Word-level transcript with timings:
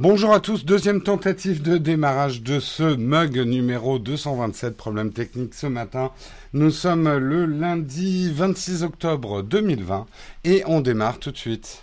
Bonjour 0.00 0.32
à 0.32 0.38
tous, 0.38 0.64
deuxième 0.64 1.02
tentative 1.02 1.60
de 1.60 1.76
démarrage 1.76 2.44
de 2.44 2.60
ce 2.60 2.94
mug 2.94 3.36
numéro 3.36 3.98
227, 3.98 4.76
problème 4.76 5.12
technique 5.12 5.54
ce 5.54 5.66
matin. 5.66 6.12
Nous 6.52 6.70
sommes 6.70 7.16
le 7.16 7.46
lundi 7.46 8.30
26 8.32 8.84
octobre 8.84 9.42
2020 9.42 10.06
et 10.44 10.62
on 10.66 10.80
démarre 10.82 11.18
tout 11.18 11.32
de 11.32 11.36
suite. 11.36 11.82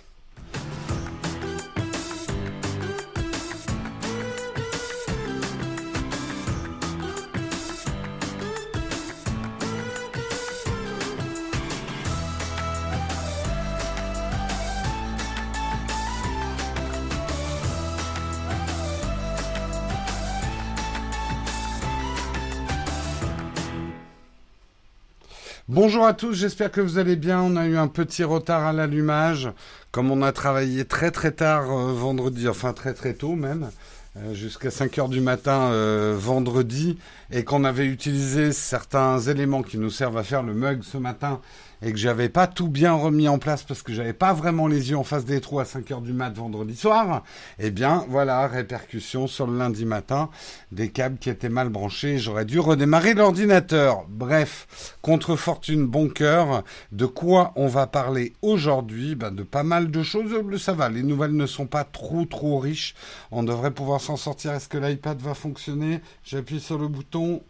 Bonjour 25.85 26.07
à 26.07 26.15
tous, 26.15 26.33
j'espère 26.33 26.71
que 26.71 26.81
vous 26.81 26.97
allez 26.97 27.15
bien. 27.15 27.39
On 27.43 27.55
a 27.55 27.67
eu 27.67 27.77
un 27.77 27.87
petit 27.87 28.23
retard 28.23 28.65
à 28.65 28.73
l'allumage, 28.73 29.51
comme 29.91 30.09
on 30.09 30.23
a 30.23 30.31
travaillé 30.31 30.83
très 30.83 31.11
très 31.11 31.31
tard 31.31 31.71
euh, 31.71 31.93
vendredi, 31.93 32.49
enfin 32.49 32.73
très 32.73 32.95
très 32.95 33.13
tôt 33.13 33.35
même, 33.35 33.69
euh, 34.17 34.33
jusqu'à 34.33 34.71
5 34.71 34.97
heures 34.97 35.09
du 35.09 35.21
matin 35.21 35.69
euh, 35.69 36.15
vendredi, 36.17 36.97
et 37.29 37.43
qu'on 37.43 37.63
avait 37.63 37.85
utilisé 37.85 38.51
certains 38.51 39.19
éléments 39.19 39.61
qui 39.61 39.77
nous 39.77 39.91
servent 39.91 40.17
à 40.17 40.23
faire 40.23 40.41
le 40.41 40.55
mug 40.55 40.81
ce 40.81 40.97
matin 40.97 41.39
et 41.81 41.91
que 41.91 41.97
j'avais 41.97 42.29
pas 42.29 42.47
tout 42.47 42.67
bien 42.67 42.93
remis 42.93 43.27
en 43.27 43.39
place 43.39 43.63
parce 43.63 43.81
que 43.81 43.93
j'avais 43.93 44.13
pas 44.13 44.33
vraiment 44.33 44.67
les 44.67 44.89
yeux 44.89 44.97
en 44.97 45.03
face 45.03 45.25
des 45.25 45.41
trous 45.41 45.59
à 45.59 45.65
5 45.65 45.91
heures 45.91 46.01
du 46.01 46.13
mat 46.13 46.31
vendredi 46.31 46.75
soir, 46.75 47.23
eh 47.59 47.71
bien 47.71 48.05
voilà, 48.09 48.47
répercussion 48.47 49.27
sur 49.27 49.47
le 49.47 49.57
lundi 49.57 49.85
matin, 49.85 50.29
des 50.71 50.89
câbles 50.89 51.17
qui 51.17 51.29
étaient 51.29 51.49
mal 51.49 51.69
branchés, 51.69 52.17
j'aurais 52.17 52.45
dû 52.45 52.59
redémarrer 52.59 53.13
l'ordinateur. 53.13 54.05
Bref, 54.09 54.95
contre 55.01 55.35
fortune, 55.35 55.85
bon 55.85 56.09
cœur, 56.09 56.63
de 56.91 57.05
quoi 57.05 57.51
on 57.55 57.67
va 57.67 57.87
parler 57.87 58.33
aujourd'hui? 58.41 59.15
Ben, 59.15 59.31
De 59.31 59.43
pas 59.43 59.63
mal 59.63 59.91
de 59.91 60.03
choses, 60.03 60.31
ça 60.59 60.73
va, 60.73 60.89
les 60.89 61.03
nouvelles 61.03 61.35
ne 61.35 61.45
sont 61.45 61.67
pas 61.67 61.83
trop 61.83 62.25
trop 62.25 62.59
riches, 62.59 62.95
on 63.31 63.43
devrait 63.43 63.71
pouvoir 63.71 64.01
s'en 64.01 64.17
sortir. 64.17 64.53
Est-ce 64.53 64.69
que 64.69 64.77
l'iPad 64.77 65.19
va 65.19 65.33
fonctionner? 65.33 66.01
J'appuie 66.23 66.59
sur 66.59 66.77
le 66.77 66.87
bouton 66.87 67.41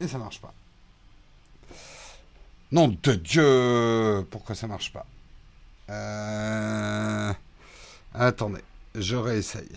et 0.00 0.08
ça 0.08 0.18
marche 0.18 0.40
pas. 0.40 0.52
Nom 2.70 2.94
de 3.02 3.14
Dieu 3.14 4.26
Pourquoi 4.30 4.54
ça 4.54 4.66
marche 4.66 4.92
pas 4.92 5.06
euh... 5.90 7.32
Attendez, 8.14 8.60
je 8.94 9.16
réessaye. 9.16 9.68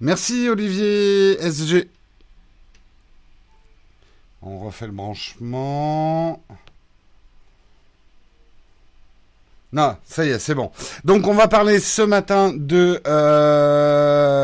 Merci 0.00 0.48
Olivier 0.48 1.38
SG. 1.40 1.88
On 4.42 4.58
refait 4.58 4.86
le 4.86 4.92
branchement. 4.92 6.42
Non, 9.72 9.96
ça 10.04 10.24
y 10.24 10.30
est, 10.30 10.40
c'est 10.40 10.56
bon. 10.56 10.72
Donc 11.04 11.28
on 11.28 11.34
va 11.34 11.46
parler 11.46 11.78
ce 11.78 12.02
matin 12.02 12.52
de 12.52 13.00
euh, 13.06 14.40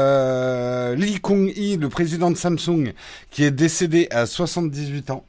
Lee 0.94 1.18
Kung-hee, 1.20 1.78
le 1.78 1.88
président 1.88 2.30
de 2.30 2.36
Samsung, 2.36 2.92
qui 3.30 3.42
est 3.42 3.50
décédé 3.50 4.06
à 4.12 4.26
78 4.26 5.10
ans. 5.10 5.24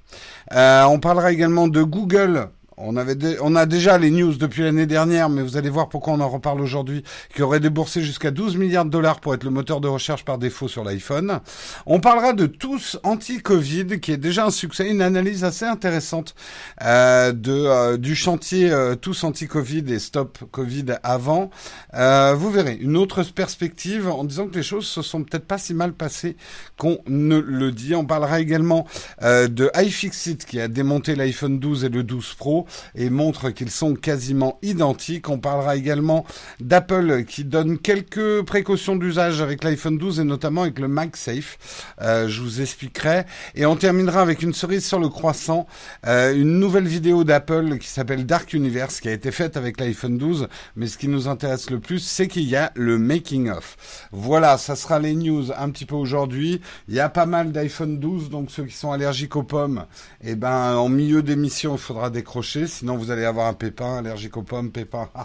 Euh, 0.52 0.84
on 0.84 1.00
parlera 1.00 1.32
également 1.32 1.68
de 1.68 1.82
Google, 1.82 2.50
on, 2.78 2.96
avait 2.96 3.18
on 3.42 3.56
a 3.56 3.66
déjà 3.66 3.98
les 3.98 4.12
news 4.12 4.36
depuis 4.36 4.62
l'année 4.62 4.86
dernière, 4.86 5.30
mais 5.30 5.42
vous 5.42 5.58
allez 5.58 5.70
voir 5.70 5.90
pourquoi 5.90 6.14
on 6.14 6.20
en 6.20 6.30
reparle 6.30 6.62
aujourd'hui, 6.62 7.04
qui 7.34 7.42
aurait 7.42 7.60
déboursé 7.60 8.04
jusqu'à 8.04 8.30
12 8.30 8.56
milliards 8.56 8.86
de 8.86 8.92
dollars 8.92 9.20
pour 9.20 9.34
être 9.34 9.44
le 9.44 9.50
moteur 9.50 9.82
de 9.82 9.88
recherche 9.88 10.24
par 10.24 10.38
défaut 10.38 10.68
sur 10.68 10.84
l'iPhone. 10.84 11.40
On 11.88 12.00
parlera 12.00 12.34
de 12.34 12.46
tous 12.46 13.00
anti-Covid, 13.04 14.00
qui 14.00 14.12
est 14.12 14.18
déjà 14.18 14.46
un 14.46 14.52
succès, 14.52 14.88
une 14.90 15.02
analyse 15.02 15.44
assez 15.44 15.66
intéressante 15.66 16.36
euh, 16.84 17.32
de 17.32 17.52
euh, 17.52 17.98
du 17.98 18.16
chantier 18.16 18.72
euh, 18.72 18.94
tous 18.94 19.24
anti-Covid 19.24 19.92
et 19.92 19.98
stop 19.98 20.38
Covid 20.52 20.86
avant. 21.02 21.50
vous 21.94 22.52
verrez 22.52 22.78
une 22.80 22.96
autre 22.96 23.24
perspective 23.24 24.08
en 24.08 24.24
disant 24.24 24.48
que 24.48 24.56
les 24.56 24.64
choses 24.64 24.86
se 24.86 25.02
sont 25.02 25.24
peut-être 25.24 25.46
pas 25.46 25.58
si 25.58 25.74
mal 25.74 25.94
passées 25.94 26.38
qu'on 26.78 27.00
ne 27.08 27.38
le 27.38 27.72
dit. 27.72 27.96
On 27.96 28.06
parlera 28.06 28.40
également 28.40 28.86
de 29.22 29.72
iFixit 29.76 30.46
qui 30.46 30.60
a 30.60 30.68
démonté 30.68 31.16
l'iPhone 31.16 31.60
12 31.60 31.86
et 31.86 31.90
le 31.90 32.04
12 32.04 32.36
Pro 32.36 32.67
et 32.96 33.10
montre 33.10 33.50
qu'ils 33.50 33.72
sont 33.72 33.96
quasiment 33.96 34.60
identiques. 34.62 35.30
On 35.30 35.40
parlera 35.40 35.76
également 35.76 36.26
d'Apple 36.60 37.24
qui 37.26 37.44
donne 37.44 37.78
quelques 37.78 38.44
précautions 38.44 38.96
d'usage 38.96 39.42
avec 39.42 39.64
l'iPhone 39.64 39.98
12 39.98 40.20
et 40.20 40.24
notamment 40.24 40.64
avec 40.64 40.80
le 40.80 40.88
MagSafe. 40.88 41.58
Euh, 42.02 42.28
je 42.28 42.42
vous 42.42 42.62
expliquerai. 42.62 43.24
Et 43.56 43.66
on 43.66 43.76
terminera 43.76 44.22
avec 44.22 44.42
une 44.42 44.54
cerise 44.54 44.86
sur 44.86 45.00
le 45.00 45.10
croissant, 45.10 45.68
euh, 46.06 46.34
une 46.34 46.60
nouvelle 46.60 46.88
vidéo 46.88 47.24
d'Apple 47.24 47.78
qui 47.78 47.88
s'appelle 47.88 48.26
Dark 48.26 48.54
Universe 48.54 49.00
qui 49.00 49.10
a 49.10 49.14
été 49.14 49.32
faite 49.32 49.58
avec 49.58 49.80
l'iPhone 49.80 50.18
12. 50.18 50.48
Mais 50.76 50.88
ce 50.88 50.98
qui 50.98 51.08
nous 51.08 51.28
intéresse 51.28 51.70
le 51.70 51.80
plus, 51.80 52.00
c'est 52.00 52.28
qu'il 52.28 52.44
y 52.44 52.56
a 52.56 52.72
le 52.76 52.98
making 52.98 53.50
of. 53.50 54.10
Voilà, 54.12 54.58
ça 54.58 54.76
sera 54.76 55.00
les 55.00 55.16
news 55.16 55.52
un 55.56 55.70
petit 55.70 55.86
peu 55.86 55.96
aujourd'hui. 55.96 56.62
Il 56.88 56.96
y 56.96 57.00
a 57.00 57.10
pas 57.10 57.26
mal 57.26 57.52
d'iPhone 57.52 58.00
12, 58.00 58.30
donc 58.30 58.52
ceux 58.52 58.64
qui 58.64 58.76
sont 58.76 58.92
allergiques 58.92 59.36
aux 59.36 59.44
pommes, 59.44 59.86
eh 60.24 60.36
ben 60.36 60.76
en 60.76 60.90
milieu 60.90 61.22
d'émission, 61.22 61.76
il 61.76 61.80
faudra 61.80 62.10
décrocher 62.10 62.57
sinon 62.66 62.98
vous 62.98 63.12
allez 63.12 63.26
avoir 63.26 63.48
un 63.48 63.54
pépin, 63.54 63.98
allergique 63.98 64.38
aux 64.38 64.44
pommes, 64.44 64.72
pépin. 64.72 65.10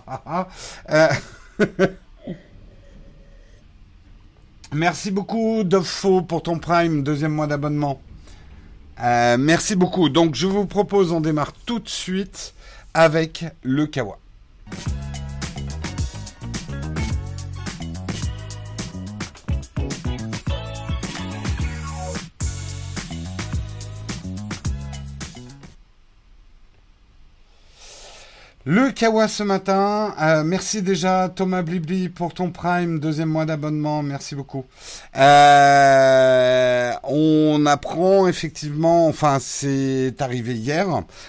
Euh, 0.91 1.09
merci 4.73 5.11
beaucoup 5.11 5.63
Dofo 5.65 6.23
pour 6.23 6.43
ton 6.43 6.59
Prime, 6.59 7.03
deuxième 7.03 7.33
mois 7.33 7.47
d'abonnement. 7.47 8.01
Euh, 9.01 9.37
merci 9.39 9.77
beaucoup. 9.77 10.09
Donc 10.09 10.35
je 10.35 10.47
vous 10.47 10.67
propose, 10.67 11.13
on 11.13 11.21
démarre 11.21 11.53
tout 11.53 11.79
de 11.79 11.89
suite 11.89 12.55
avec 12.95 13.45
le 13.63 13.87
Kawa. 13.87 14.19
Le 28.65 28.93
Kawa 28.93 29.27
ce 29.27 29.43
matin, 29.43 30.15
euh, 30.23 30.45
merci 30.45 30.83
déjà 30.83 31.29
Thomas 31.29 31.63
Blibli 31.63 32.09
pour 32.09 32.33
ton 32.33 32.53
Prime, 32.53 33.01
deuxième 33.01 33.29
mois 33.29 33.45
d'abonnement, 33.45 34.05
merci 34.05 34.37
beaucoup. 34.37 34.65
Euh, 35.17 36.93
on 37.03 37.67
apprend 37.67 38.29
effectivement, 38.29 39.09
enfin 39.09 39.39
c'est 39.41 40.15
arrivé 40.21 40.55
hier, 40.55 40.87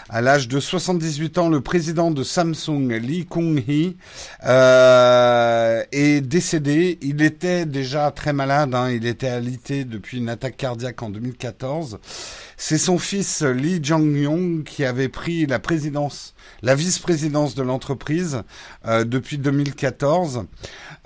à 0.10 0.22
l'âge 0.22 0.48
de 0.48 0.60
78 0.60 1.40
ans, 1.40 1.50
le 1.50 1.62
président 1.62 2.12
de 2.12 2.22
Samsung, 2.22 2.90
Lee 3.02 3.26
Kung-hee, 3.26 3.98
euh, 4.46 5.84
est 5.92 6.22
décédé. 6.22 7.00
Il 7.02 7.24
était 7.24 7.66
déjà 7.66 8.12
très 8.12 8.34
malade, 8.34 8.76
hein, 8.76 8.92
il 8.92 9.08
était 9.08 9.28
alité 9.28 9.86
depuis 9.86 10.20
une 10.20 10.30
attaque 10.30 10.58
cardiaque 10.58 11.02
en 11.02 11.10
2014. 11.10 11.98
C'est 12.58 12.78
son 12.78 13.00
fils 13.00 13.42
Lee 13.42 13.80
Jong-yong 13.82 14.64
qui 14.64 14.86
avait 14.86 15.10
pris 15.10 15.48
la 15.48 15.58
présidence, 15.58 16.36
la 16.64 16.76
vice-présidence 16.76 17.54
de 17.54 17.62
l'entreprise 17.62 18.42
euh, 18.88 19.04
depuis 19.04 19.38
2014. 19.38 20.46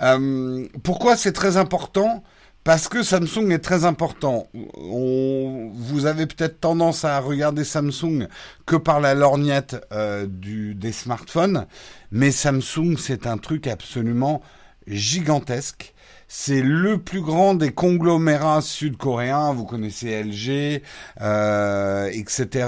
Euh, 0.02 0.66
pourquoi 0.84 1.18
c'est 1.18 1.34
très 1.34 1.58
important? 1.58 2.24
Parce 2.64 2.88
que 2.88 3.02
Samsung 3.02 3.50
est 3.52 3.64
très 3.64 3.86
important. 3.86 4.50
vous 4.54 6.06
avez 6.06 6.28
peut-être 6.28 6.60
tendance 6.60 7.06
à 7.06 7.20
regarder 7.20 7.64
Samsung 7.64 8.28
que 8.66 8.76
par 8.76 9.00
la 9.00 9.14
lorgnette 9.14 9.78
euh, 9.94 10.28
des 10.30 10.92
smartphones, 10.92 11.66
mais 12.12 12.30
Samsung 12.30 12.98
c'est 13.00 13.26
un 13.26 13.38
truc 13.38 13.68
absolument 13.68 14.42
gigantesque. 14.86 15.94
C'est 16.30 16.62
le 16.62 16.98
plus 16.98 17.22
grand 17.22 17.54
des 17.54 17.72
conglomérats 17.72 18.62
sud-coréens. 18.62 19.54
Vous 19.54 19.64
connaissez 19.64 20.22
LG, 20.22 20.82
euh, 21.22 22.10
etc. 22.12 22.68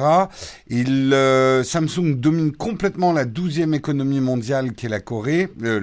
Il, 0.69 1.13
euh, 1.13 1.61
Samsung 1.61 2.15
domine 2.15 2.53
complètement 2.53 3.11
la 3.11 3.25
douzième 3.25 3.73
économie 3.73 4.21
mondiale 4.21 4.71
qui 4.73 4.85
est 4.85 4.89
la 4.89 5.01
Corée, 5.01 5.50
euh, 5.63 5.81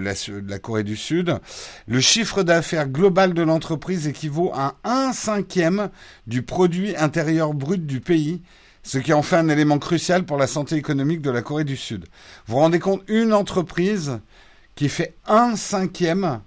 la, 0.49 0.58
Corée 0.58 0.84
du 0.84 0.96
Sud. 0.96 1.38
Le 1.87 2.00
chiffre 2.00 2.43
d'affaires 2.43 2.88
global 2.88 3.34
de 3.34 3.43
l'entreprise 3.43 4.06
équivaut 4.06 4.52
à 4.55 4.76
un 4.84 5.12
cinquième 5.12 5.90
du 6.26 6.40
produit 6.40 6.96
intérieur 6.96 7.52
brut 7.52 7.84
du 7.84 8.00
pays 8.00 8.40
ce 8.82 8.99
qui 8.99 9.12
en 9.12 9.22
fait 9.22 9.37
un 9.37 9.49
élément 9.49 9.81
crucial 9.81 10.25
pour 10.25 10.37
la 10.37 10.46
santé 10.46 10.76
économique 10.76 11.20
de 11.20 11.31
la 11.31 11.43
Corée 11.43 11.64
du 11.64 11.76
Sud. 11.76 12.05
Vous 12.46 12.55
vous 12.55 12.61
rendez 12.61 12.79
compte, 12.79 13.02
une 13.08 13.32
entreprise 13.32 14.20
qui 14.76 14.88
fait 14.88 15.17
un 15.26 15.56
cinquième 15.56 16.40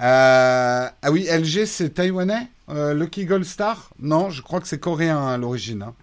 euh, 0.00 0.88
ah 1.02 1.10
oui, 1.10 1.26
LG, 1.30 1.66
c'est 1.66 1.90
taïwanais 1.90 2.48
euh, 2.70 2.94
Lucky 2.94 3.24
Gold 3.24 3.44
Star 3.44 3.90
Non, 4.00 4.30
je 4.30 4.42
crois 4.42 4.60
que 4.60 4.68
c'est 4.68 4.78
coréen 4.78 5.26
à 5.26 5.36
l'origine. 5.36 5.82
Hein. 5.82 5.94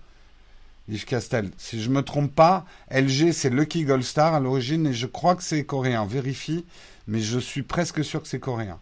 Yves 0.89 1.05
Castel. 1.05 1.51
Si 1.57 1.81
je 1.81 1.89
me 1.89 2.01
trompe 2.01 2.33
pas, 2.33 2.65
LG, 2.91 3.31
c'est 3.31 3.49
Lucky 3.49 3.83
Gold 3.83 4.03
Star 4.03 4.33
à 4.33 4.39
l'origine 4.39 4.87
et 4.87 4.93
je 4.93 5.07
crois 5.07 5.35
que 5.35 5.43
c'est 5.43 5.63
coréen. 5.63 6.05
Vérifie, 6.05 6.65
mais 7.07 7.19
je 7.19 7.39
suis 7.39 7.63
presque 7.63 8.03
sûr 8.03 8.21
que 8.21 8.27
c'est 8.27 8.39
coréen. 8.39 8.79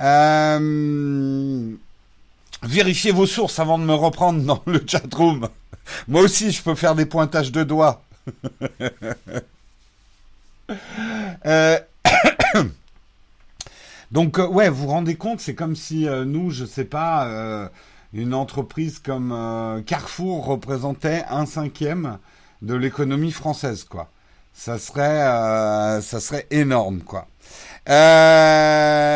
Euh, 0.00 1.72
vérifiez 2.62 3.12
vos 3.12 3.26
sources 3.26 3.58
avant 3.58 3.78
de 3.78 3.84
me 3.84 3.94
reprendre 3.94 4.42
dans 4.42 4.62
le 4.66 4.82
chat 4.86 5.12
room. 5.14 5.48
Moi 6.08 6.22
aussi, 6.22 6.50
je 6.50 6.62
peux 6.62 6.74
faire 6.74 6.94
des 6.94 7.06
pointages 7.06 7.52
de 7.52 7.62
doigts. 7.62 8.02
Euh, 11.46 11.78
donc, 14.14 14.38
euh, 14.38 14.46
ouais, 14.46 14.70
vous 14.70 14.84
vous 14.84 14.88
rendez 14.88 15.16
compte, 15.16 15.40
c'est 15.40 15.54
comme 15.54 15.76
si 15.76 16.06
nous, 16.06 16.50
je 16.50 16.64
sais 16.64 16.86
pas, 16.86 17.70
une 18.14 18.32
entreprise 18.32 18.98
comme 18.98 19.82
Carrefour 19.86 20.46
représentait 20.46 21.24
un 21.28 21.44
cinquième 21.44 22.18
de 22.62 22.74
l'économie 22.74 23.32
française, 23.32 23.84
quoi. 23.84 24.08
Ça 24.54 24.78
serait, 24.78 25.20
ça 26.00 26.20
serait 26.20 26.46
énorme, 26.50 27.00
quoi. 27.00 27.26
Euh, 27.88 29.14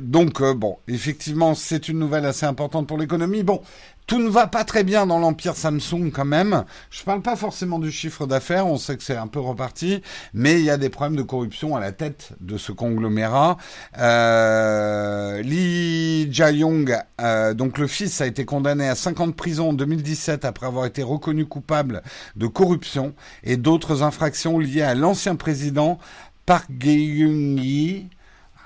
donc 0.00 0.40
euh, 0.40 0.54
bon, 0.54 0.78
effectivement, 0.86 1.54
c'est 1.54 1.88
une 1.88 1.98
nouvelle 1.98 2.24
assez 2.24 2.46
importante 2.46 2.86
pour 2.86 2.98
l'économie. 2.98 3.42
Bon, 3.42 3.62
tout 4.06 4.18
ne 4.18 4.28
va 4.28 4.46
pas 4.46 4.64
très 4.64 4.84
bien 4.84 5.06
dans 5.06 5.18
l'empire 5.18 5.56
Samsung 5.56 6.10
quand 6.12 6.24
même. 6.24 6.64
Je 6.90 7.02
parle 7.04 7.22
pas 7.22 7.36
forcément 7.36 7.78
du 7.78 7.90
chiffre 7.90 8.26
d'affaires, 8.26 8.66
on 8.66 8.76
sait 8.76 8.96
que 8.96 9.02
c'est 9.02 9.16
un 9.16 9.26
peu 9.26 9.40
reparti, 9.40 10.02
mais 10.34 10.60
il 10.60 10.64
y 10.64 10.70
a 10.70 10.76
des 10.76 10.90
problèmes 10.90 11.16
de 11.16 11.22
corruption 11.22 11.74
à 11.76 11.80
la 11.80 11.92
tête 11.92 12.32
de 12.40 12.58
ce 12.58 12.72
conglomérat. 12.72 13.56
Euh, 13.98 15.42
Lee 15.42 16.28
Jae-yong, 16.30 16.96
euh, 17.20 17.54
donc 17.54 17.78
le 17.78 17.86
fils, 17.86 18.20
a 18.20 18.26
été 18.26 18.44
condamné 18.44 18.88
à 18.88 18.94
50 18.94 19.24
ans 19.24 19.26
de 19.28 19.32
prison 19.32 19.70
en 19.70 19.72
2017 19.72 20.44
après 20.44 20.66
avoir 20.66 20.86
été 20.86 21.02
reconnu 21.02 21.46
coupable 21.46 22.02
de 22.36 22.46
corruption 22.46 23.14
et 23.42 23.56
d'autres 23.56 24.02
infractions 24.02 24.58
liées 24.58 24.82
à 24.82 24.94
l'ancien 24.94 25.36
président 25.36 25.98
Park 26.46 26.68
Geun-hye, 26.78 28.08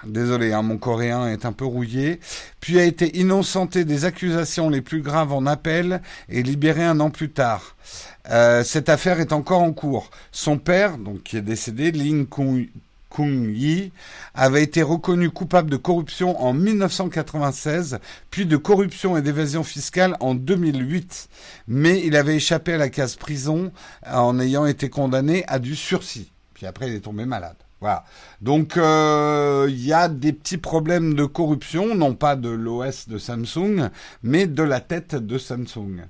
désolé, 0.04 0.52
hein, 0.52 0.62
mon 0.62 0.78
coréen 0.78 1.28
est 1.28 1.44
un 1.44 1.52
peu 1.52 1.64
rouillé, 1.64 2.20
puis 2.60 2.78
a 2.78 2.84
été 2.84 3.18
innocenté 3.18 3.84
des 3.84 4.04
accusations 4.04 4.70
les 4.70 4.80
plus 4.80 5.02
graves 5.02 5.32
en 5.32 5.46
appel 5.46 6.02
et 6.28 6.42
libéré 6.42 6.84
un 6.84 7.00
an 7.00 7.10
plus 7.10 7.30
tard. 7.30 7.76
Euh, 8.30 8.62
cette 8.64 8.88
affaire 8.88 9.20
est 9.20 9.32
encore 9.32 9.62
en 9.62 9.72
cours. 9.72 10.10
Son 10.32 10.58
père, 10.58 10.98
donc 10.98 11.22
qui 11.22 11.36
est 11.36 11.42
décédé, 11.42 11.90
Ling 11.90 12.26
Kung-yi, 13.10 13.92
avait 14.34 14.62
été 14.62 14.82
reconnu 14.82 15.30
coupable 15.30 15.70
de 15.70 15.76
corruption 15.76 16.40
en 16.40 16.52
1996, 16.52 17.98
puis 18.30 18.46
de 18.46 18.56
corruption 18.56 19.16
et 19.16 19.22
d'évasion 19.22 19.64
fiscale 19.64 20.16
en 20.20 20.34
2008. 20.34 21.28
Mais 21.66 22.02
il 22.04 22.16
avait 22.16 22.36
échappé 22.36 22.74
à 22.74 22.78
la 22.78 22.90
case 22.90 23.16
prison 23.16 23.72
en 24.06 24.38
ayant 24.38 24.66
été 24.66 24.90
condamné 24.90 25.44
à 25.48 25.58
du 25.58 25.74
sursis. 25.74 26.30
Puis 26.54 26.66
après, 26.66 26.88
il 26.88 26.94
est 26.94 27.00
tombé 27.00 27.24
malade. 27.24 27.56
Voilà. 27.80 28.04
Donc 28.40 28.76
euh, 28.76 29.66
il 29.68 29.84
y 29.84 29.92
a 29.92 30.08
des 30.08 30.32
petits 30.32 30.58
problèmes 30.58 31.14
de 31.14 31.24
corruption, 31.24 31.94
non 31.94 32.14
pas 32.14 32.36
de 32.36 32.48
l'OS 32.48 33.08
de 33.08 33.18
Samsung, 33.18 33.90
mais 34.22 34.46
de 34.46 34.62
la 34.62 34.80
tête 34.80 35.14
de 35.14 35.38
Samsung. 35.38 36.06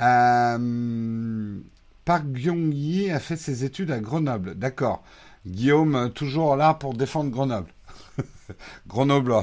Euh, 0.00 1.58
Park 2.04 2.24
Gyong-yi 2.34 3.10
a 3.10 3.20
fait 3.20 3.36
ses 3.36 3.64
études 3.64 3.90
à 3.90 4.00
Grenoble. 4.00 4.54
D'accord. 4.54 5.02
Guillaume, 5.46 6.10
toujours 6.14 6.56
là 6.56 6.74
pour 6.74 6.94
défendre 6.94 7.30
Grenoble. 7.30 7.72
Grenoble, 8.86 9.34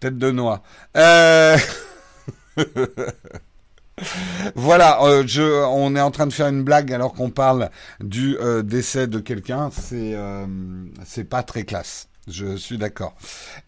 tête 0.00 0.18
de 0.18 0.30
noix. 0.30 0.62
Euh... 0.96 1.56
voilà, 4.54 5.02
euh, 5.02 5.64
on 5.70 5.94
est 5.96 6.00
en 6.00 6.10
train 6.10 6.26
de 6.26 6.32
faire 6.32 6.48
une 6.48 6.62
blague 6.62 6.92
alors 6.92 7.12
qu'on 7.12 7.30
parle 7.30 7.70
du 8.00 8.36
euh, 8.38 8.62
décès 8.62 9.06
de 9.06 9.18
quelqu'un. 9.18 9.70
C'est, 9.72 10.14
euh, 10.14 10.46
c'est 11.04 11.24
pas 11.24 11.42
très 11.42 11.64
classe. 11.64 12.08
Je 12.28 12.56
suis 12.56 12.78
d'accord. 12.78 13.14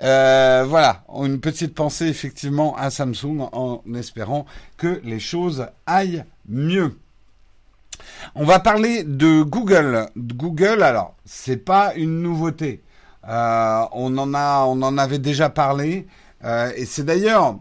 voilà, 0.00 1.04
une 1.08 1.40
petite 1.40 1.74
pensée 1.74 2.06
effectivement 2.06 2.76
à 2.76 2.90
Samsung 2.90 3.48
en 3.52 3.82
espérant 3.94 4.46
que 4.76 5.00
les 5.04 5.18
choses 5.18 5.66
aillent 5.86 6.24
mieux. 6.48 6.96
On 8.34 8.44
va 8.44 8.60
parler 8.60 9.04
de 9.04 9.42
Google. 9.42 10.06
Google, 10.16 10.82
alors, 10.82 11.14
c'est 11.24 11.56
pas 11.56 11.94
une 11.96 12.22
nouveauté. 12.22 12.82
on 13.24 14.18
en 14.18 14.34
a, 14.34 14.64
on 14.66 14.80
en 14.82 14.98
avait 14.98 15.18
déjà 15.18 15.48
parlé, 15.48 16.06
et 16.44 16.84
c'est 16.84 17.04
d'ailleurs 17.04 17.56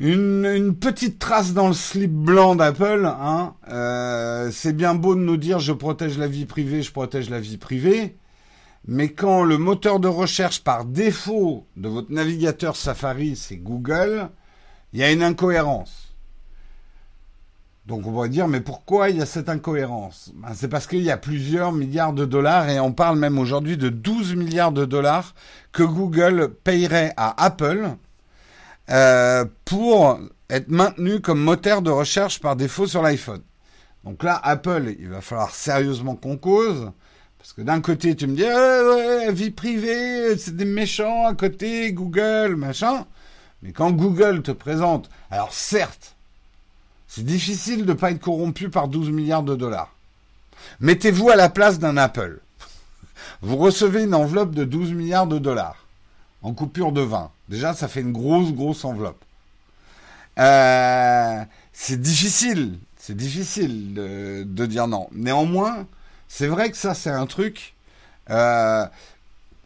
une, 0.00 0.74
petite 0.74 1.18
trace 1.18 1.52
dans 1.52 1.68
le 1.68 1.74
slip 1.74 2.10
blanc 2.10 2.56
d'Apple. 2.56 3.04
Hein. 3.06 3.54
Euh, 3.68 4.50
c'est 4.50 4.72
bien 4.72 4.94
beau 4.94 5.14
de 5.14 5.20
nous 5.20 5.36
dire 5.36 5.58
je 5.58 5.72
protège 5.72 6.16
la 6.16 6.26
vie 6.26 6.46
privée, 6.46 6.82
je 6.82 6.90
protège 6.90 7.28
la 7.28 7.38
vie 7.38 7.58
privée. 7.58 8.16
Mais 8.86 9.10
quand 9.10 9.44
le 9.44 9.58
moteur 9.58 10.00
de 10.00 10.08
recherche 10.08 10.64
par 10.64 10.86
défaut 10.86 11.66
de 11.76 11.88
votre 11.88 12.10
navigateur 12.10 12.76
Safari, 12.76 13.36
c'est 13.36 13.58
Google, 13.58 14.30
il 14.94 15.00
y 15.00 15.02
a 15.04 15.12
une 15.12 15.22
incohérence. 15.22 16.14
Donc 17.84 18.06
on 18.06 18.12
va 18.12 18.28
dire, 18.28 18.48
mais 18.48 18.60
pourquoi 18.60 19.10
il 19.10 19.18
y 19.18 19.22
a 19.22 19.26
cette 19.26 19.50
incohérence? 19.50 20.32
Ben, 20.34 20.54
C'est 20.54 20.68
parce 20.68 20.86
qu'il 20.86 21.02
y 21.02 21.10
a 21.10 21.18
plusieurs 21.18 21.72
milliards 21.72 22.14
de 22.14 22.24
dollars, 22.24 22.70
et 22.70 22.80
on 22.80 22.92
parle 22.92 23.18
même 23.18 23.38
aujourd'hui 23.38 23.76
de 23.76 23.90
12 23.90 24.34
milliards 24.34 24.72
de 24.72 24.86
dollars 24.86 25.34
que 25.72 25.82
Google 25.82 26.54
payerait 26.64 27.12
à 27.18 27.44
Apple 27.44 27.96
euh, 28.90 29.44
pour 29.64 30.18
être 30.48 30.68
maintenu 30.68 31.20
comme 31.20 31.40
moteur 31.40 31.82
de 31.82 31.90
recherche 31.90 32.40
par 32.40 32.56
défaut 32.56 32.86
sur 32.86 33.02
l'iPhone. 33.02 33.42
Donc 34.04 34.22
là, 34.22 34.40
Apple, 34.42 34.94
il 34.98 35.08
va 35.08 35.20
falloir 35.20 35.54
sérieusement 35.54 36.16
qu'on 36.16 36.36
cause. 36.36 36.90
Parce 37.38 37.52
que 37.52 37.62
d'un 37.62 37.80
côté, 37.80 38.16
tu 38.16 38.26
me 38.26 38.36
dis, 38.36 38.44
ah 38.44 39.30
vie 39.30 39.50
privée, 39.50 40.36
c'est 40.36 40.56
des 40.56 40.64
méchants 40.64 41.26
à 41.26 41.34
côté, 41.34 41.92
Google, 41.92 42.56
machin. 42.56 43.06
Mais 43.62 43.72
quand 43.72 43.92
Google 43.92 44.42
te 44.42 44.50
présente, 44.50 45.08
alors 45.30 45.52
certes, 45.54 46.16
c'est 47.08 47.24
difficile 47.24 47.84
de 47.84 47.92
ne 47.92 47.98
pas 47.98 48.10
être 48.10 48.20
corrompu 48.20 48.70
par 48.70 48.88
12 48.88 49.10
milliards 49.10 49.42
de 49.42 49.54
dollars. 49.54 49.94
Mettez-vous 50.80 51.30
à 51.30 51.36
la 51.36 51.48
place 51.48 51.78
d'un 51.78 51.96
Apple. 51.96 52.40
Vous 53.42 53.56
recevez 53.56 54.02
une 54.02 54.14
enveloppe 54.14 54.54
de 54.54 54.64
12 54.64 54.92
milliards 54.92 55.26
de 55.26 55.38
dollars 55.38 55.79
en 56.42 56.52
coupure 56.54 56.92
de 56.92 57.00
vin. 57.00 57.30
Déjà, 57.48 57.74
ça 57.74 57.88
fait 57.88 58.00
une 58.00 58.12
grosse, 58.12 58.52
grosse 58.52 58.84
enveloppe. 58.84 59.22
Euh, 60.38 61.44
c'est 61.72 62.00
difficile, 62.00 62.78
c'est 62.96 63.16
difficile 63.16 63.94
de, 63.94 64.66
dire 64.66 64.86
non. 64.86 65.08
Néanmoins, 65.12 65.86
c'est 66.28 66.46
vrai 66.46 66.70
que 66.70 66.76
ça, 66.76 66.94
c'est 66.94 67.10
un 67.10 67.26
truc. 67.26 67.74
Euh, 68.30 68.86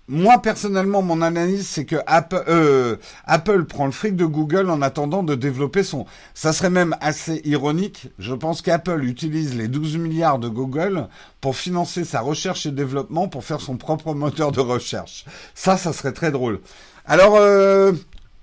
moi 0.06 0.38
personnellement, 0.38 1.00
mon 1.00 1.22
analyse, 1.22 1.66
c'est 1.66 1.86
que 1.86 1.96
Apple, 2.06 2.44
euh, 2.48 2.96
Apple 3.24 3.64
prend 3.64 3.86
le 3.86 3.92
fric 3.92 4.16
de 4.16 4.26
Google 4.26 4.68
en 4.68 4.82
attendant 4.82 5.22
de 5.22 5.34
développer 5.34 5.82
son. 5.82 6.04
Ça 6.34 6.52
serait 6.52 6.70
même 6.70 6.94
assez 7.00 7.40
ironique. 7.44 8.08
Je 8.18 8.34
pense 8.34 8.60
qu'Apple 8.60 9.02
utilise 9.04 9.56
les 9.56 9.66
12 9.66 9.96
milliards 9.96 10.38
de 10.38 10.48
Google 10.48 11.08
pour 11.40 11.56
financer 11.56 12.04
sa 12.04 12.20
recherche 12.20 12.66
et 12.66 12.70
développement 12.70 13.28
pour 13.28 13.44
faire 13.44 13.62
son 13.62 13.78
propre 13.78 14.12
moteur 14.12 14.52
de 14.52 14.60
recherche. 14.60 15.24
Ça, 15.54 15.78
ça 15.78 15.94
serait 15.94 16.12
très 16.12 16.30
drôle. 16.30 16.60
Alors, 17.06 17.36
euh, 17.36 17.92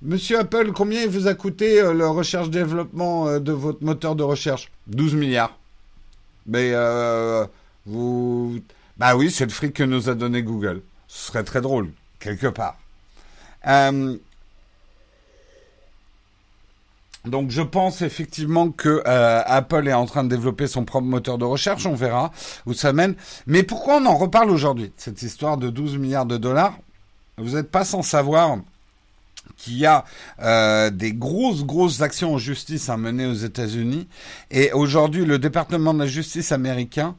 Monsieur 0.01 0.39
Apple, 0.39 0.71
combien 0.71 1.05
vous 1.05 1.27
a 1.27 1.35
coûté 1.35 1.79
euh, 1.79 1.93
le 1.93 2.07
recherche-développement 2.07 3.39
de 3.39 3.51
votre 3.51 3.83
moteur 3.83 4.15
de 4.15 4.23
recherche? 4.23 4.71
12 4.87 5.13
milliards. 5.13 5.55
Mais 6.47 6.73
vous... 7.85 8.59
Bah 8.97 9.15
oui, 9.15 9.29
c'est 9.29 9.45
le 9.45 9.51
fric 9.51 9.73
que 9.73 9.83
nous 9.83 10.09
a 10.09 10.15
donné 10.15 10.41
Google. 10.41 10.81
Ce 11.11 11.27
serait 11.27 11.43
très 11.43 11.59
drôle, 11.59 11.91
quelque 12.19 12.47
part. 12.47 12.77
Euh, 13.67 14.17
donc 17.25 17.51
je 17.51 17.61
pense 17.61 18.01
effectivement 18.01 18.71
que 18.71 19.03
euh, 19.05 19.41
Apple 19.45 19.89
est 19.89 19.93
en 19.93 20.05
train 20.05 20.23
de 20.23 20.29
développer 20.29 20.67
son 20.67 20.85
propre 20.85 21.07
moteur 21.07 21.37
de 21.37 21.43
recherche, 21.43 21.85
on 21.85 21.95
verra 21.95 22.31
où 22.65 22.73
ça 22.73 22.93
mène. 22.93 23.15
Mais 23.45 23.61
pourquoi 23.63 23.97
on 23.97 24.05
en 24.05 24.15
reparle 24.15 24.49
aujourd'hui, 24.49 24.93
cette 24.95 25.21
histoire 25.21 25.57
de 25.57 25.69
12 25.69 25.97
milliards 25.97 26.25
de 26.25 26.37
dollars? 26.37 26.77
Vous 27.37 27.55
n'êtes 27.55 27.69
pas 27.69 27.83
sans 27.83 28.03
savoir 28.03 28.59
qu'il 29.57 29.77
y 29.77 29.85
a 29.85 30.05
euh, 30.41 30.89
des 30.91 31.11
grosses, 31.11 31.65
grosses 31.65 32.01
actions 32.01 32.35
en 32.35 32.37
justice 32.37 32.87
à 32.87 32.95
mener 32.95 33.25
aux 33.25 33.33
États-Unis. 33.33 34.07
Et 34.49 34.71
aujourd'hui, 34.71 35.25
le 35.25 35.39
département 35.39 35.93
de 35.93 35.99
la 35.99 36.07
justice 36.07 36.53
américain 36.53 37.15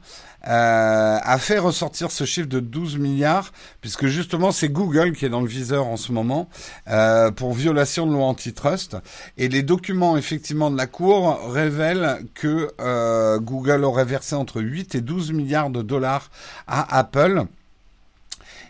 euh, 0.47 1.17
a 1.21 1.37
fait 1.37 1.57
ressortir 1.57 2.11
ce 2.11 2.25
chiffre 2.25 2.49
de 2.49 2.59
12 2.59 2.97
milliards, 2.97 3.53
puisque 3.81 4.07
justement 4.07 4.51
c'est 4.51 4.69
Google 4.69 5.13
qui 5.13 5.25
est 5.25 5.29
dans 5.29 5.41
le 5.41 5.47
viseur 5.47 5.87
en 5.87 5.97
ce 5.97 6.11
moment 6.11 6.49
euh, 6.89 7.31
pour 7.31 7.53
violation 7.53 8.05
de 8.05 8.13
loi 8.13 8.25
antitrust. 8.25 8.97
Et 9.37 9.47
les 9.47 9.63
documents 9.63 10.17
effectivement 10.17 10.69
de 10.69 10.77
la 10.77 10.87
Cour 10.87 11.51
révèlent 11.51 12.25
que 12.33 12.71
euh, 12.81 13.39
Google 13.39 13.83
aurait 13.83 14.05
versé 14.05 14.35
entre 14.35 14.61
8 14.61 14.95
et 14.95 15.01
12 15.01 15.31
milliards 15.31 15.69
de 15.69 15.81
dollars 15.81 16.29
à 16.67 16.97
Apple 16.97 17.45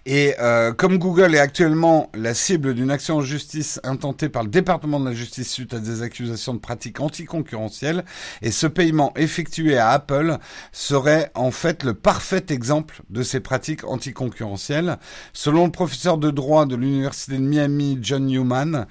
Et 0.05 0.35
euh, 0.39 0.73
comme 0.73 0.97
Google 0.97 1.33
est 1.33 1.39
actuellement 1.39 2.09
la 2.13 2.33
cible 2.33 2.73
d'une 2.73 2.91
action 2.91 3.17
en 3.17 3.21
justice 3.21 3.79
intentée 3.85 4.27
par 4.27 4.43
le 4.43 4.49
département 4.49 4.99
de 4.99 5.05
la 5.05 5.15
justice 5.15 5.49
suite 5.49 5.73
à 5.73 5.79
des 5.79 6.01
accusations 6.01 6.53
de 6.53 6.59
pratiques 6.59 6.99
anticoncurrentielles, 6.99 8.03
et 8.41 8.51
ce 8.51 8.67
paiement 8.67 9.13
effectué 9.15 9.77
à 9.77 9.91
Apple 9.91 10.37
serait 10.73 11.31
en 11.35 11.51
fait 11.51 11.83
le 11.83 11.93
parfait 11.93 12.43
exemple 12.49 13.01
de 13.09 13.23
ces 13.23 13.39
pratiques 13.39 13.85
anticoncurrentielles. 13.85 14.97
Selon 15.31 15.65
le 15.65 15.71
professeur 15.71 16.17
de 16.17 16.31
droit 16.31 16.65
de 16.65 16.75
l'université 16.75 17.37
de 17.37 17.43
Miami, 17.43 17.97
John 18.01 18.25
Newman, 18.25 18.87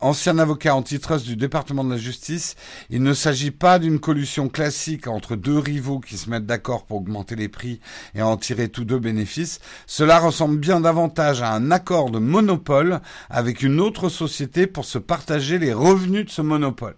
ancien 0.00 0.38
avocat 0.38 0.74
antitrust 0.74 1.24
du 1.24 1.36
département 1.36 1.84
de 1.84 1.90
la 1.90 1.96
justice, 1.96 2.54
il 2.90 3.02
ne 3.02 3.14
s'agit 3.14 3.50
pas 3.50 3.78
d'une 3.78 3.98
collusion 3.98 4.50
classique 4.50 5.06
entre 5.06 5.36
deux 5.36 5.58
rivaux 5.58 6.00
qui 6.00 6.18
se 6.18 6.28
mettent 6.28 6.46
d'accord 6.46 6.84
pour 6.84 6.98
augmenter 6.98 7.34
les 7.34 7.48
prix 7.48 7.80
et 8.14 8.20
en 8.20 8.36
tirer 8.36 8.68
tous 8.68 8.84
deux 8.84 8.98
bénéfices. 8.98 9.60
Cela 9.86 10.18
ressemble 10.18 10.49
bien 10.58 10.80
davantage 10.80 11.42
à 11.42 11.52
un 11.52 11.70
accord 11.70 12.10
de 12.10 12.18
monopole 12.18 13.00
avec 13.28 13.62
une 13.62 13.80
autre 13.80 14.08
société 14.08 14.66
pour 14.66 14.84
se 14.84 14.98
partager 14.98 15.58
les 15.58 15.72
revenus 15.72 16.26
de 16.26 16.30
ce 16.30 16.42
monopole. 16.42 16.96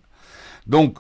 Donc, 0.67 0.99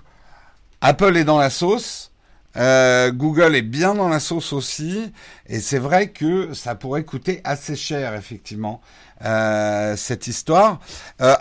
Apple 0.80 1.16
est 1.16 1.24
dans 1.24 1.38
la 1.38 1.50
sauce. 1.50 2.11
Euh, 2.56 3.10
Google 3.12 3.54
est 3.56 3.62
bien 3.62 3.94
dans 3.94 4.08
la 4.08 4.20
sauce 4.20 4.52
aussi, 4.52 5.12
et 5.46 5.60
c'est 5.60 5.78
vrai 5.78 6.08
que 6.10 6.52
ça 6.52 6.74
pourrait 6.74 7.04
coûter 7.04 7.40
assez 7.44 7.76
cher, 7.76 8.14
effectivement, 8.14 8.80
euh, 9.24 9.94
cette 9.96 10.26
histoire. 10.26 10.80
Euh, 11.20 11.34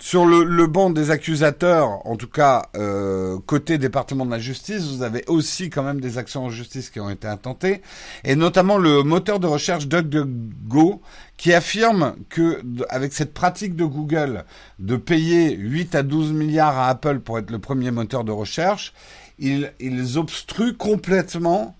sur 0.00 0.24
le, 0.24 0.44
le, 0.44 0.66
banc 0.68 0.90
des 0.90 1.10
accusateurs, 1.10 2.06
en 2.06 2.14
tout 2.14 2.28
cas 2.28 2.66
euh, 2.76 3.38
côté 3.46 3.78
département 3.78 4.24
de 4.24 4.30
la 4.30 4.38
justice, 4.38 4.84
vous 4.84 5.02
avez 5.02 5.24
aussi 5.26 5.70
quand 5.70 5.82
même 5.82 6.00
des 6.00 6.18
actions 6.18 6.44
en 6.44 6.50
justice 6.50 6.88
qui 6.88 7.00
ont 7.00 7.10
été 7.10 7.26
intentées, 7.26 7.82
et 8.22 8.36
notamment 8.36 8.78
le 8.78 9.02
moteur 9.02 9.40
de 9.40 9.48
recherche 9.48 9.88
DuckDuckGo 9.88 11.02
qui 11.36 11.52
affirme 11.52 12.14
que 12.28 12.62
avec 12.90 13.12
cette 13.12 13.34
pratique 13.34 13.74
de 13.74 13.84
Google 13.84 14.44
de 14.78 14.96
payer 14.96 15.56
8 15.56 15.96
à 15.96 16.02
12 16.04 16.32
milliards 16.32 16.78
à 16.78 16.88
Apple 16.90 17.18
pour 17.20 17.38
être 17.40 17.50
le 17.50 17.58
premier 17.58 17.90
moteur 17.90 18.22
de 18.22 18.30
recherche, 18.30 18.92
ils, 19.40 19.72
ils 19.80 20.18
obstruent 20.18 20.76
complètement 20.76 21.74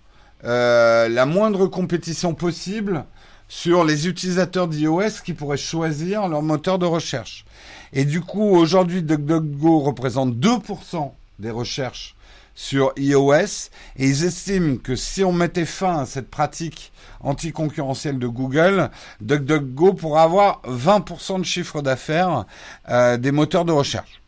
euh, 0.45 1.09
la 1.09 1.27
moindre 1.27 1.67
compétition 1.67 2.35
possible 2.35 3.05
sur 3.49 3.85
les 3.85 4.09
utilisateurs 4.09 4.69
d'iOS 4.69 5.23
qui 5.25 5.35
pourraient 5.35 5.57
choisir 5.57 6.29
leur 6.29 6.43
moteur 6.43 6.79
de 6.79 6.87
recherche. 6.87 7.45
Et 7.93 8.05
du 8.05 8.21
coup, 8.21 8.43
aujourd'hui, 8.43 9.03
DuckDuckGo 9.03 9.81
représente 9.81 10.35
2% 10.35 11.13
des 11.41 11.51
recherches 11.51 12.15
sur 12.55 12.93
iOS 12.97 13.71
et 13.97 14.07
ils 14.09 14.25
estiment 14.25 14.77
que 14.77 14.95
si 14.95 15.25
on 15.25 15.33
mettait 15.33 15.65
fin 15.65 15.99
à 15.99 16.07
cette 16.07 16.31
pratique 16.31 16.93
anticoncurrentielle 17.21 18.19
de 18.19 18.27
Google, 18.27 18.91
DuckDuckGo 19.21 19.95
pourra 19.95 20.23
avoir 20.23 20.63
20% 20.67 21.41
de 21.41 21.45
chiffre 21.45 21.83
d'affaires 21.83 22.45
euh, 22.89 23.17
des 23.17 23.33
moteurs 23.33 23.65
de 23.65 23.73
recherche. 23.73 24.20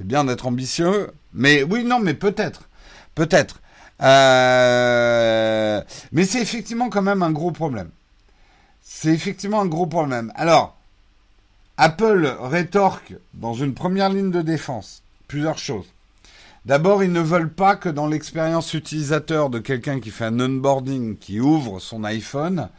C'est 0.00 0.06
bien 0.06 0.24
d'être 0.24 0.46
ambitieux, 0.46 1.10
mais 1.34 1.62
oui, 1.62 1.84
non, 1.84 2.00
mais 2.00 2.14
peut-être, 2.14 2.70
peut-être. 3.14 3.60
Euh, 4.00 5.82
mais 6.12 6.24
c'est 6.24 6.40
effectivement 6.40 6.88
quand 6.88 7.02
même 7.02 7.22
un 7.22 7.32
gros 7.32 7.50
problème. 7.50 7.90
C'est 8.80 9.12
effectivement 9.12 9.60
un 9.60 9.66
gros 9.66 9.86
problème. 9.86 10.32
Alors, 10.36 10.74
Apple 11.76 12.34
rétorque 12.40 13.12
dans 13.34 13.52
une 13.52 13.74
première 13.74 14.08
ligne 14.08 14.30
de 14.30 14.40
défense 14.40 15.02
plusieurs 15.28 15.58
choses. 15.58 15.92
D'abord, 16.64 17.04
ils 17.04 17.12
ne 17.12 17.20
veulent 17.20 17.52
pas 17.52 17.76
que 17.76 17.90
dans 17.90 18.06
l'expérience 18.06 18.72
utilisateur 18.72 19.50
de 19.50 19.58
quelqu'un 19.58 20.00
qui 20.00 20.10
fait 20.10 20.24
un 20.24 20.40
onboarding, 20.40 21.18
qui 21.18 21.40
ouvre 21.40 21.78
son 21.78 22.04
iPhone, 22.04 22.70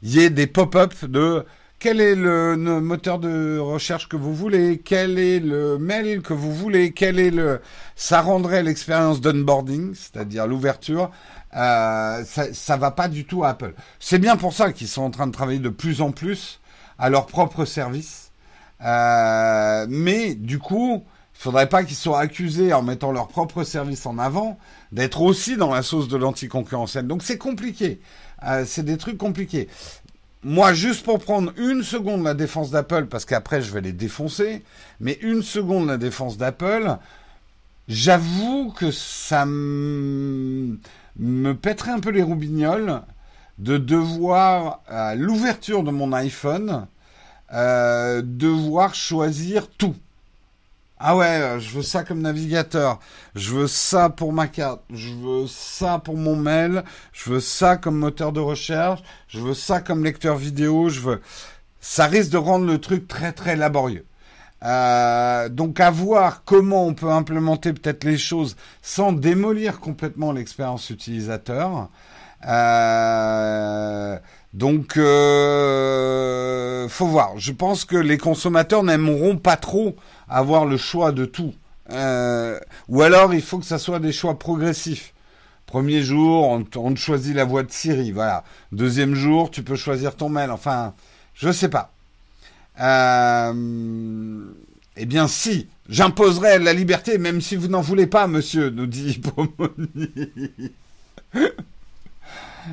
il 0.00 0.14
y 0.14 0.20
ait 0.20 0.30
des 0.30 0.46
pop-up 0.46 0.94
de 1.04 1.44
quel 1.80 2.00
est 2.00 2.14
le, 2.14 2.56
moteur 2.56 3.18
de 3.18 3.58
recherche 3.58 4.06
que 4.06 4.16
vous 4.16 4.34
voulez, 4.34 4.82
quel 4.84 5.18
est 5.18 5.40
le 5.40 5.78
mail 5.78 6.20
que 6.20 6.34
vous 6.34 6.54
voulez, 6.54 6.92
quel 6.92 7.18
est 7.18 7.30
le... 7.30 7.62
Ça 7.96 8.20
rendrait 8.20 8.62
l'expérience 8.62 9.22
d'onboarding, 9.22 9.94
c'est-à-dire 9.94 10.46
l'ouverture, 10.46 11.10
euh, 11.56 12.22
ça, 12.24 12.52
ça 12.52 12.76
va 12.76 12.90
pas 12.90 13.08
du 13.08 13.24
tout 13.24 13.44
à 13.44 13.48
Apple. 13.48 13.74
C'est 13.98 14.18
bien 14.18 14.36
pour 14.36 14.52
ça 14.52 14.72
qu'ils 14.72 14.88
sont 14.88 15.02
en 15.02 15.10
train 15.10 15.26
de 15.26 15.32
travailler 15.32 15.58
de 15.58 15.70
plus 15.70 16.02
en 16.02 16.12
plus 16.12 16.60
à 16.98 17.08
leur 17.08 17.26
propre 17.26 17.64
service. 17.64 18.30
Euh, 18.84 19.86
mais 19.88 20.34
du 20.34 20.58
coup, 20.58 21.02
il 21.34 21.42
faudrait 21.42 21.70
pas 21.70 21.84
qu'ils 21.84 21.96
soient 21.96 22.20
accusés 22.20 22.74
en 22.74 22.82
mettant 22.82 23.10
leur 23.10 23.28
propre 23.28 23.64
service 23.64 24.04
en 24.04 24.18
avant 24.18 24.58
d'être 24.92 25.22
aussi 25.22 25.56
dans 25.56 25.72
la 25.72 25.82
sauce 25.82 26.08
de 26.08 26.18
l'anticoncurrentiel. 26.18 27.06
Donc 27.06 27.22
c'est 27.22 27.38
compliqué. 27.38 28.00
Euh, 28.42 28.64
c'est 28.66 28.84
des 28.84 28.96
trucs 28.96 29.18
compliqués 29.18 29.68
moi, 30.42 30.72
juste 30.72 31.04
pour 31.04 31.18
prendre 31.18 31.52
une 31.58 31.82
seconde 31.82 32.24
la 32.24 32.34
défense 32.34 32.70
d'Apple, 32.70 33.06
parce 33.06 33.24
qu'après 33.24 33.60
je 33.60 33.72
vais 33.72 33.82
les 33.82 33.92
défoncer, 33.92 34.62
mais 34.98 35.18
une 35.22 35.42
seconde 35.42 35.86
la 35.86 35.98
défense 35.98 36.38
d'Apple, 36.38 36.96
j'avoue 37.88 38.72
que 38.72 38.90
ça 38.90 39.44
me 39.44 40.78
pèterait 41.60 41.90
un 41.92 42.00
peu 42.00 42.10
les 42.10 42.22
roubignoles 42.22 43.02
de 43.58 43.76
devoir, 43.76 44.80
à 44.88 45.14
l'ouverture 45.14 45.82
de 45.82 45.90
mon 45.90 46.12
iPhone, 46.14 46.86
euh, 47.52 48.22
devoir 48.24 48.94
choisir 48.94 49.68
tout. 49.68 49.94
Ah 51.02 51.16
ouais, 51.16 51.26
euh, 51.26 51.58
je 51.60 51.70
veux 51.70 51.82
ça 51.82 52.04
comme 52.04 52.20
navigateur. 52.20 53.00
Je 53.34 53.54
veux 53.54 53.66
ça 53.66 54.10
pour 54.10 54.34
ma 54.34 54.48
carte. 54.48 54.82
Je 54.90 55.14
veux 55.14 55.46
ça 55.46 55.98
pour 55.98 56.18
mon 56.18 56.36
mail. 56.36 56.84
Je 57.12 57.30
veux 57.30 57.40
ça 57.40 57.78
comme 57.78 57.96
moteur 57.96 58.32
de 58.32 58.40
recherche. 58.40 59.00
Je 59.26 59.40
veux 59.40 59.54
ça 59.54 59.80
comme 59.80 60.04
lecteur 60.04 60.36
vidéo. 60.36 60.90
Je 60.90 61.00
veux. 61.00 61.22
Ça 61.80 62.06
risque 62.06 62.30
de 62.32 62.36
rendre 62.36 62.66
le 62.66 62.78
truc 62.78 63.08
très 63.08 63.32
très 63.32 63.56
laborieux. 63.56 64.04
Euh, 64.62 65.48
donc 65.48 65.80
à 65.80 65.90
voir 65.90 66.44
comment 66.44 66.84
on 66.86 66.92
peut 66.92 67.08
implémenter 67.10 67.72
peut-être 67.72 68.04
les 68.04 68.18
choses 68.18 68.56
sans 68.82 69.12
démolir 69.12 69.80
complètement 69.80 70.32
l'expérience 70.32 70.90
utilisateur. 70.90 71.88
Euh, 72.46 74.18
donc 74.52 74.96
euh, 74.96 76.88
faut 76.88 77.06
voir. 77.06 77.38
Je 77.38 77.52
pense 77.52 77.84
que 77.84 77.96
les 77.96 78.18
consommateurs 78.18 78.82
n'aimeront 78.82 79.36
pas 79.36 79.56
trop 79.56 79.96
avoir 80.30 80.64
le 80.64 80.76
choix 80.76 81.12
de 81.12 81.24
tout. 81.24 81.54
Euh, 81.92 82.58
ou 82.88 83.02
alors, 83.02 83.34
il 83.34 83.42
faut 83.42 83.58
que 83.58 83.66
ça 83.66 83.78
soit 83.78 83.98
des 83.98 84.12
choix 84.12 84.38
progressifs. 84.38 85.12
Premier 85.66 86.02
jour, 86.02 86.60
on, 86.76 86.96
choisit 86.96 87.34
la 87.34 87.44
voie 87.44 87.62
de 87.62 87.70
Siri, 87.70 88.10
voilà. 88.10 88.44
Deuxième 88.72 89.14
jour, 89.14 89.50
tu 89.50 89.62
peux 89.62 89.76
choisir 89.76 90.16
ton 90.16 90.28
mail. 90.28 90.50
Enfin, 90.50 90.94
je 91.34 91.52
sais 91.52 91.68
pas. 91.68 91.92
Euh, 92.80 94.44
eh 94.96 95.06
bien, 95.06 95.28
si, 95.28 95.68
j'imposerai 95.88 96.58
la 96.58 96.72
liberté, 96.72 97.18
même 97.18 97.40
si 97.40 97.54
vous 97.54 97.68
n'en 97.68 97.82
voulez 97.82 98.06
pas, 98.06 98.26
monsieur, 98.26 98.70
nous 98.70 98.86
dit 98.86 99.20
Pomoni. 99.20 100.72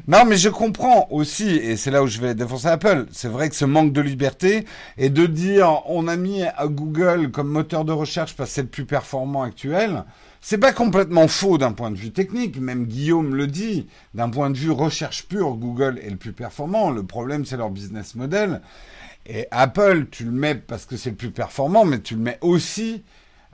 Non, 0.08 0.26
mais 0.26 0.38
je 0.38 0.50
comprends 0.50 1.08
aussi, 1.10 1.50
et 1.50 1.76
c'est 1.78 1.92
là 1.92 2.04
où 2.04 2.08
je 2.08 2.20
vais 2.20 2.36
défoncer 2.36 2.68
Apple. 2.68 3.08
C'est 3.12 3.28
vrai 3.28 3.50
que 3.50 3.56
ce 3.56 3.66
manque 3.66 3.94
de 3.94 4.02
liberté 4.02 4.66
et 4.98 5.10
de 5.10 5.26
dire 5.26 5.82
on 5.88 6.08
a 6.08 6.16
mis 6.16 6.44
à 6.44 6.68
Google 6.68 7.32
comme 7.32 7.48
moteur 7.48 7.86
de 7.86 7.92
recherche 7.92 8.36
parce 8.36 8.50
que 8.50 8.56
c'est 8.56 8.62
le 8.62 8.68
plus 8.68 8.86
performant 8.86 9.44
actuel, 9.44 10.04
c'est 10.42 10.58
pas 10.58 10.72
complètement 10.72 11.28
faux 11.28 11.58
d'un 11.58 11.72
point 11.72 11.92
de 11.92 11.98
vue 11.98 12.12
technique. 12.12 12.60
Même 12.60 12.86
Guillaume 12.86 13.36
le 13.36 13.48
dit. 13.48 13.88
D'un 14.14 14.30
point 14.30 14.50
de 14.50 14.58
vue 14.58 14.72
recherche 14.72 15.28
pure, 15.28 15.56
Google 15.56 16.00
est 16.04 16.10
le 16.10 16.18
plus 16.18 16.34
performant. 16.34 16.92
Le 16.92 17.04
problème, 17.04 17.46
c'est 17.46 17.58
leur 17.58 17.70
business 17.70 18.16
model. 18.16 18.62
Et 19.26 19.48
Apple, 19.52 20.06
tu 20.10 20.24
le 20.24 20.32
mets 20.32 20.56
parce 20.56 20.86
que 20.86 20.96
c'est 20.96 21.10
le 21.10 21.16
plus 21.16 21.32
performant, 21.32 21.84
mais 21.84 22.00
tu 22.00 22.16
le 22.16 22.22
mets 22.22 22.38
aussi 22.42 23.04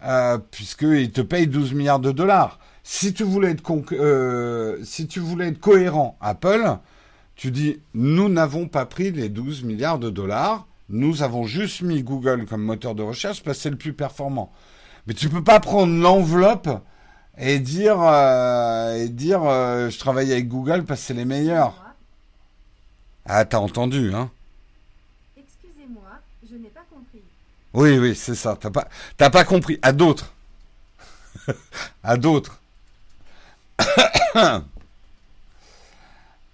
euh, 0.05 0.37
puisqu'il 0.51 1.11
te 1.11 1.21
paye 1.21 1.47
12 1.47 1.73
milliards 1.73 1.99
de 1.99 2.11
dollars. 2.11 2.59
Si 2.83 3.13
tu 3.13 3.23
voulais 3.23 3.51
être, 3.51 3.63
euh, 3.93 4.77
si 4.83 5.07
tu 5.07 5.21
voulais 5.21 5.47
être 5.47 5.59
cohérent, 5.59 6.17
Apple, 6.19 6.77
tu 7.35 7.49
dis 7.49 7.79
nous 7.93 8.27
n'avons 8.27 8.67
pas 8.67 8.85
pris 8.85 9.11
les 9.11 9.29
12 9.29 9.63
milliards 9.63 9.99
de 9.99 10.09
dollars, 10.09 10.67
nous 10.89 11.23
avons 11.23 11.45
juste 11.45 11.81
mis 11.81 12.03
Google 12.03 12.45
comme 12.45 12.61
moteur 12.61 12.93
de 12.93 13.01
recherche 13.01 13.41
parce 13.41 13.57
que 13.57 13.63
c'est 13.63 13.69
le 13.69 13.77
plus 13.77 13.93
performant. 13.93 14.51
Mais 15.07 15.13
tu 15.13 15.29
peux 15.29 15.43
pas 15.43 15.61
prendre 15.61 15.95
l'enveloppe 15.97 16.69
et 17.37 17.59
dire 17.59 18.01
euh, 18.01 18.95
et 18.95 19.09
dire 19.09 19.43
euh, 19.43 19.89
je 19.89 19.97
travaille 19.97 20.31
avec 20.31 20.49
Google 20.49 20.83
parce 20.83 20.99
que 20.99 21.07
c'est 21.07 21.13
les 21.13 21.25
meilleurs. 21.25 21.81
Ah, 23.25 23.45
t'as 23.45 23.59
entendu, 23.59 24.13
hein 24.13 24.29
Excusez-moi, 25.37 26.03
je 26.49 26.57
n'ai 26.57 26.67
pas 26.67 26.83
compris. 26.93 27.21
Oui, 27.73 27.97
oui, 27.97 28.13
c'est 28.13 28.35
ça. 28.35 28.57
T'as 28.59 28.69
pas, 28.69 28.89
t'as 29.15 29.29
pas 29.29 29.45
compris. 29.45 29.79
À 29.81 29.93
d'autres. 29.93 30.33
à 32.03 32.17
d'autres. 32.17 32.59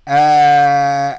Euh, 0.08 1.14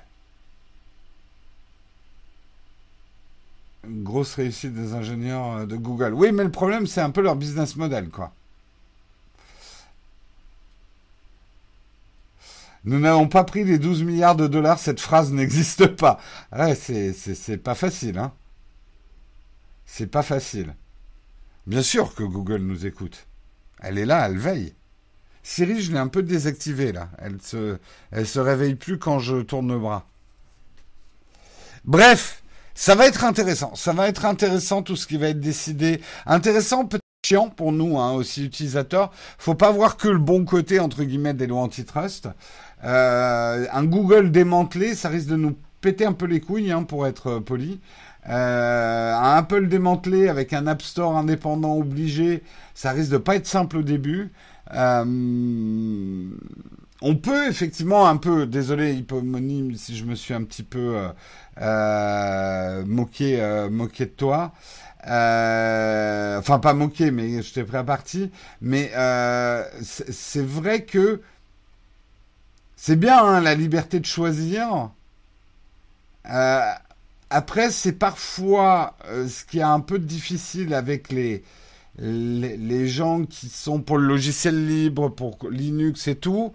grosse 3.87 4.35
réussite 4.35 4.75
des 4.75 4.95
ingénieurs 4.95 5.67
de 5.67 5.77
Google. 5.77 6.13
Oui, 6.13 6.33
mais 6.33 6.43
le 6.43 6.51
problème, 6.51 6.89
c'est 6.89 7.01
un 7.01 7.11
peu 7.11 7.21
leur 7.21 7.37
business 7.37 7.77
model, 7.77 8.09
quoi. 8.11 8.33
Nous 12.85 12.99
n'avons 12.99 13.29
pas 13.29 13.45
pris 13.45 13.65
les 13.65 13.79
12 13.79 14.03
milliards 14.03 14.37
de 14.37 14.47
dollars, 14.47 14.79
cette 14.79 15.01
phrase 15.01 15.33
n'existe 15.33 15.87
pas. 15.87 16.19
Ouais, 16.53 16.75
c'est 16.75 17.59
pas 17.59 17.75
facile, 17.75 18.19
hein. 18.19 18.33
C'est 19.87 20.07
pas 20.07 20.23
facile. 20.23 20.75
Bien 21.67 21.83
sûr 21.83 22.15
que 22.15 22.23
Google 22.23 22.63
nous 22.63 22.87
écoute. 22.87 23.27
Elle 23.81 23.99
est 23.99 24.07
là, 24.07 24.27
elle 24.27 24.39
veille. 24.39 24.75
Siri, 25.43 25.81
je 25.81 25.93
l'ai 25.93 25.99
un 25.99 26.09
peu 26.09 26.23
désactivée 26.23 26.93
là. 26.93 27.09
Elle 27.19 27.41
se, 27.41 27.79
se 28.25 28.39
réveille 28.39 28.75
plus 28.75 28.99
quand 28.99 29.19
je 29.19 29.37
tourne 29.43 29.69
le 29.73 29.79
bras. 29.79 30.07
Bref, 31.85 32.43
ça 32.75 32.95
va 32.95 33.07
être 33.07 33.25
intéressant. 33.25 33.75
Ça 33.75 33.93
va 33.93 34.09
être 34.09 34.25
intéressant 34.25 34.83
tout 34.83 34.97
ce 34.97 35.07
qui 35.07 35.17
va 35.17 35.29
être 35.29 35.41
décidé. 35.41 36.01
Intéressant, 36.27 36.85
peut-être 36.85 37.01
chiant 37.25 37.49
pour 37.49 37.73
nous 37.73 37.99
hein, 37.99 38.13
aussi 38.13 38.45
utilisateurs. 38.45 39.11
Faut 39.39 39.55
pas 39.55 39.71
voir 39.71 39.97
que 39.97 40.09
le 40.09 40.19
bon 40.19 40.45
côté 40.45 40.81
entre 40.81 41.05
guillemets 41.05 41.35
des 41.35 41.47
lois 41.47 41.61
antitrust. 41.61 42.29
Euh, 42.85 43.67
un 43.71 43.85
Google 43.85 44.31
démantelé, 44.31 44.95
ça 44.95 45.09
risque 45.09 45.29
de 45.29 45.37
nous 45.37 45.57
péter 45.81 46.07
un 46.07 46.13
peu 46.13 46.27
les 46.27 46.41
couilles, 46.41 46.73
hein, 46.73 46.83
pour 46.83 47.07
être 47.07 47.27
euh, 47.29 47.41
poli. 47.41 47.81
Euh, 48.29 49.15
un 49.15 49.37
Apple 49.37 49.69
démantelé 49.69 50.29
avec 50.29 50.53
un 50.53 50.67
App 50.67 50.83
Store 50.83 51.17
indépendant 51.17 51.77
obligé, 51.77 52.43
ça 52.75 52.91
risque 52.93 53.11
de 53.11 53.19
pas 53.19 53.37
être 53.37 53.47
simple 53.47 53.79
au 53.79 53.83
début. 53.83 54.31
Euh, 54.75 56.31
on 57.03 57.17
peut 57.17 57.49
effectivement 57.49 58.09
un 58.09 58.17
peu, 58.17 58.47
désolé 58.47 58.95
hypomonyme 58.95 59.75
si 59.75 59.97
je 59.97 60.05
me 60.05 60.15
suis 60.15 60.35
un 60.35 60.45
petit 60.45 60.63
peu 60.63 60.97
euh, 60.97 61.09
euh 61.61 62.85
moqué, 62.87 63.69
moqué 63.71 64.07
de 64.07 64.11
toi. 64.11 64.53
Enfin 65.03 66.59
pas 66.61 66.75
moqué, 66.75 67.11
mais 67.11 67.43
je 67.43 67.53
t'ai 67.55 67.65
pris 67.65 67.77
à 67.79 67.85
partie. 67.85 68.31
Mais 68.61 68.91
c'est 69.83 70.45
vrai 70.45 70.85
que 70.85 71.23
c'est 72.77 72.97
bien 72.97 73.23
hein, 73.25 73.41
la 73.41 73.55
liberté 73.55 74.01
de 74.01 74.07
choisir. 74.07 74.91
après, 77.31 77.71
c'est 77.71 77.93
parfois 77.93 78.95
ce 79.07 79.45
qui 79.45 79.59
est 79.59 79.63
un 79.63 79.81
peu 79.81 79.99
difficile 79.99 80.75
avec 80.75 81.11
les, 81.11 81.43
les, 81.99 82.89
gens 82.89 83.25
qui 83.25 83.49
sont 83.49 83.81
pour 83.81 83.99
le 83.99 84.07
logiciel 84.07 84.67
libre, 84.67 85.09
pour 85.09 85.39
Linux 85.51 86.09
et 86.09 86.17
tout 86.17 86.53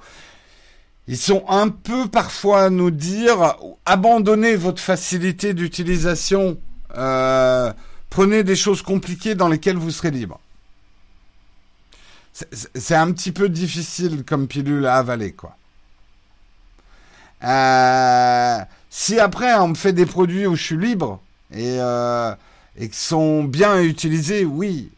ils 1.08 1.18
sont 1.18 1.46
un 1.48 1.70
peu 1.70 2.08
parfois 2.08 2.64
à 2.64 2.70
nous 2.70 2.92
dire 2.92 3.58
abandonnez 3.86 4.56
votre 4.56 4.82
facilité 4.82 5.54
d'utilisation, 5.54 6.58
euh, 6.98 7.72
prenez 8.10 8.44
des 8.44 8.56
choses 8.56 8.82
compliquées 8.82 9.36
dans 9.36 9.48
lesquelles 9.48 9.78
vous 9.78 9.92
serez 9.92 10.12
libre. 10.12 10.40
C'est 12.34 12.96
un 12.96 13.12
petit 13.12 13.32
peu 13.32 13.50
difficile 13.50 14.24
comme 14.26 14.48
pilule 14.48 14.86
à 14.88 14.96
avaler, 14.96 15.32
quoi. 15.32 15.56
Euh, 17.44 18.58
si 18.90 19.20
après 19.20 19.54
on 19.56 19.70
me 19.70 19.76
fait 19.76 19.94
des 19.94 20.06
produits 20.06 20.48
où 20.48 20.56
je 20.56 20.64
suis 20.64 20.78
libre 20.78 21.22
et, 21.52 21.78
euh, 21.80 22.34
et 22.78 22.90
qui 22.90 22.98
sont 22.98 23.44
bien 23.44 23.80
utilisés, 23.82 24.44
oui, 24.44 24.90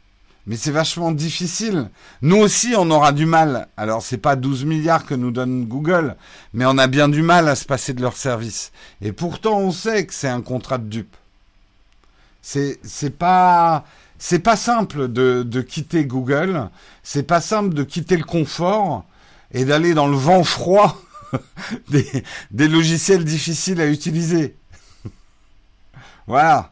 mais 0.47 0.55
c'est 0.55 0.71
vachement 0.71 1.11
difficile. 1.11 1.89
Nous 2.21 2.37
aussi, 2.37 2.73
on 2.77 2.89
aura 2.89 3.11
du 3.11 3.25
mal. 3.25 3.67
Alors, 3.75 4.01
c'est 4.01 4.17
pas 4.17 4.37
12 4.37 4.63
milliards 4.63 5.05
que 5.05 5.13
nous 5.13 5.31
donne 5.31 5.65
Google, 5.65 6.15
mais 6.53 6.65
on 6.65 6.77
a 6.77 6.87
bien 6.87 7.09
du 7.09 7.21
mal 7.21 7.49
à 7.49 7.55
se 7.55 7.65
passer 7.65 7.93
de 7.93 8.01
leur 8.01 8.15
service. 8.15 8.71
Et 9.01 9.11
pourtant, 9.11 9.59
on 9.59 9.73
sait 9.73 10.05
que 10.05 10.13
c'est 10.13 10.29
un 10.29 10.41
contrat 10.41 10.77
de 10.77 10.87
dupe. 10.87 11.15
C'est, 12.41 12.79
c'est 12.81 13.17
pas, 13.17 13.83
c'est 14.17 14.39
pas 14.39 14.55
simple 14.55 15.09
de, 15.09 15.43
de 15.43 15.61
quitter 15.61 16.05
Google. 16.05 16.69
C'est 17.03 17.23
pas 17.23 17.41
simple 17.41 17.73
de 17.73 17.83
quitter 17.83 18.15
le 18.15 18.23
confort 18.23 19.03
et 19.51 19.65
d'aller 19.65 19.93
dans 19.93 20.07
le 20.07 20.15
vent 20.15 20.45
froid 20.45 20.97
des, 21.89 22.23
des 22.51 22.69
logiciels 22.69 23.25
difficiles 23.25 23.81
à 23.81 23.87
utiliser. 23.87 24.55
voilà. 26.27 26.69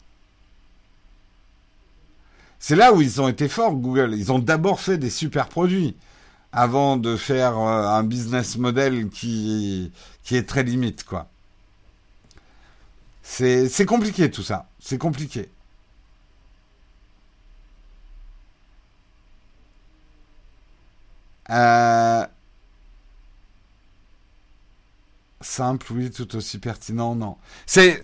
C'est 2.67 2.75
là 2.75 2.93
où 2.93 2.99
ils 2.99 3.21
ont 3.21 3.27
été 3.27 3.47
forts, 3.47 3.75
Google. 3.75 4.15
Ils 4.15 4.31
ont 4.31 4.39
d'abord 4.39 4.81
fait 4.81 4.97
des 4.97 5.11
super 5.11 5.49
produits 5.49 5.95
avant 6.51 6.97
de 6.97 7.15
faire 7.15 7.59
euh, 7.59 7.87
un 7.89 8.01
business 8.03 8.57
model 8.57 9.09
qui, 9.09 9.91
qui 10.23 10.35
est 10.35 10.49
très 10.49 10.63
limite, 10.63 11.03
quoi. 11.03 11.29
C'est 13.21 13.85
compliqué 13.85 14.31
tout 14.31 14.41
ça. 14.41 14.67
C'est 14.79 14.97
compliqué. 14.97 15.47
Euh, 21.51 22.25
simple, 25.41 25.85
oui, 25.93 26.09
tout 26.09 26.35
aussi 26.35 26.57
pertinent, 26.57 27.13
non. 27.13 27.37
C'est 27.67 28.03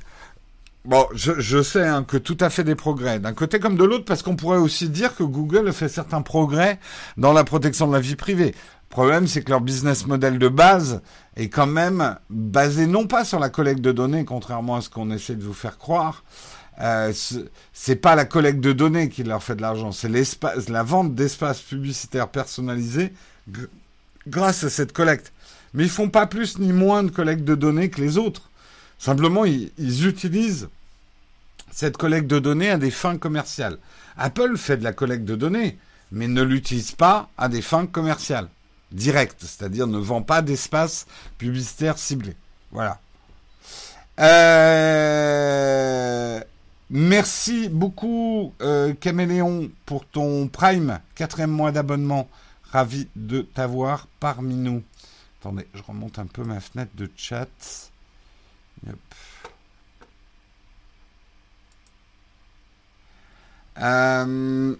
Bon, 0.83 1.05
je, 1.13 1.33
je 1.39 1.61
sais 1.61 1.85
hein, 1.85 2.03
que 2.03 2.17
tout 2.17 2.37
a 2.39 2.49
fait 2.49 2.63
des 2.63 2.73
progrès, 2.73 3.19
d'un 3.19 3.33
côté 3.33 3.59
comme 3.59 3.77
de 3.77 3.83
l'autre, 3.83 4.05
parce 4.05 4.23
qu'on 4.23 4.35
pourrait 4.35 4.57
aussi 4.57 4.89
dire 4.89 5.15
que 5.15 5.21
Google 5.23 5.71
fait 5.73 5.89
certains 5.89 6.23
progrès 6.23 6.79
dans 7.17 7.33
la 7.33 7.43
protection 7.43 7.87
de 7.87 7.93
la 7.93 7.99
vie 7.99 8.15
privée. 8.15 8.55
Le 8.55 8.89
problème, 8.89 9.27
c'est 9.27 9.43
que 9.43 9.51
leur 9.51 9.61
business 9.61 10.07
model 10.07 10.39
de 10.39 10.47
base 10.47 11.01
est 11.35 11.49
quand 11.49 11.67
même 11.67 12.17
basé 12.31 12.87
non 12.87 13.05
pas 13.05 13.23
sur 13.23 13.39
la 13.39 13.49
collecte 13.49 13.81
de 13.81 13.91
données, 13.91 14.25
contrairement 14.25 14.75
à 14.77 14.81
ce 14.81 14.89
qu'on 14.89 15.11
essaie 15.11 15.35
de 15.35 15.43
vous 15.43 15.53
faire 15.53 15.77
croire. 15.77 16.23
Euh, 16.81 17.13
c'est 17.73 17.95
pas 17.95 18.15
la 18.15 18.25
collecte 18.25 18.59
de 18.59 18.73
données 18.73 19.09
qui 19.09 19.23
leur 19.23 19.43
fait 19.43 19.55
de 19.55 19.61
l'argent, 19.61 19.91
c'est 19.91 20.09
l'espace, 20.09 20.67
la 20.67 20.81
vente 20.81 21.13
d'espaces 21.13 21.61
publicitaires 21.61 22.29
personnalisés 22.29 23.13
grâce 24.27 24.63
à 24.63 24.69
cette 24.69 24.93
collecte. 24.93 25.31
Mais 25.73 25.83
ils 25.83 25.89
font 25.89 26.09
pas 26.09 26.25
plus 26.25 26.57
ni 26.57 26.73
moins 26.73 27.03
de 27.03 27.11
collecte 27.11 27.43
de 27.43 27.55
données 27.55 27.89
que 27.89 28.01
les 28.01 28.17
autres. 28.17 28.50
Simplement, 29.01 29.43
ils, 29.45 30.05
utilisent 30.05 30.69
cette 31.71 31.97
collecte 31.97 32.27
de 32.27 32.37
données 32.37 32.69
à 32.69 32.77
des 32.77 32.91
fins 32.91 33.17
commerciales. 33.17 33.79
Apple 34.15 34.57
fait 34.57 34.77
de 34.77 34.83
la 34.83 34.93
collecte 34.93 35.25
de 35.25 35.35
données, 35.35 35.79
mais 36.11 36.27
ne 36.27 36.43
l'utilise 36.43 36.91
pas 36.91 37.27
à 37.35 37.49
des 37.49 37.63
fins 37.63 37.87
commerciales 37.87 38.47
directes, 38.91 39.39
c'est-à-dire 39.41 39.87
ne 39.87 39.97
vend 39.97 40.21
pas 40.21 40.43
d'espace 40.43 41.07
publicitaire 41.39 41.97
ciblé. 41.97 42.35
Voilà. 42.71 42.99
Euh, 44.19 44.39
merci 46.91 47.69
beaucoup 47.69 48.53
euh, 48.61 48.93
Caméléon 48.93 49.71
pour 49.87 50.05
ton 50.05 50.47
Prime, 50.47 50.99
quatrième 51.15 51.49
mois 51.49 51.71
d'abonnement. 51.71 52.29
Ravi 52.71 53.07
de 53.15 53.41
t'avoir 53.41 54.07
parmi 54.19 54.57
nous. 54.57 54.83
Attendez, 55.39 55.65
je 55.73 55.81
remonte 55.81 56.19
un 56.19 56.27
peu 56.27 56.43
ma 56.43 56.59
fenêtre 56.59 56.91
de 56.95 57.09
chat. 57.17 57.90
Euh, 63.81 64.75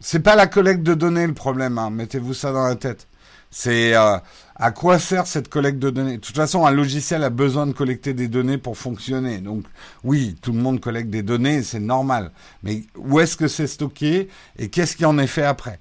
c'est 0.00 0.20
pas 0.20 0.36
la 0.36 0.46
collecte 0.46 0.82
de 0.82 0.94
données 0.94 1.26
le 1.26 1.34
problème, 1.34 1.78
hein. 1.78 1.90
mettez-vous 1.90 2.34
ça 2.34 2.52
dans 2.52 2.66
la 2.66 2.76
tête. 2.76 3.06
C'est 3.50 3.94
euh, 3.96 4.18
à 4.56 4.70
quoi 4.72 4.98
sert 4.98 5.26
cette 5.26 5.48
collecte 5.48 5.78
de 5.78 5.90
données? 5.90 6.16
De 6.18 6.20
toute 6.22 6.36
façon, 6.36 6.66
un 6.66 6.70
logiciel 6.70 7.22
a 7.24 7.30
besoin 7.30 7.66
de 7.66 7.72
collecter 7.72 8.12
des 8.14 8.28
données 8.28 8.58
pour 8.58 8.76
fonctionner. 8.76 9.38
Donc 9.38 9.64
oui, 10.04 10.36
tout 10.42 10.52
le 10.52 10.58
monde 10.60 10.80
collecte 10.80 11.10
des 11.10 11.22
données, 11.22 11.62
c'est 11.62 11.80
normal. 11.80 12.32
Mais 12.62 12.84
où 12.96 13.20
est-ce 13.20 13.36
que 13.36 13.48
c'est 13.48 13.66
stocké 13.66 14.28
et 14.58 14.68
qu'est-ce 14.68 14.96
qui 14.96 15.04
en 15.04 15.18
est 15.18 15.26
fait 15.26 15.44
après? 15.44 15.78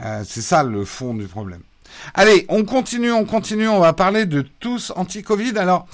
Euh, 0.00 0.22
C'est 0.26 0.42
ça 0.42 0.62
le 0.62 0.84
fond 0.84 1.14
du 1.14 1.26
problème. 1.26 1.62
Allez, 2.14 2.46
on 2.48 2.64
continue, 2.64 3.12
on 3.12 3.24
continue, 3.24 3.68
on 3.68 3.80
va 3.80 3.92
parler 3.92 4.26
de 4.26 4.42
tous 4.60 4.92
anti-Covid. 4.96 5.58
Alors, 5.58 5.86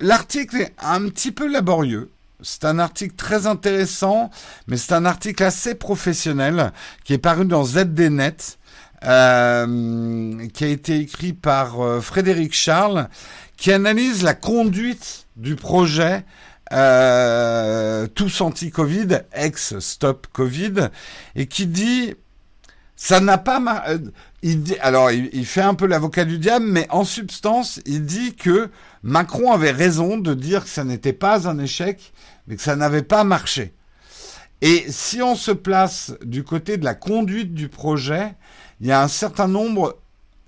l'article 0.00 0.56
est 0.56 0.74
un 0.78 1.08
petit 1.08 1.32
peu 1.32 1.50
laborieux. 1.50 2.10
C'est 2.42 2.64
un 2.64 2.78
article 2.78 3.14
très 3.14 3.46
intéressant, 3.46 4.30
mais 4.66 4.76
c'est 4.76 4.92
un 4.92 5.04
article 5.06 5.42
assez 5.42 5.74
professionnel 5.74 6.72
qui 7.04 7.14
est 7.14 7.18
paru 7.18 7.46
dans 7.46 7.64
ZDNet, 7.64 8.58
euh, 9.04 10.46
qui 10.48 10.64
a 10.64 10.68
été 10.68 10.98
écrit 10.98 11.32
par 11.32 11.80
euh, 11.80 12.00
Frédéric 12.00 12.54
Charles, 12.54 13.08
qui 13.56 13.72
analyse 13.72 14.22
la 14.22 14.34
conduite 14.34 15.26
du 15.36 15.56
projet 15.56 16.24
euh, 16.72 18.06
Tous 18.08 18.40
anti-Covid, 18.40 19.20
ex-stop 19.32 20.26
Covid, 20.32 20.88
et 21.36 21.46
qui 21.46 21.66
dit 21.66 22.14
ça 22.96 23.20
n'a 23.20 23.38
pas 23.38 23.60
euh, 23.88 23.98
il 24.42 24.62
dit 24.62 24.76
alors 24.80 25.10
il, 25.10 25.46
fait 25.46 25.62
un 25.62 25.74
peu 25.74 25.86
l'avocat 25.86 26.24
du 26.24 26.38
diable 26.38 26.66
mais 26.66 26.86
en 26.90 27.04
substance 27.04 27.80
il 27.86 28.04
dit 28.04 28.34
que 28.34 28.70
Macron 29.02 29.52
avait 29.52 29.72
raison 29.72 30.16
de 30.16 30.34
dire 30.34 30.64
que 30.64 30.70
ça 30.70 30.84
n'était 30.84 31.12
pas 31.12 31.48
un 31.48 31.58
échec 31.58 32.12
mais 32.46 32.56
que 32.56 32.62
ça 32.62 32.76
n'avait 32.76 33.02
pas 33.02 33.24
marché. 33.24 33.72
Et 34.60 34.84
si 34.88 35.20
on 35.20 35.34
se 35.34 35.50
place 35.50 36.14
du 36.24 36.44
côté 36.44 36.76
de 36.76 36.84
la 36.84 36.94
conduite 36.94 37.52
du 37.52 37.68
projet, 37.68 38.34
il 38.80 38.86
y 38.86 38.92
a 38.92 39.02
un 39.02 39.08
certain 39.08 39.48
nombre 39.48 39.98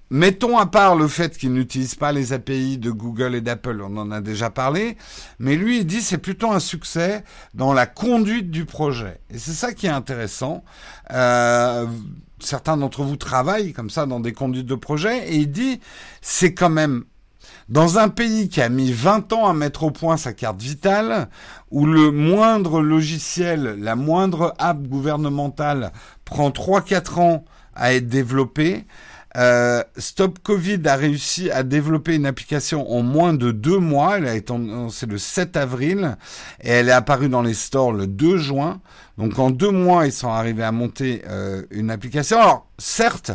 Mettons 0.08 0.56
à 0.56 0.66
part 0.66 0.94
le 0.94 1.08
fait 1.08 1.36
qu'il 1.36 1.52
n'utilise 1.52 1.96
pas 1.96 2.12
les 2.12 2.32
API 2.32 2.78
de 2.78 2.92
Google 2.92 3.34
et 3.34 3.40
d'Apple, 3.40 3.82
on 3.82 3.96
en 3.96 4.12
a 4.12 4.20
déjà 4.20 4.50
parlé, 4.50 4.96
mais 5.40 5.56
lui 5.56 5.78
il 5.78 5.86
dit 5.86 6.00
c'est 6.00 6.18
plutôt 6.18 6.52
un 6.52 6.60
succès 6.60 7.24
dans 7.54 7.72
la 7.72 7.86
conduite 7.86 8.52
du 8.52 8.66
projet. 8.66 9.18
Et 9.30 9.38
c'est 9.38 9.52
ça 9.52 9.72
qui 9.72 9.86
est 9.86 9.90
intéressant. 9.90 10.62
Euh, 11.10 11.86
certains 12.40 12.76
d'entre 12.76 13.02
vous 13.02 13.16
travaillent 13.16 13.72
comme 13.72 13.90
ça 13.90 14.06
dans 14.06 14.20
des 14.20 14.32
conduites 14.32 14.66
de 14.66 14.74
projet, 14.74 15.28
et 15.28 15.36
il 15.36 15.50
dit, 15.50 15.80
c'est 16.20 16.54
quand 16.54 16.70
même 16.70 17.04
dans 17.68 17.98
un 17.98 18.08
pays 18.08 18.48
qui 18.48 18.60
a 18.60 18.68
mis 18.68 18.92
20 18.92 19.32
ans 19.32 19.46
à 19.46 19.52
mettre 19.52 19.82
au 19.82 19.90
point 19.90 20.16
sa 20.16 20.32
carte 20.32 20.60
vitale, 20.60 21.28
où 21.70 21.86
le 21.86 22.10
moindre 22.10 22.80
logiciel, 22.80 23.76
la 23.78 23.96
moindre 23.96 24.54
app 24.58 24.82
gouvernementale 24.82 25.92
prend 26.24 26.50
3-4 26.50 27.20
ans 27.20 27.44
à 27.74 27.92
être 27.92 28.08
développée, 28.08 28.86
euh, 29.36 29.82
Stop 29.98 30.38
Covid 30.42 30.80
a 30.86 30.96
réussi 30.96 31.50
à 31.50 31.62
développer 31.62 32.14
une 32.14 32.26
application 32.26 32.90
en 32.90 33.02
moins 33.02 33.34
de 33.34 33.50
deux 33.50 33.78
mois. 33.78 34.18
Elle 34.18 34.26
a 34.26 34.34
été 34.34 34.52
annoncée 34.52 35.06
le 35.06 35.18
7 35.18 35.56
avril 35.56 36.16
et 36.62 36.70
elle 36.70 36.88
est 36.88 36.92
apparue 36.92 37.28
dans 37.28 37.42
les 37.42 37.54
stores 37.54 37.92
le 37.92 38.06
2 38.06 38.38
juin. 38.38 38.80
Donc 39.18 39.38
en 39.38 39.50
deux 39.50 39.70
mois, 39.70 40.06
ils 40.06 40.12
sont 40.12 40.30
arrivés 40.30 40.62
à 40.62 40.72
monter 40.72 41.22
euh, 41.28 41.62
une 41.70 41.90
application. 41.90 42.38
Alors 42.38 42.66
certes, 42.78 43.32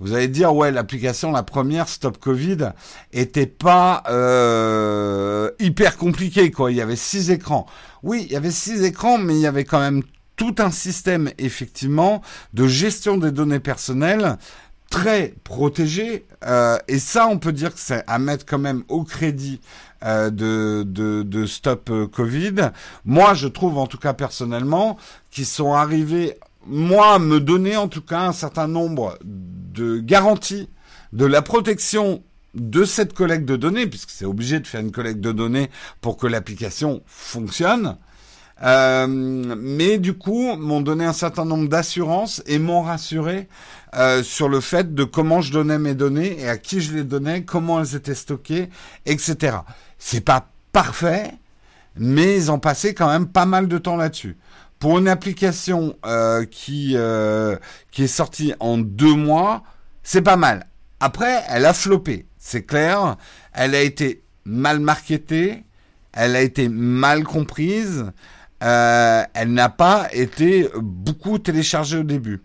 vous 0.00 0.12
allez 0.12 0.28
dire 0.28 0.54
ouais, 0.54 0.70
l'application, 0.70 1.30
la 1.30 1.42
première 1.42 1.88
Stop 1.88 2.18
Covid, 2.18 2.70
était 3.12 3.46
pas 3.46 4.02
euh, 4.08 5.50
hyper 5.58 5.96
compliquée 5.96 6.50
quoi. 6.50 6.70
Il 6.72 6.76
y 6.76 6.80
avait 6.80 6.96
six 6.96 7.30
écrans. 7.30 7.66
Oui, 8.02 8.26
il 8.26 8.32
y 8.32 8.36
avait 8.36 8.50
six 8.50 8.82
écrans, 8.82 9.18
mais 9.18 9.34
il 9.34 9.40
y 9.40 9.46
avait 9.46 9.64
quand 9.64 9.80
même 9.80 10.02
tout 10.36 10.56
un 10.58 10.70
système 10.70 11.30
effectivement 11.38 12.22
de 12.54 12.66
gestion 12.66 13.16
des 13.16 13.30
données 13.30 13.60
personnelles 13.60 14.36
très 14.94 15.34
protégé. 15.42 16.24
Euh, 16.46 16.78
et 16.86 17.00
ça, 17.00 17.26
on 17.26 17.38
peut 17.38 17.52
dire 17.52 17.74
que 17.74 17.80
c'est 17.80 18.04
à 18.06 18.20
mettre 18.20 18.46
quand 18.46 18.60
même 18.60 18.84
au 18.88 19.02
crédit 19.02 19.60
euh, 20.04 20.30
de, 20.30 20.84
de, 20.86 21.24
de, 21.24 21.46
Stop 21.46 21.90
euh, 21.90 22.06
Covid. 22.06 22.70
Moi, 23.04 23.34
je 23.34 23.48
trouve 23.48 23.76
en 23.78 23.88
tout 23.88 23.98
cas 23.98 24.12
personnellement 24.12 24.96
qu'ils 25.32 25.46
sont 25.46 25.72
arrivés, 25.72 26.38
moi, 26.64 27.18
me 27.18 27.40
donner 27.40 27.76
en 27.76 27.88
tout 27.88 28.02
cas 28.02 28.20
un 28.20 28.32
certain 28.32 28.68
nombre 28.68 29.18
de 29.24 29.98
garanties 29.98 30.68
de 31.12 31.26
la 31.26 31.42
protection 31.42 32.22
de 32.54 32.84
cette 32.84 33.14
collecte 33.14 33.46
de 33.46 33.56
données, 33.56 33.88
puisque 33.88 34.10
c'est 34.10 34.24
obligé 34.24 34.60
de 34.60 34.66
faire 34.68 34.80
une 34.80 34.92
collecte 34.92 35.20
de 35.20 35.32
données 35.32 35.70
pour 36.02 36.16
que 36.16 36.28
l'application 36.28 37.02
fonctionne. 37.06 37.96
Euh, 38.62 39.06
mais 39.08 39.98
du 39.98 40.14
coup, 40.14 40.56
m'ont 40.56 40.80
donné 40.80 41.04
un 41.04 41.12
certain 41.12 41.44
nombre 41.44 41.68
d'assurances 41.68 42.42
et 42.46 42.58
m'ont 42.58 42.82
rassuré 42.82 43.48
euh, 43.96 44.22
sur 44.22 44.48
le 44.48 44.60
fait 44.60 44.94
de 44.94 45.04
comment 45.04 45.40
je 45.40 45.52
donnais 45.52 45.78
mes 45.78 45.94
données 45.94 46.40
et 46.40 46.48
à 46.48 46.56
qui 46.56 46.80
je 46.80 46.94
les 46.94 47.04
donnais, 47.04 47.42
comment 47.42 47.80
elles 47.80 47.96
étaient 47.96 48.14
stockées, 48.14 48.68
etc. 49.06 49.58
C'est 49.98 50.20
pas 50.20 50.48
parfait, 50.72 51.32
mais 51.96 52.36
ils 52.36 52.50
ont 52.50 52.58
passé 52.58 52.94
quand 52.94 53.08
même 53.08 53.26
pas 53.26 53.46
mal 53.46 53.68
de 53.68 53.78
temps 53.78 53.96
là-dessus. 53.96 54.36
Pour 54.78 54.98
une 54.98 55.08
application 55.08 55.96
euh, 56.04 56.44
qui 56.44 56.96
qui 57.90 58.04
est 58.04 58.06
sortie 58.06 58.54
en 58.60 58.78
deux 58.78 59.14
mois, 59.14 59.62
c'est 60.02 60.22
pas 60.22 60.36
mal. 60.36 60.66
Après, 61.00 61.42
elle 61.48 61.66
a 61.66 61.72
floppé, 61.72 62.26
c'est 62.38 62.62
clair. 62.62 63.16
Elle 63.52 63.74
a 63.74 63.82
été 63.82 64.22
mal 64.44 64.80
marketée, 64.80 65.64
elle 66.12 66.36
a 66.36 66.42
été 66.42 66.68
mal 66.68 67.24
comprise. 67.24 68.06
Euh, 68.64 69.22
elle 69.34 69.52
n'a 69.52 69.68
pas 69.68 70.08
été 70.12 70.68
beaucoup 70.76 71.38
téléchargée 71.38 71.98
au 71.98 72.02
début. 72.02 72.42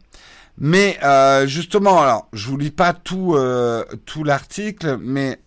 Mais 0.57 0.97
euh, 1.03 1.47
justement, 1.47 2.01
alors 2.01 2.27
je 2.33 2.47
vous 2.49 2.57
lis 2.57 2.71
pas 2.71 2.91
tout 2.93 3.35
euh, 3.35 3.85
tout 4.05 4.25
l'article, 4.25 4.97
mais 5.01 5.39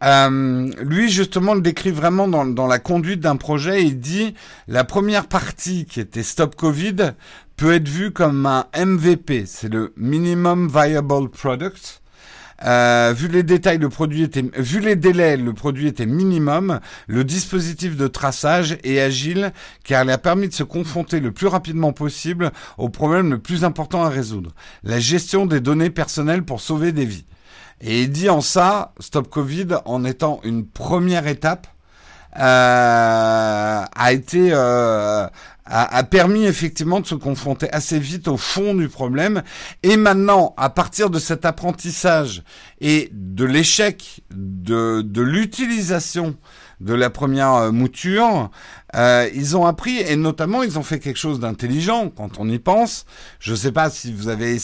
lui 0.00 1.10
justement 1.10 1.54
le 1.54 1.60
décrit 1.60 1.90
vraiment 1.90 2.28
dans, 2.28 2.46
dans 2.46 2.68
la 2.68 2.78
conduite 2.78 3.18
d'un 3.18 3.34
projet. 3.34 3.82
Il 3.82 3.98
dit 3.98 4.34
la 4.68 4.84
première 4.84 5.26
partie 5.26 5.86
qui 5.86 5.98
était 5.98 6.22
Stop 6.22 6.54
Covid 6.54 7.14
peut 7.56 7.74
être 7.74 7.88
vue 7.88 8.12
comme 8.12 8.46
un 8.46 8.66
MVP, 8.78 9.44
c'est 9.46 9.68
le 9.68 9.92
Minimum 9.96 10.68
Viable 10.68 11.28
Product. 11.30 12.02
Euh, 12.64 13.14
vu 13.16 13.28
les 13.28 13.42
détails, 13.42 13.78
le 13.78 13.88
produit 13.88 14.22
était, 14.22 14.44
vu 14.56 14.80
les 14.80 14.96
délais, 14.96 15.36
le 15.36 15.52
produit 15.52 15.86
était 15.86 16.06
minimum. 16.06 16.80
Le 17.06 17.24
dispositif 17.24 17.96
de 17.96 18.08
traçage 18.08 18.78
est 18.82 18.98
agile 18.98 19.52
car 19.84 20.04
il 20.04 20.10
a 20.10 20.18
permis 20.18 20.48
de 20.48 20.54
se 20.54 20.64
confronter 20.64 21.20
le 21.20 21.32
plus 21.32 21.46
rapidement 21.46 21.92
possible 21.92 22.50
au 22.76 22.88
problème 22.88 23.30
le 23.30 23.38
plus 23.38 23.64
important 23.64 24.02
à 24.02 24.08
résoudre 24.08 24.52
la 24.82 24.98
gestion 24.98 25.46
des 25.46 25.60
données 25.60 25.90
personnelles 25.90 26.42
pour 26.42 26.60
sauver 26.60 26.92
des 26.92 27.04
vies. 27.04 27.26
Et 27.80 28.02
il 28.02 28.10
dit 28.10 28.28
en 28.28 28.40
ça, 28.40 28.92
Stop 28.98 29.28
Covid, 29.28 29.68
en 29.84 30.04
étant 30.04 30.40
une 30.42 30.66
première 30.66 31.28
étape, 31.28 31.68
a 32.32 34.12
été 34.12 34.50
euh, 34.52 35.26
a, 35.68 36.02
permis 36.04 36.44
effectivement 36.44 37.00
de 37.00 37.06
se 37.06 37.14
confronter 37.14 37.70
assez 37.72 37.98
vite 37.98 38.28
au 38.28 38.36
fond 38.36 38.74
du 38.74 38.88
problème. 38.88 39.42
Et 39.82 39.96
maintenant, 39.96 40.54
à 40.56 40.70
partir 40.70 41.10
de 41.10 41.18
cet 41.18 41.44
apprentissage 41.44 42.42
et 42.80 43.10
de 43.12 43.44
l'échec 43.44 44.22
de, 44.30 45.02
de 45.02 45.22
l'utilisation 45.22 46.36
de 46.80 46.94
la 46.94 47.10
première 47.10 47.54
euh, 47.54 47.72
mouture, 47.72 48.50
euh, 48.94 49.28
ils 49.34 49.56
ont 49.56 49.66
appris 49.66 49.98
et 49.98 50.14
notamment 50.14 50.62
ils 50.62 50.78
ont 50.78 50.84
fait 50.84 51.00
quelque 51.00 51.18
chose 51.18 51.40
d'intelligent 51.40 52.08
quand 52.08 52.38
on 52.38 52.48
y 52.48 52.60
pense. 52.60 53.04
Je 53.40 53.50
ne 53.50 53.56
sais 53.56 53.72
pas 53.72 53.90
si 53.90 54.12
vous 54.12 54.28
avez 54.28 54.56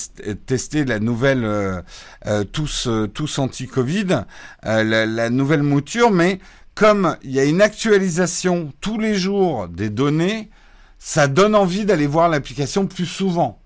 testé 0.46 0.84
la 0.84 1.00
nouvelle 1.00 1.44
euh, 1.44 2.44
tous 2.52 2.88
tous 3.12 3.38
anti-Covid, 3.38 4.24
la, 4.62 4.84
la, 4.84 5.30
nouvelle 5.30 5.64
mouture, 5.64 6.12
mais 6.12 6.38
comme 6.74 7.16
il 7.22 7.30
y 7.30 7.40
a 7.40 7.44
une 7.44 7.62
actualisation 7.62 8.72
tous 8.80 8.98
les 8.98 9.14
jours 9.14 9.68
des 9.68 9.90
données, 9.90 10.50
ça 10.98 11.28
donne 11.28 11.54
envie 11.54 11.84
d'aller 11.84 12.06
voir 12.06 12.28
l'application 12.28 12.86
plus 12.86 13.06
souvent. 13.06 13.60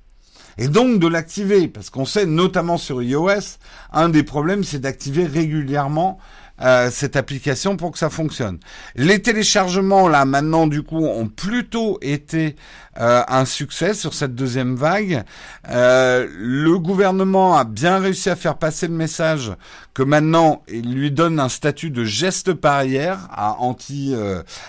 Et 0.58 0.68
donc 0.68 0.98
de 0.98 1.06
l'activer, 1.06 1.68
parce 1.68 1.88
qu'on 1.88 2.04
sait 2.04 2.26
notamment 2.26 2.78
sur 2.78 3.00
iOS, 3.00 3.58
un 3.92 4.08
des 4.08 4.24
problèmes 4.24 4.64
c'est 4.64 4.80
d'activer 4.80 5.24
régulièrement 5.24 6.18
euh, 6.60 6.90
cette 6.90 7.14
application 7.14 7.76
pour 7.76 7.92
que 7.92 7.98
ça 7.98 8.10
fonctionne. 8.10 8.58
Les 8.96 9.22
téléchargements 9.22 10.08
là 10.08 10.24
maintenant 10.24 10.66
du 10.66 10.82
coup 10.82 11.06
ont 11.06 11.28
plutôt 11.28 11.98
été 12.02 12.56
euh, 12.98 13.22
un 13.28 13.44
succès 13.44 13.94
sur 13.94 14.12
cette 14.12 14.34
deuxième 14.34 14.74
vague. 14.74 15.22
Euh, 15.70 16.26
le 16.36 16.76
gouvernement 16.80 17.56
a 17.56 17.62
bien 17.62 18.00
réussi 18.00 18.28
à 18.28 18.34
faire 18.34 18.58
passer 18.58 18.88
le 18.88 18.94
message 18.94 19.52
que 19.94 20.02
maintenant 20.02 20.62
il 20.66 20.94
lui 20.94 21.12
donne 21.12 21.38
un 21.38 21.48
statut 21.48 21.90
de 21.90 22.04
geste 22.04 22.50
barrière 22.50 23.28
à 23.30 23.60
anti 23.60 24.14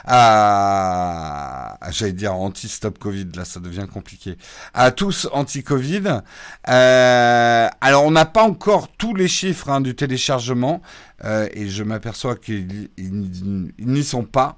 à, 0.06 1.78
j'allais 1.90 2.14
dire 2.14 2.36
anti 2.36 2.68
stop 2.68 3.00
Covid 3.00 3.30
là 3.36 3.46
ça 3.46 3.60
devient 3.60 3.88
compliqué 3.92 4.38
à 4.76 4.92
tous 4.92 5.28
anti 5.32 5.64
Covid. 5.64 6.22
alors 6.66 8.04
on 8.04 8.12
n'a 8.12 8.26
pas 8.26 8.44
encore 8.44 8.90
tous 8.90 9.16
les 9.16 9.28
chiffres 9.28 9.70
hein, 9.70 9.82
du 9.82 9.96
téléchargement. 9.96 10.84
Euh, 11.26 11.50
et 11.54 11.68
je 11.68 11.84
m'aperçois 11.84 12.36
qu'ils 12.36 12.90
n'y 12.98 14.04
sont 14.04 14.24
pas. 14.24 14.58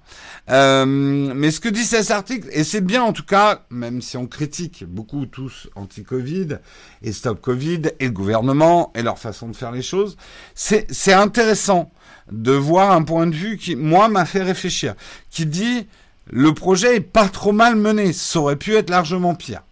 Euh, 0.50 0.86
mais 0.86 1.52
ce 1.52 1.60
que 1.60 1.70
dit 1.70 1.84
cet 1.84 2.12
article, 2.12 2.48
et 2.52 2.64
c'est 2.64 2.82
bien 2.82 3.04
en 3.04 3.14
tout 3.14 3.26
cas, 3.26 3.66
même 3.70 4.02
si 4.02 4.18
on 4.18 4.28
critique 4.28 4.86
beaucoup 4.88 5.26
tous 5.26 5.70
anti-Covid 5.76 6.60
et 7.02 7.12
stop 7.12 7.42
Covid 7.42 7.82
et 8.00 8.06
le 8.06 8.12
gouvernement 8.12 8.92
et 8.96 9.02
leur 9.02 9.18
façon 9.18 9.48
de 9.48 9.56
faire 9.56 9.72
les 9.72 9.82
choses, 9.82 10.18
c'est 10.54 11.14
intéressant 11.14 11.92
de 12.32 12.52
voir 12.52 12.92
un 12.92 13.04
point 13.04 13.28
de 13.28 13.36
vue 13.36 13.58
qui, 13.58 13.76
moi, 13.76 14.08
m'a 14.08 14.26
fait 14.26 14.44
réfléchir, 14.44 14.96
qui 15.30 15.46
dit 15.46 15.88
le 16.30 16.54
projet 16.54 16.98
est 16.98 17.02
pas 17.02 17.28
trop 17.28 17.52
mal 17.52 17.76
mené, 17.76 18.14
ça 18.14 18.40
aurait 18.40 18.56
pu 18.56 18.76
être 18.76 18.90
largement 18.90 19.36
pire. 19.36 19.64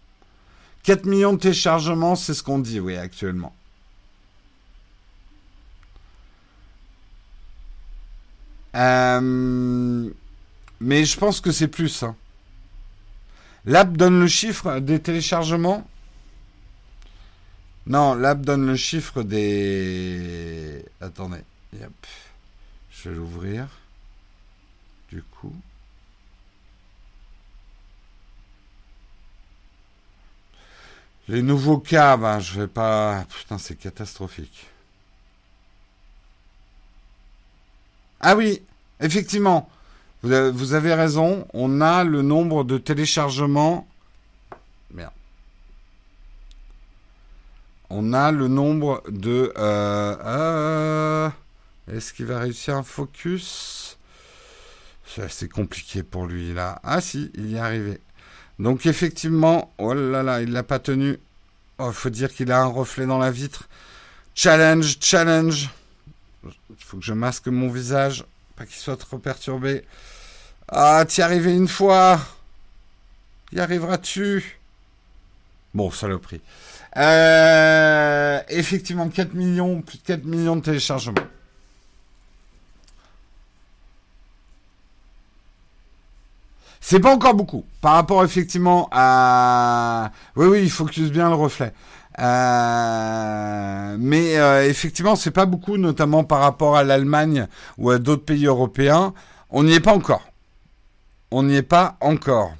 4 0.82 1.04
millions 1.06 1.34
de 1.34 1.38
téléchargements, 1.38 2.16
c'est 2.16 2.34
ce 2.34 2.42
qu'on 2.42 2.58
dit, 2.58 2.80
oui, 2.80 2.96
actuellement. 2.96 3.54
Euh, 8.74 10.10
mais 10.80 11.04
je 11.04 11.18
pense 11.18 11.40
que 11.40 11.52
c'est 11.52 11.68
plus. 11.68 12.02
Hein. 12.02 12.16
L'app 13.64 13.92
donne 13.92 14.20
le 14.20 14.28
chiffre 14.28 14.78
des 14.80 15.00
téléchargements? 15.00 15.86
Non, 17.86 18.14
l'app 18.14 18.40
donne 18.40 18.66
le 18.66 18.76
chiffre 18.76 19.22
des... 19.22 20.84
Attendez. 21.00 21.40
Je 21.72 23.08
vais 23.08 23.14
l'ouvrir. 23.14 23.66
Du 25.10 25.22
coup. 25.22 25.54
Les 31.28 31.42
nouveaux 31.42 31.78
cas, 31.78 32.16
ben, 32.16 32.40
je 32.40 32.60
vais 32.60 32.66
pas... 32.66 33.24
Putain, 33.28 33.58
c'est 33.58 33.76
catastrophique. 33.76 34.66
Ah 38.20 38.36
oui, 38.36 38.62
effectivement, 39.00 39.68
vous 40.22 40.74
avez, 40.74 40.94
raison, 40.94 41.46
on 41.54 41.80
a 41.80 42.04
le 42.04 42.22
nombre 42.22 42.64
de 42.64 42.76
téléchargements. 42.76 43.88
Merde. 44.92 45.12
On 47.88 48.12
a 48.12 48.30
le 48.30 48.48
nombre 48.48 49.02
de... 49.08 49.52
Euh, 49.56 50.16
euh, 50.24 51.30
est-ce 51.90 52.12
qu'il 52.12 52.26
va 52.26 52.40
réussir 52.40 52.76
un 52.76 52.82
focus? 52.82 53.96
C'est 55.28 55.48
compliqué 55.48 56.04
pour 56.04 56.26
lui 56.26 56.54
là. 56.54 56.80
Ah 56.84 57.00
si, 57.00 57.32
il 57.34 57.50
y 57.50 57.56
est 57.56 57.58
arrivé. 57.58 58.00
Donc 58.60 58.86
effectivement, 58.86 59.72
oh 59.78 59.92
là 59.92 60.22
là, 60.22 60.40
il 60.40 60.52
l'a 60.52 60.62
pas 60.62 60.78
tenu. 60.78 61.18
Oh, 61.78 61.90
faut 61.90 62.10
dire 62.10 62.32
qu'il 62.32 62.52
a 62.52 62.60
un 62.60 62.66
reflet 62.66 63.06
dans 63.06 63.18
la 63.18 63.30
vitre. 63.30 63.68
Challenge, 64.34 64.98
challenge. 65.00 65.70
Il 66.44 66.84
faut 66.84 66.96
que 66.96 67.04
je 67.04 67.12
masque 67.12 67.48
mon 67.48 67.68
visage, 67.68 68.24
pas 68.56 68.64
qu'il 68.64 68.76
soit 68.76 68.96
trop 68.96 69.18
perturbé. 69.18 69.84
Ah, 70.68 71.04
t'y 71.06 71.22
arrivé 71.22 71.54
une 71.54 71.68
fois. 71.68 72.20
Y 73.52 73.60
arriveras-tu? 73.60 74.58
Bon, 75.74 75.90
saloperie. 75.90 76.40
Euh, 76.96 78.40
effectivement, 78.48 79.08
4 79.08 79.34
millions, 79.34 79.82
plus 79.82 79.98
de 79.98 80.02
4 80.02 80.24
millions 80.24 80.56
de 80.56 80.62
téléchargements. 80.62 81.14
C'est 86.80 86.98
pas 86.98 87.14
encore 87.14 87.34
beaucoup 87.34 87.64
par 87.80 87.94
rapport 87.94 88.24
effectivement 88.24 88.88
à. 88.90 90.10
Oui, 90.34 90.46
oui, 90.46 90.62
il 90.62 90.70
focus 90.70 91.10
bien 91.10 91.28
le 91.28 91.36
reflet. 91.36 91.72
Euh... 92.18 93.96
Mais 93.98 94.36
euh, 94.38 94.68
effectivement, 94.68 95.16
c'est 95.16 95.30
pas 95.30 95.46
beaucoup, 95.46 95.76
notamment 95.76 96.24
par 96.24 96.40
rapport 96.40 96.76
à 96.76 96.84
l'Allemagne 96.84 97.46
ou 97.78 97.90
à 97.90 97.98
d'autres 97.98 98.24
pays 98.24 98.46
européens. 98.46 99.14
On 99.50 99.64
n'y 99.64 99.74
est 99.74 99.80
pas 99.80 99.94
encore. 99.94 100.30
On 101.30 101.44
n'y 101.44 101.56
est 101.56 101.62
pas 101.62 101.96
encore. 102.00 102.54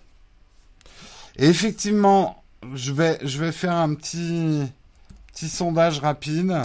Et 1.37 1.47
effectivement, 1.47 2.43
je 2.75 2.93
vais, 2.93 3.53
faire 3.53 3.77
un 3.77 3.95
petit, 3.95 4.63
petit 5.33 5.49
sondage 5.49 5.99
rapide. 5.99 6.61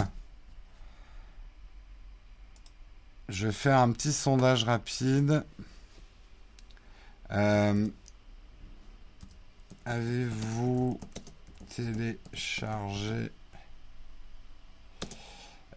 Je 3.28 3.46
vais 3.46 3.52
faire 3.52 3.78
un 3.78 3.90
petit 3.90 4.12
sondage 4.12 4.64
rapide. 4.64 5.44
Euh, 7.32 7.88
Avez-vous 9.86 10.98
téléchargé 11.76 13.30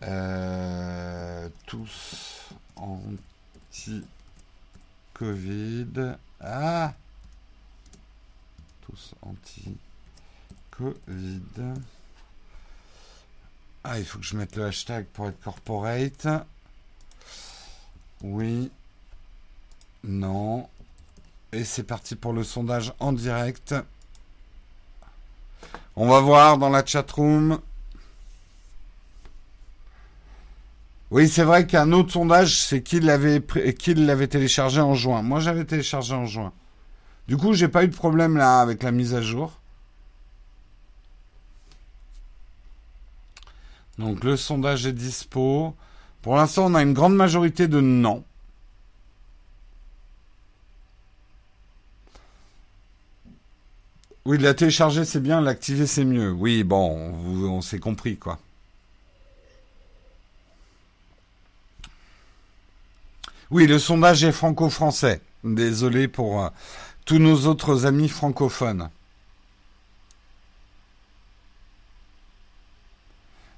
euh, 0.02 1.50
tous 1.66 2.48
anti-Covid 2.78 3.98
Ah 6.40 6.94
Tous 8.82 9.14
anti-Covid. 9.22 9.74
Ah, 13.84 14.00
il 14.00 14.06
faut 14.06 14.20
que 14.20 14.26
je 14.26 14.38
mette 14.38 14.56
le 14.56 14.68
hashtag 14.68 15.06
pour 15.08 15.28
être 15.28 15.42
corporate. 15.42 16.30
Oui. 18.22 18.72
Non. 20.06 20.70
Et 21.52 21.66
c'est 21.66 21.84
parti 21.84 22.16
pour 22.16 22.32
le 22.32 22.46
sondage 22.46 22.94
en 23.00 23.12
direct. 23.12 23.76
On 25.96 26.08
va 26.08 26.20
voir 26.22 26.58
dans 26.58 26.70
la 26.70 26.86
chat 26.86 27.10
room. 27.12 27.60
Oui, 31.12 31.28
c'est 31.28 31.44
vrai 31.44 31.66
qu'un 31.66 31.92
autre 31.92 32.12
sondage, 32.12 32.56
c'est 32.60 32.84
qui 32.84 33.00
l'avait 33.00 34.28
téléchargé 34.28 34.80
en 34.80 34.94
juin. 34.94 35.24
Moi, 35.24 35.40
j'avais 35.40 35.66
téléchargé 35.66 36.14
en 36.14 36.26
juin. 36.26 36.54
Du 37.28 37.36
coup, 37.38 37.54
j'ai 37.54 37.68
pas 37.68 37.84
eu 37.84 37.88
de 37.88 37.96
problème 37.96 38.38
là 38.38 38.60
avec 38.60 38.84
la 38.84 38.92
mise 38.92 39.14
à 39.14 39.22
jour. 39.22 39.60
Donc 43.98 44.24
le 44.24 44.38
sondage 44.38 44.86
est 44.86 44.94
dispo. 44.94 45.76
Pour 46.22 46.36
l'instant, 46.36 46.66
on 46.68 46.76
a 46.76 46.82
une 46.82 46.94
grande 46.94 47.16
majorité 47.16 47.68
de 47.68 47.82
non. 47.82 48.24
Oui, 54.30 54.38
la 54.38 54.54
télécharger 54.54 55.06
c'est 55.06 55.22
bien, 55.22 55.42
l'activer 55.42 55.88
c'est 55.88 56.06
mieux. 56.06 56.32
Oui, 56.32 56.64
bon, 56.64 57.16
on, 57.50 57.64
s'est 57.64 57.80
compris 57.80 58.16
quoi. 58.16 58.38
Oui, 63.50 63.66
le 63.66 63.80
sondage 63.80 64.24
est 64.24 64.32
franco-français. 64.32 65.22
Désolé 65.44 66.08
pour 66.08 66.44
euh, 66.44 66.50
tous 67.06 67.18
nos 67.18 67.48
autres 67.48 67.88
amis 67.88 68.08
francophones. 68.08 68.92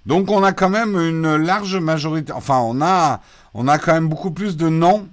Donc 0.06 0.32
on 0.32 0.42
a 0.42 0.54
quand 0.54 0.70
même 0.70 0.96
une 0.96 1.36
large 1.36 1.76
majorité. 1.76 2.32
Enfin, 2.32 2.60
on 2.60 2.82
a, 2.82 3.20
on 3.54 3.68
a 3.68 3.78
quand 3.78 3.92
même 3.92 4.08
beaucoup 4.08 4.32
plus 4.32 4.56
de 4.56 4.70
non 4.70 5.10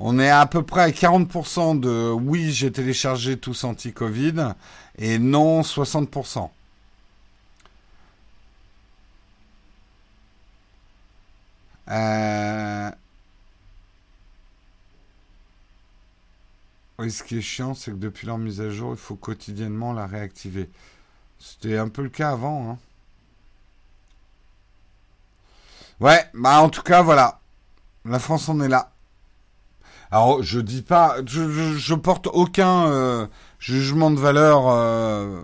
on 0.00 0.18
est 0.18 0.30
à 0.30 0.46
peu 0.46 0.62
près 0.62 0.82
à 0.82 0.90
40% 0.90 1.80
de 1.80 2.10
oui, 2.12 2.52
j'ai 2.52 2.70
téléchargé 2.72 3.36
tous 3.38 3.64
anti-Covid 3.64 4.54
et 4.98 5.18
non 5.18 5.62
60%. 5.62 6.50
Euh... 11.90 12.90
Oui, 16.98 17.10
ce 17.10 17.22
qui 17.22 17.38
est 17.38 17.40
chiant, 17.42 17.74
c'est 17.74 17.92
que 17.92 17.96
depuis 17.96 18.26
leur 18.26 18.38
mise 18.38 18.60
à 18.60 18.70
jour, 18.70 18.92
il 18.92 18.98
faut 18.98 19.14
quotidiennement 19.16 19.92
la 19.92 20.06
réactiver. 20.06 20.68
C'était 21.38 21.78
un 21.78 21.88
peu 21.88 22.02
le 22.02 22.08
cas 22.08 22.30
avant. 22.32 22.70
Hein. 22.72 22.78
Ouais, 26.00 26.28
bah 26.34 26.60
en 26.60 26.68
tout 26.68 26.82
cas, 26.82 27.02
voilà. 27.02 27.40
La 28.04 28.18
France 28.18 28.48
en 28.48 28.60
est 28.60 28.68
là. 28.68 28.92
Alors, 30.10 30.42
je 30.42 30.60
dis 30.60 30.82
pas, 30.82 31.16
je, 31.26 31.94
porte 31.94 32.28
aucun 32.28 32.86
euh, 32.86 33.26
jugement 33.58 34.10
de 34.10 34.18
valeur. 34.18 34.68
Euh, 34.68 35.42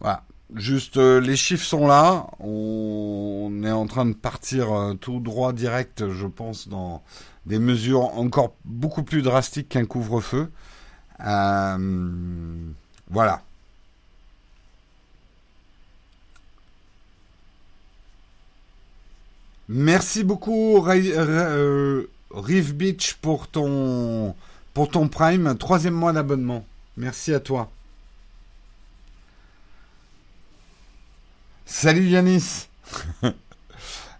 voilà. 0.00 0.22
Juste, 0.54 0.96
euh, 0.96 1.20
les 1.20 1.34
chiffres 1.34 1.64
sont 1.64 1.88
là. 1.88 2.28
On, 2.38 3.62
est 3.64 3.72
en 3.72 3.86
train 3.86 4.06
de 4.06 4.14
partir 4.14 4.68
tout 5.00 5.18
droit 5.18 5.52
direct, 5.52 6.10
je 6.12 6.26
pense, 6.26 6.68
dans 6.68 7.02
des 7.46 7.58
mesures 7.58 8.16
encore 8.16 8.54
beaucoup 8.64 9.02
plus 9.02 9.22
drastiques 9.22 9.70
qu'un 9.70 9.84
couvre-feu. 9.86 10.50
voilà. 13.10 13.42
Merci 19.68 20.22
beaucoup, 20.22 20.80
Rive 22.30 22.74
Beach 22.74 23.14
pour 23.20 23.48
ton, 23.48 24.34
pour 24.74 24.88
ton 24.88 25.08
Prime, 25.08 25.56
troisième 25.58 25.94
mois 25.94 26.12
d'abonnement. 26.12 26.64
Merci 26.96 27.34
à 27.34 27.40
toi. 27.40 27.70
Salut 31.64 32.06
Yanis. 32.06 32.68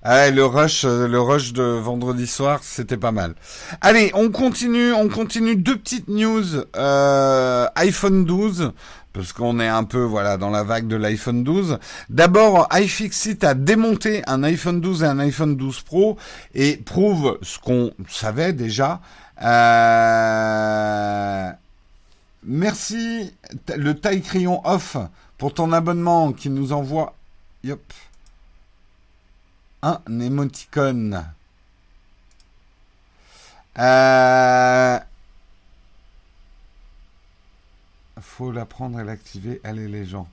Ah, 0.02 0.30
le 0.30 0.44
rush, 0.44 0.84
euh, 0.84 1.06
le 1.06 1.20
rush 1.20 1.52
de 1.52 1.62
vendredi 1.62 2.26
soir, 2.26 2.60
c'était 2.62 2.96
pas 2.96 3.12
mal. 3.12 3.34
Allez, 3.80 4.10
on 4.14 4.30
continue, 4.30 4.92
on 4.92 5.08
continue. 5.08 5.54
Deux 5.56 5.76
petites 5.76 6.08
news. 6.08 6.44
Euh, 6.74 7.66
iPhone 7.76 8.24
12, 8.24 8.72
parce 9.16 9.32
qu'on 9.32 9.58
est 9.60 9.68
un 9.68 9.84
peu 9.84 10.02
voilà 10.02 10.36
dans 10.36 10.50
la 10.50 10.62
vague 10.62 10.86
de 10.88 10.96
l'iPhone 10.96 11.42
12. 11.42 11.78
D'abord, 12.10 12.68
iFixit 12.70 13.42
a 13.44 13.54
démonté 13.54 14.22
un 14.26 14.42
iPhone 14.42 14.82
12 14.82 15.04
et 15.04 15.06
un 15.06 15.18
iPhone 15.20 15.56
12 15.56 15.80
Pro 15.80 16.18
et 16.54 16.76
prouve 16.76 17.38
ce 17.40 17.58
qu'on 17.58 17.94
savait 18.10 18.52
déjà. 18.52 19.00
Euh, 19.42 19.50
merci 22.44 23.32
le 23.74 23.94
taille 23.94 24.20
crayon 24.20 24.60
off 24.66 24.98
pour 25.38 25.54
ton 25.54 25.72
abonnement 25.72 26.34
qui 26.34 26.50
nous 26.50 26.74
envoie 26.74 27.14
un 29.82 30.00
émoticône. 30.20 31.24
Euh, 33.78 34.98
faut 38.20 38.52
l'apprendre 38.52 39.00
et 39.00 39.04
l'activer. 39.04 39.60
Allez 39.64 39.88
les 39.88 40.04
gens. 40.04 40.28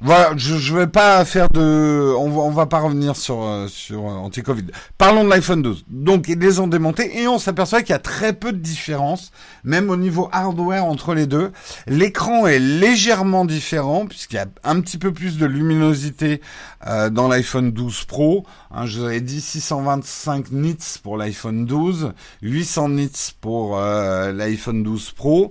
Voilà, 0.00 0.32
je, 0.36 0.54
je 0.54 0.76
vais 0.76 0.86
pas 0.86 1.24
faire 1.24 1.48
de, 1.48 2.14
on 2.16 2.30
va, 2.30 2.42
on 2.42 2.50
va 2.50 2.66
pas 2.66 2.78
revenir 2.78 3.16
sur 3.16 3.42
euh, 3.42 3.66
sur 3.66 4.06
euh, 4.06 4.12
anti-Covid. 4.12 4.66
Parlons 4.96 5.24
de 5.24 5.28
l'iPhone 5.28 5.60
12. 5.60 5.86
Donc 5.88 6.28
ils 6.28 6.38
les 6.38 6.60
ont 6.60 6.68
démontés 6.68 7.18
et 7.18 7.26
on 7.26 7.40
s'aperçoit 7.40 7.80
qu'il 7.82 7.90
y 7.90 7.94
a 7.94 7.98
très 7.98 8.32
peu 8.32 8.52
de 8.52 8.58
différence, 8.58 9.32
même 9.64 9.90
au 9.90 9.96
niveau 9.96 10.28
hardware 10.30 10.84
entre 10.84 11.14
les 11.14 11.26
deux. 11.26 11.50
L'écran 11.88 12.46
est 12.46 12.60
légèrement 12.60 13.44
différent 13.44 14.06
puisqu'il 14.06 14.36
y 14.36 14.38
a 14.38 14.46
un 14.62 14.80
petit 14.80 14.98
peu 14.98 15.12
plus 15.12 15.36
de 15.36 15.46
luminosité 15.46 16.42
euh, 16.86 17.10
dans 17.10 17.26
l'iPhone 17.26 17.72
12 17.72 18.04
Pro. 18.04 18.46
Hein, 18.70 18.86
je 18.86 19.00
vous 19.00 19.04
avais 19.06 19.20
dit 19.20 19.40
625 19.40 20.52
nits 20.52 20.76
pour 21.02 21.16
l'iPhone 21.16 21.66
12, 21.66 22.12
800 22.42 22.88
nits 22.90 23.34
pour 23.40 23.76
l'iPhone 23.76 24.84
12 24.84 25.10
Pro. 25.10 25.50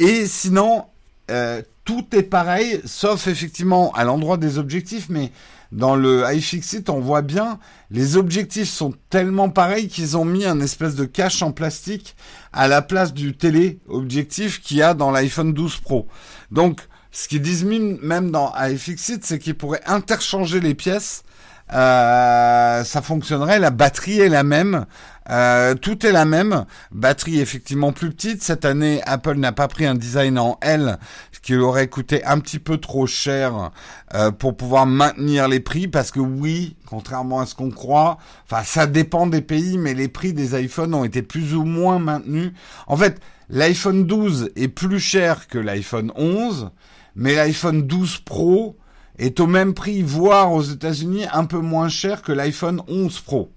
Et 0.00 0.26
sinon, 0.26 0.86
euh, 1.30 1.62
tout 1.84 2.06
est 2.12 2.22
pareil, 2.22 2.80
sauf 2.84 3.26
effectivement 3.26 3.92
à 3.92 4.04
l'endroit 4.04 4.36
des 4.36 4.58
objectifs, 4.58 5.08
mais 5.08 5.32
dans 5.72 5.96
le 5.96 6.24
iFixit, 6.32 6.88
on 6.88 7.00
voit 7.00 7.22
bien, 7.22 7.58
les 7.90 8.16
objectifs 8.16 8.68
sont 8.68 8.94
tellement 9.10 9.50
pareils 9.50 9.88
qu'ils 9.88 10.16
ont 10.16 10.24
mis 10.24 10.44
un 10.44 10.60
espèce 10.60 10.94
de 10.94 11.04
cache 11.04 11.42
en 11.42 11.52
plastique 11.52 12.14
à 12.52 12.68
la 12.68 12.80
place 12.80 13.12
du 13.12 13.36
télé-objectif 13.36 14.60
qu'il 14.60 14.76
y 14.76 14.82
a 14.82 14.94
dans 14.94 15.10
l'iPhone 15.10 15.52
12 15.52 15.78
Pro. 15.78 16.06
Donc, 16.50 16.80
Ce 17.14 17.28
qu'ils 17.28 17.42
disent 17.42 17.64
même 17.64 18.32
dans 18.32 18.52
iFixit, 18.56 19.24
c'est 19.24 19.38
qu'ils 19.38 19.54
pourraient 19.54 19.84
interchanger 19.86 20.58
les 20.58 20.74
pièces. 20.74 21.22
Euh, 21.72 22.84
ça 22.84 23.02
fonctionnerait, 23.02 23.58
la 23.58 23.70
batterie 23.70 24.20
est 24.20 24.28
la 24.28 24.42
même, 24.42 24.84
euh, 25.30 25.74
tout 25.74 26.06
est 26.06 26.12
la 26.12 26.24
même. 26.24 26.66
Batterie 26.92 27.40
effectivement 27.40 27.92
plus 27.92 28.10
petite. 28.10 28.42
Cette 28.42 28.64
année, 28.64 29.00
Apple 29.06 29.36
n'a 29.36 29.52
pas 29.52 29.66
pris 29.68 29.86
un 29.86 29.94
design 29.94 30.38
en 30.38 30.58
L, 30.60 30.98
ce 31.32 31.40
qui 31.40 31.56
aurait 31.56 31.88
coûté 31.88 32.24
un 32.24 32.38
petit 32.38 32.58
peu 32.58 32.76
trop 32.76 33.06
cher 33.06 33.70
euh, 34.14 34.30
pour 34.30 34.56
pouvoir 34.56 34.86
maintenir 34.86 35.48
les 35.48 35.60
prix. 35.60 35.88
Parce 35.88 36.10
que 36.10 36.20
oui, 36.20 36.76
contrairement 36.86 37.40
à 37.40 37.46
ce 37.46 37.54
qu'on 37.54 37.70
croit, 37.70 38.18
enfin 38.44 38.62
ça 38.62 38.86
dépend 38.86 39.26
des 39.26 39.42
pays, 39.42 39.78
mais 39.78 39.94
les 39.94 40.08
prix 40.08 40.34
des 40.34 40.60
iPhones 40.60 40.94
ont 40.94 41.04
été 41.04 41.22
plus 41.22 41.54
ou 41.54 41.64
moins 41.64 41.98
maintenus. 41.98 42.52
En 42.86 42.96
fait, 42.96 43.20
l'iPhone 43.48 44.04
12 44.04 44.50
est 44.56 44.68
plus 44.68 45.00
cher 45.00 45.48
que 45.48 45.58
l'iPhone 45.58 46.12
11 46.16 46.70
mais 47.16 47.34
l'iPhone 47.34 47.82
12 47.82 48.18
Pro 48.18 48.76
est 49.18 49.40
au 49.40 49.46
même 49.46 49.74
prix, 49.74 50.02
voire 50.02 50.52
aux 50.52 50.62
États-Unis 50.62 51.26
un 51.32 51.44
peu 51.44 51.58
moins 51.58 51.88
cher 51.88 52.22
que 52.22 52.32
l'iPhone 52.32 52.82
11 52.88 53.20
Pro. 53.20 53.50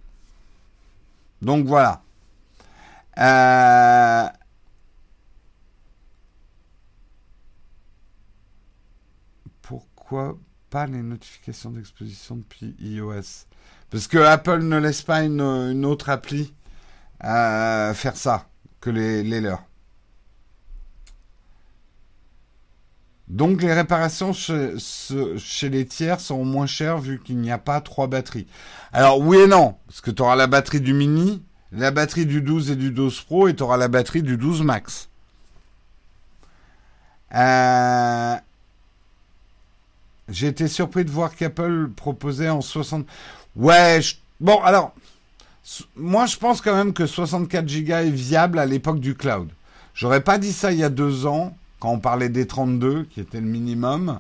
Donc 1.42 1.66
voilà. 1.66 2.02
Euh, 3.18 4.28
pourquoi 9.62 10.38
pas 10.70 10.86
les 10.86 11.02
notifications 11.02 11.72
d'exposition 11.72 12.36
depuis 12.36 12.76
iOS? 12.80 13.46
Parce 13.90 14.08
que 14.08 14.18
Apple 14.18 14.64
ne 14.64 14.78
laisse 14.78 15.02
pas 15.02 15.24
une, 15.24 15.86
autre 15.86 16.10
appli 16.10 16.54
euh, 17.24 17.94
faire 17.94 18.18
ça 18.18 18.48
que 18.82 18.90
les, 18.90 19.24
les 19.24 19.42
leurs. 19.42 19.64
Donc 23.28 23.62
les 23.62 23.74
réparations 23.74 24.32
chez, 24.32 25.70
les 25.70 25.86
tiers 25.86 26.20
sont 26.20 26.46
moins 26.46 26.66
chères 26.66 26.98
vu 26.98 27.20
qu'il 27.20 27.38
n'y 27.40 27.52
a 27.52 27.58
pas 27.58 27.82
trois 27.82 28.08
batteries. 28.08 28.48
Alors 28.94 29.20
oui 29.20 29.40
et 29.40 29.48
non, 29.48 29.76
parce 29.88 30.00
que 30.00 30.12
tu 30.12 30.22
auras 30.22 30.38
la 30.38 30.48
batterie 30.48 30.80
du 30.80 30.94
mini, 30.94 31.44
la 31.74 31.92
batterie 31.92 32.26
du 32.26 32.42
12 32.42 32.72
et 32.72 32.76
du 32.78 32.92
12 32.92 33.22
Pro 33.22 33.50
et 33.50 33.56
tu 33.56 33.64
auras 33.64 33.76
la 33.76 33.90
batterie 33.90 34.24
du 34.24 34.38
12 34.38 34.62
Max. 34.62 35.10
Euh, 37.36 38.36
j'ai 40.30 40.48
été 40.48 40.70
surpris 40.70 41.04
de 41.04 41.12
voir 41.12 41.36
qu'Apple 41.36 41.90
proposait 41.96 42.50
en 42.50 42.62
60... 42.62 43.06
Ouais, 43.58 44.00
bon 44.40 44.62
alors, 44.64 44.94
moi 45.98 46.28
je 46.28 46.38
pense 46.38 46.62
quand 46.62 46.76
même 46.76 46.94
que 46.94 47.06
64 47.06 47.66
Go 47.66 47.94
est 47.94 48.10
viable 48.10 48.58
à 48.58 48.66
l'époque 48.66 49.02
du 49.02 49.16
cloud. 49.16 49.50
J'aurais 49.94 50.22
pas 50.22 50.38
dit 50.38 50.54
ça 50.54 50.72
il 50.72 50.78
y 50.78 50.84
a 50.86 50.90
deux 50.90 51.26
ans 51.26 51.54
quand 51.80 51.92
on 51.92 52.00
parlait 52.00 52.30
des 52.30 52.48
32, 52.48 53.04
qui 53.06 53.20
était 53.20 53.40
le 53.40 53.48
minimum. 53.48 54.20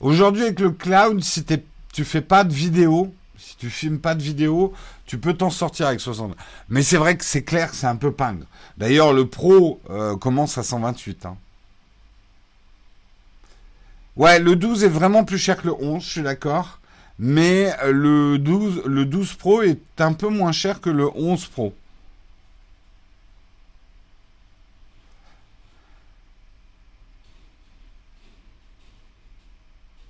Aujourd'hui, 0.00 0.42
avec 0.42 0.60
le 0.60 0.70
cloud, 0.70 1.22
si 1.22 1.44
tu 1.92 2.04
fais 2.04 2.20
pas 2.20 2.44
de 2.44 2.52
vidéo, 2.52 3.12
si 3.36 3.56
tu 3.56 3.70
filmes 3.70 3.98
pas 3.98 4.14
de 4.14 4.22
vidéo, 4.22 4.72
tu 5.06 5.18
peux 5.18 5.34
t'en 5.34 5.50
sortir 5.50 5.86
avec 5.86 6.00
60. 6.00 6.36
Mais 6.68 6.82
c'est 6.82 6.96
vrai 6.96 7.16
que 7.16 7.24
c'est 7.24 7.42
clair, 7.42 7.74
c'est 7.74 7.86
un 7.86 7.96
peu 7.96 8.12
pingre. 8.12 8.46
D'ailleurs, 8.78 9.12
le 9.12 9.26
Pro 9.26 9.80
euh, 9.90 10.16
commence 10.16 10.58
à 10.58 10.62
128. 10.62 11.26
Hein. 11.26 11.36
Ouais, 14.16 14.38
le 14.38 14.56
12 14.56 14.84
est 14.84 14.88
vraiment 14.88 15.24
plus 15.24 15.38
cher 15.38 15.60
que 15.60 15.66
le 15.66 15.74
11, 15.74 16.02
je 16.02 16.08
suis 16.08 16.22
d'accord. 16.22 16.80
Mais 17.18 17.72
euh, 17.82 17.92
le 17.92 18.38
12, 18.38 18.82
le 18.86 19.04
12 19.04 19.34
Pro 19.34 19.62
est 19.62 19.80
un 19.98 20.12
peu 20.12 20.28
moins 20.28 20.52
cher 20.52 20.80
que 20.80 20.90
le 20.90 21.08
11 21.14 21.46
Pro. 21.46 21.74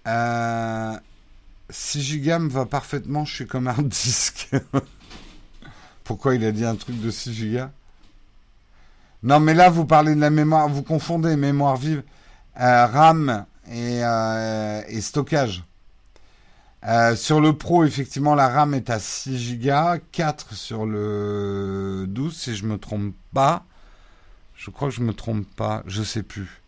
Euh, 0.07 0.97
6 1.71 2.21
Go 2.21 2.39
me 2.39 2.49
va 2.49 2.67
parfaitement, 2.67 3.25
je 3.25 3.35
suis 3.35 3.47
comme 3.47 3.69
un 3.69 3.83
disque. 3.83 4.51
Pourquoi 6.05 6.35
il 6.35 6.45
a 6.45 6.53
dit 6.53 6.65
un 6.65 6.77
truc 6.77 7.01
de 7.01 7.11
6 7.11 7.53
Go 7.53 7.65
Non, 9.23 9.41
mais 9.41 9.55
là, 9.55 9.71
vous 9.71 9.87
parlez 9.87 10.15
de 10.15 10.21
la 10.21 10.31
mémoire, 10.31 10.69
vous 10.69 10.83
confondez 10.83 11.37
mémoire 11.37 11.77
vive, 11.77 12.03
euh, 12.61 12.87
RAM 12.87 13.47
euh, 13.71 14.83
et, 14.87 15.01
stockage. 15.01 15.65
Euh, 16.87 17.17
sur 17.17 17.41
le 17.41 17.57
Pro, 17.57 17.85
effectivement, 17.85 18.35
la 18.35 18.49
RAM 18.49 18.75
est 18.75 18.91
à 18.91 18.99
6 18.99 19.59
Go, 19.59 20.01
4 20.13 20.55
sur 20.55 20.85
le 20.85 22.05
12, 22.07 22.37
si 22.37 22.55
je 22.55 22.67
me 22.67 22.79
trompe 22.79 23.15
pas. 23.33 23.65
Je 24.55 24.71
crois 24.71 24.89
que 24.89 24.95
je 24.95 25.01
me 25.01 25.15
trompe 25.15 25.47
pas, 25.57 25.83
je 25.87 26.03
sais 26.03 26.23
plus. 26.23 26.63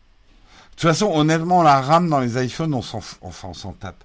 De 0.76 0.80
toute 0.82 0.90
façon, 0.90 1.10
honnêtement, 1.10 1.62
la 1.62 1.80
RAM 1.80 2.10
dans 2.10 2.20
les 2.20 2.44
iPhones, 2.44 2.74
on 2.74 2.82
s'en, 2.82 3.00
enfin, 3.22 3.48
on 3.48 3.54
s'en 3.54 3.72
tape. 3.72 4.04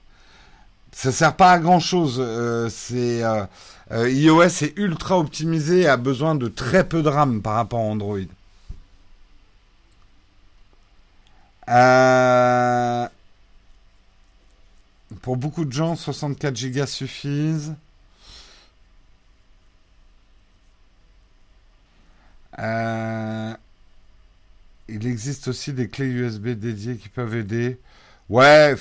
Ça 0.94 1.12
sert 1.12 1.36
pas 1.36 1.52
à 1.52 1.60
grand 1.60 1.82
chose. 1.82 2.18
Euh, 2.20 2.70
c'est 2.70 3.24
euh, 3.24 3.44
euh, 3.92 4.10
iOS 4.10 4.44
est 4.44 4.78
ultra 4.78 5.18
optimisé, 5.20 5.86
a 5.90 5.98
besoin 5.98 6.34
de 6.34 6.48
très 6.48 6.88
peu 6.88 7.02
de 7.04 7.10
RAM 7.10 7.42
par 7.42 7.56
rapport 7.56 7.80
à 7.80 7.84
Android. 7.84 8.20
pour 15.22 15.38
beaucoup 15.38 15.66
de 15.66 15.74
gens, 15.74 15.96
64 15.96 16.72
Go 16.72 16.86
suffisent. 16.86 17.76
Existe 25.12 25.48
aussi 25.50 25.74
des 25.74 25.90
clés 25.90 26.08
USB 26.08 26.50
dédiées 26.50 26.96
qui 26.96 27.10
peuvent 27.10 27.36
aider. 27.36 27.80
Ouais. 28.30 28.76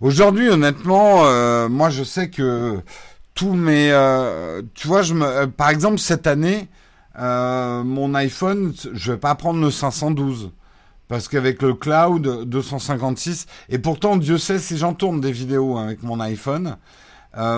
Aujourd'hui, 0.00 0.48
honnêtement, 0.50 1.24
euh, 1.24 1.68
moi, 1.68 1.88
je 1.88 2.04
sais 2.04 2.28
que 2.28 2.82
tous 3.34 3.54
mes, 3.54 3.90
euh, 3.92 4.60
tu 4.74 4.88
vois, 4.88 5.02
je 5.02 5.14
me, 5.14 5.24
euh, 5.24 5.46
par 5.46 5.70
exemple, 5.70 5.98
cette 5.98 6.26
année, 6.26 6.68
mon 7.18 8.14
iPhone, 8.14 8.74
je 8.92 9.12
vais 9.12 9.18
pas 9.18 9.34
prendre 9.34 9.58
le 9.60 9.70
512 9.70 10.50
parce 11.08 11.28
qu'avec 11.28 11.62
le 11.62 11.72
cloud 11.72 12.44
256, 12.44 13.46
et 13.70 13.78
pourtant, 13.78 14.16
Dieu 14.18 14.36
sait 14.36 14.58
si 14.58 14.76
j'en 14.76 14.92
tourne 14.92 15.22
des 15.22 15.32
vidéos 15.32 15.78
avec 15.78 16.02
mon 16.02 16.20
iPhone, 16.20 16.76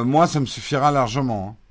moi, 0.04 0.28
ça 0.28 0.38
me 0.38 0.46
suffira 0.46 0.92
largement. 0.92 1.56
Hein. 1.58 1.67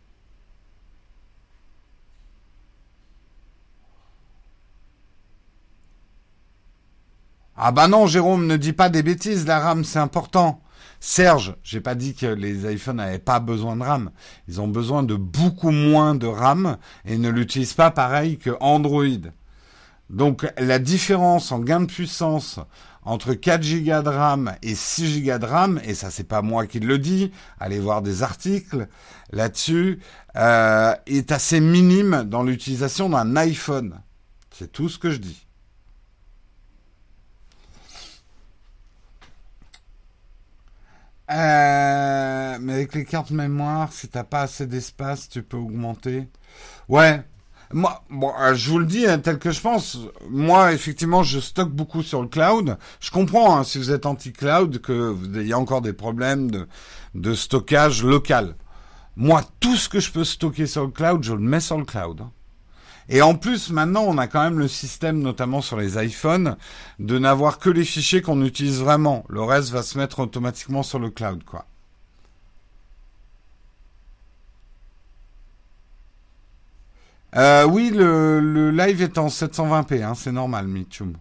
Ah 7.60 7.72
bah 7.72 7.88
non, 7.88 8.06
Jérôme, 8.06 8.46
ne 8.46 8.56
dis 8.56 8.72
pas 8.72 8.89
des 8.89 9.02
bêtises, 9.02 9.48
la 9.48 9.60
RAM 9.60 9.84
c'est 9.84 9.98
important. 9.98 10.62
Serge, 11.00 11.56
j'ai 11.63 11.82
pas 11.82 11.96
dit 11.96 12.13
que 12.13 12.28
les 12.28 12.72
iPhones 12.72 12.98
n'avaient 12.98 13.17
pas 13.17 13.39
besoin 13.39 13.76
de 13.76 13.82
RAM. 13.82 14.12
Ils 14.48 14.62
ont 14.62 14.67
besoin 14.67 15.02
de 15.02 15.15
beaucoup 15.15 15.72
moins 15.72 16.13
de 16.13 16.28
RAM 16.28 16.78
et 17.04 17.17
ne 17.17 17.30
l'utilisent 17.30 17.74
pas 17.74 17.89
pareil 17.89 18.38
que 18.38 18.52
Android. 18.60 19.32
Donc 20.12 20.48
la 20.60 20.78
différence 20.78 21.52
en 21.52 21.58
gain 21.60 21.80
de 21.80 21.88
puissance 21.88 22.60
entre 23.02 23.34
4 23.34 23.62
Go 23.84 24.04
de 24.04 24.10
RAM 24.15 24.54
et 24.62 24.76
6 24.76 25.24
Go 25.24 25.39
de 25.39 25.46
RAM, 25.46 25.82
et 25.84 25.96
ça 25.96 26.12
c'est 26.12 26.26
pas 26.26 26.43
moi 26.43 26.67
qui 26.67 26.80
le 26.80 27.00
dis, 27.00 27.32
allez 27.60 27.80
voir 27.80 28.04
des 28.04 28.22
articles 28.22 28.88
là-dessus, 29.32 30.00
euh, 30.36 30.93
est 31.08 31.32
assez 31.32 31.60
minime 31.60 32.24
dans 32.24 32.43
l'utilisation 32.43 33.10
d'un 33.10 33.36
iPhone. 33.36 34.00
C'est 34.52 34.72
tout 34.72 34.89
ce 34.89 35.00
que 35.00 35.10
je 35.10 35.17
dis. 35.17 35.46
Euh, 41.30 42.58
mais 42.62 42.74
avec 42.74 42.96
les 42.96 43.06
cartes 43.06 43.32
mémoire, 43.32 43.92
si 43.92 44.08
t'as 44.08 44.24
pas 44.24 44.42
assez 44.42 44.66
d'espace, 44.66 45.28
tu 45.28 45.44
peux 45.44 45.58
augmenter. 45.58 46.30
Ouais. 46.88 47.22
Moi, 47.74 48.02
bon, 48.10 48.32
euh, 48.40 48.54
je 48.56 48.70
vous 48.70 48.80
le 48.80 48.86
dis 48.86 49.06
hein, 49.06 49.20
tel 49.20 49.40
que 49.40 49.52
je 49.52 49.60
pense. 49.60 50.00
Moi, 50.30 50.72
effectivement, 50.72 51.24
je 51.24 51.40
stocke 51.40 51.72
beaucoup 51.72 52.02
sur 52.02 52.22
le 52.22 52.30
cloud. 52.30 52.78
Je 53.02 53.12
comprends 53.12 53.58
hein, 53.58 53.63
si 53.66 53.78
vous 53.78 53.92
êtes 53.92 54.06
anti-cloud 54.06 54.80
que 54.80 54.94
vous 54.94 55.38
ayez 55.38 55.54
encore 55.54 55.82
des 55.82 55.92
problèmes 55.92 56.50
de, 56.50 56.68
de 57.13 57.34
stockage 57.34 58.04
local. 58.04 58.56
Moi, 59.18 59.42
tout 59.60 59.76
ce 59.76 59.90
que 59.90 60.00
je 60.00 60.12
peux 60.12 60.24
stocker 60.24 60.66
sur 60.66 60.86
le 60.86 60.92
cloud, 60.92 61.24
je 61.24 61.34
le 61.34 61.40
mets 61.40 61.60
sur 61.60 61.78
le 61.78 61.86
cloud. 61.86 62.22
Et 63.10 63.22
en 63.22 63.36
plus, 63.36 63.70
maintenant, 63.70 64.04
on 64.04 64.17
a 64.17 64.28
quand 64.28 64.43
même 64.43 64.60
le 64.60 64.67
système, 64.67 65.20
notamment 65.20 65.62
sur 65.62 65.78
les 65.78 66.04
iPhones, 66.04 66.58
de 67.00 67.17
n'avoir 67.17 67.60
que 67.60 67.70
les 67.70 67.86
fichiers 67.86 68.22
qu'on 68.22 68.43
utilise 68.43 68.80
vraiment. 68.80 69.24
Le 69.30 69.41
reste 69.41 69.70
va 69.70 69.84
se 69.84 69.98
mettre 69.98 70.20
automatiquement 70.20 70.84
sur 70.84 71.00
le 71.00 71.10
cloud, 71.10 71.44
quoi. 71.44 71.65
Euh, 77.36 77.65
oui, 77.65 77.92
le, 77.94 78.71
live 78.71 79.02
est 79.02 79.17
en 79.17 79.27
720p, 79.27 80.04
hein, 80.04 80.15
c'est 80.15 80.31
normal, 80.31 80.67
Mitchum. 80.67 81.13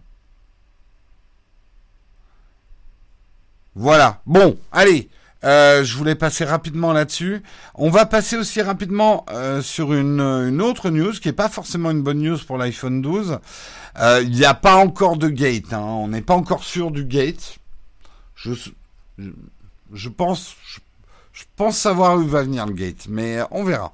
Voilà. 3.75 4.21
Bon, 4.25 4.57
allez. 4.71 5.09
Euh, 5.43 5.83
je 5.83 5.95
voulais 5.95 6.15
passer 6.15 6.45
rapidement 6.45 6.93
là-dessus. 6.93 7.43
On 7.75 7.89
va 7.89 8.05
passer 8.05 8.37
aussi 8.37 8.61
rapidement 8.61 9.25
euh, 9.29 9.61
sur 9.61 9.93
une, 9.93 10.61
autre 10.61 10.89
news 10.89 11.11
qui 11.11 11.29
est 11.29 11.33
pas 11.33 11.49
forcément 11.49 11.91
une 11.91 12.01
bonne 12.01 12.19
news 12.19 12.37
pour 12.45 12.57
l'iPhone 12.57 13.01
12. 13.01 13.39
Euh, 13.99 14.21
il 14.23 14.31
n'y 14.31 14.45
a 14.45 14.53
pas 14.53 14.75
encore 14.75 15.17
de 15.17 15.29
gate. 15.29 15.73
Hein. 15.73 15.81
On 15.81 16.07
n'est 16.07 16.21
pas 16.21 16.35
encore 16.35 16.63
sûr 16.63 16.91
du 16.91 17.05
gate. 17.05 17.57
je, 18.35 20.09
pense, 20.09 20.55
pense 21.55 21.77
savoir 21.77 22.17
où 22.17 22.23
va 22.27 22.43
venir 22.43 22.65
le 22.65 22.73
gate, 22.73 23.07
mais 23.09 23.39
on 23.51 23.63
verra. 23.63 23.93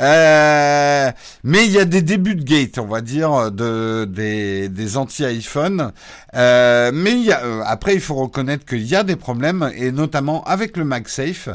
Euh, 0.00 1.12
mais 1.44 1.66
il 1.66 1.70
y 1.70 1.78
a 1.78 1.84
des 1.84 2.02
débuts 2.02 2.34
de 2.34 2.42
gate, 2.42 2.78
on 2.78 2.86
va 2.86 3.00
dire, 3.00 3.52
de 3.52 4.04
des, 4.04 4.68
des 4.68 4.96
anti-iPhone. 4.96 5.92
Euh, 6.34 6.90
mais 6.92 7.12
y 7.20 7.32
a, 7.32 7.44
euh, 7.44 7.62
après, 7.64 7.94
il 7.94 8.00
faut 8.00 8.16
reconnaître 8.16 8.64
qu'il 8.64 8.82
y 8.82 8.96
a 8.96 9.04
des 9.04 9.16
problèmes, 9.16 9.70
et 9.76 9.92
notamment 9.92 10.42
avec 10.44 10.76
le 10.76 10.84
MagSafe. 10.84 11.48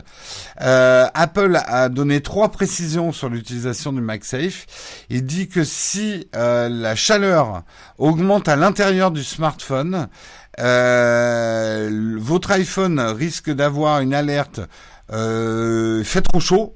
Euh, 0.61 1.07
Apple 1.13 1.59
a 1.65 1.89
donné 1.89 2.21
trois 2.21 2.49
précisions 2.49 3.11
sur 3.11 3.29
l'utilisation 3.29 3.91
du 3.91 4.01
MagSafe. 4.01 4.65
Il 5.09 5.25
dit 5.25 5.49
que 5.49 5.63
si 5.65 6.27
euh, 6.35 6.69
la 6.69 6.95
chaleur 6.95 7.63
augmente 7.97 8.47
à 8.47 8.55
l'intérieur 8.55 9.11
du 9.11 9.23
smartphone, 9.23 10.07
votre 10.57 12.51
iPhone 12.51 12.99
risque 12.99 13.49
d'avoir 13.49 14.01
une 14.01 14.13
alerte 14.13 14.59
euh, 15.11 16.03
fait 16.03 16.21
trop 16.21 16.39
chaud 16.39 16.75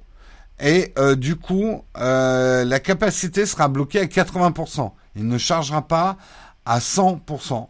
et 0.59 0.93
euh, 0.97 1.15
du 1.15 1.35
coup 1.35 1.83
euh, 1.97 2.63
la 2.65 2.79
capacité 2.79 3.45
sera 3.45 3.67
bloquée 3.67 3.99
à 3.99 4.05
80%. 4.05 4.91
Il 5.15 5.27
ne 5.27 5.37
chargera 5.37 5.87
pas 5.87 6.17
à 6.65 6.79
100%. 6.79 7.67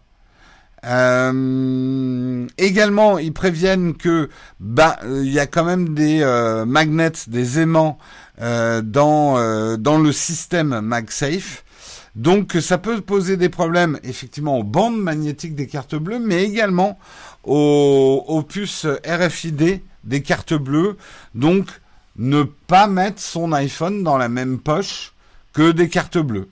Euh, 0.85 2.45
également, 2.57 3.17
ils 3.17 3.31
préviennent 3.31 3.95
que 3.95 4.29
bah 4.59 4.97
il 5.05 5.31
y 5.31 5.39
a 5.39 5.47
quand 5.47 5.63
même 5.63 5.93
des 5.93 6.23
magnets, 6.67 7.11
des 7.27 7.59
aimants 7.59 7.97
dans 8.39 9.77
dans 9.77 9.97
le 9.97 10.11
système 10.11 10.81
MagSafe. 10.81 11.63
Donc 12.15 12.57
ça 12.61 12.77
peut 12.77 13.01
poser 13.01 13.37
des 13.37 13.49
problèmes 13.49 13.97
effectivement 14.03 14.59
aux 14.59 14.63
bandes 14.63 15.01
magnétiques 15.01 15.55
des 15.55 15.67
cartes 15.67 15.95
bleues, 15.95 16.19
mais 16.19 16.43
également 16.43 16.99
aux, 17.43 18.23
aux 18.27 18.43
puces 18.43 18.85
RFID 19.07 19.81
des 20.03 20.21
cartes 20.21 20.53
bleues. 20.53 20.97
Donc, 21.35 21.67
ne 22.17 22.43
pas 22.43 22.87
mettre 22.87 23.19
son 23.19 23.53
iPhone 23.53 24.03
dans 24.03 24.17
la 24.17 24.29
même 24.29 24.59
poche 24.59 25.13
que 25.53 25.71
des 25.71 25.89
cartes 25.89 26.17
bleues. 26.17 26.49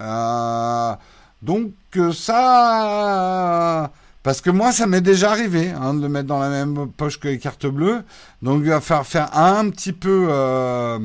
Euh, 0.00 0.94
donc 1.42 1.72
ça, 2.12 3.90
parce 4.22 4.40
que 4.40 4.50
moi 4.50 4.72
ça 4.72 4.86
m'est 4.86 5.00
déjà 5.00 5.30
arrivé 5.30 5.70
hein, 5.70 5.94
de 5.94 6.08
mettre 6.08 6.26
dans 6.26 6.40
la 6.40 6.48
même 6.48 6.88
poche 6.96 7.20
que 7.20 7.28
les 7.28 7.38
cartes 7.38 7.66
bleues. 7.66 8.02
Donc 8.42 8.62
il 8.62 8.70
va 8.70 8.80
falloir 8.80 9.06
faire 9.06 9.36
un 9.36 9.68
petit 9.70 9.92
peu, 9.92 10.26
euh, 10.28 10.98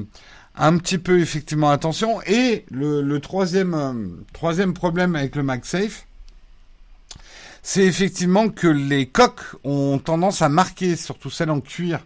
un 0.55 0.77
petit 0.77 0.97
peu 0.97 1.19
effectivement 1.19 1.69
attention. 1.69 2.21
Et 2.25 2.65
le, 2.71 3.17
troisième, 3.19 3.73
euh, 3.73 3.93
troisième 4.33 4.73
problème 4.73 5.15
avec 5.15 5.35
le 5.35 5.43
MagSafe, 5.43 6.06
c'est 7.69 7.83
effectivement 7.83 8.47
que 8.47 8.69
les 8.69 9.07
coques 9.07 9.43
ont 9.65 9.99
tendance 9.99 10.41
à 10.41 10.47
marquer, 10.47 10.95
surtout 10.95 11.29
celles 11.29 11.49
en 11.49 11.59
cuir. 11.59 11.99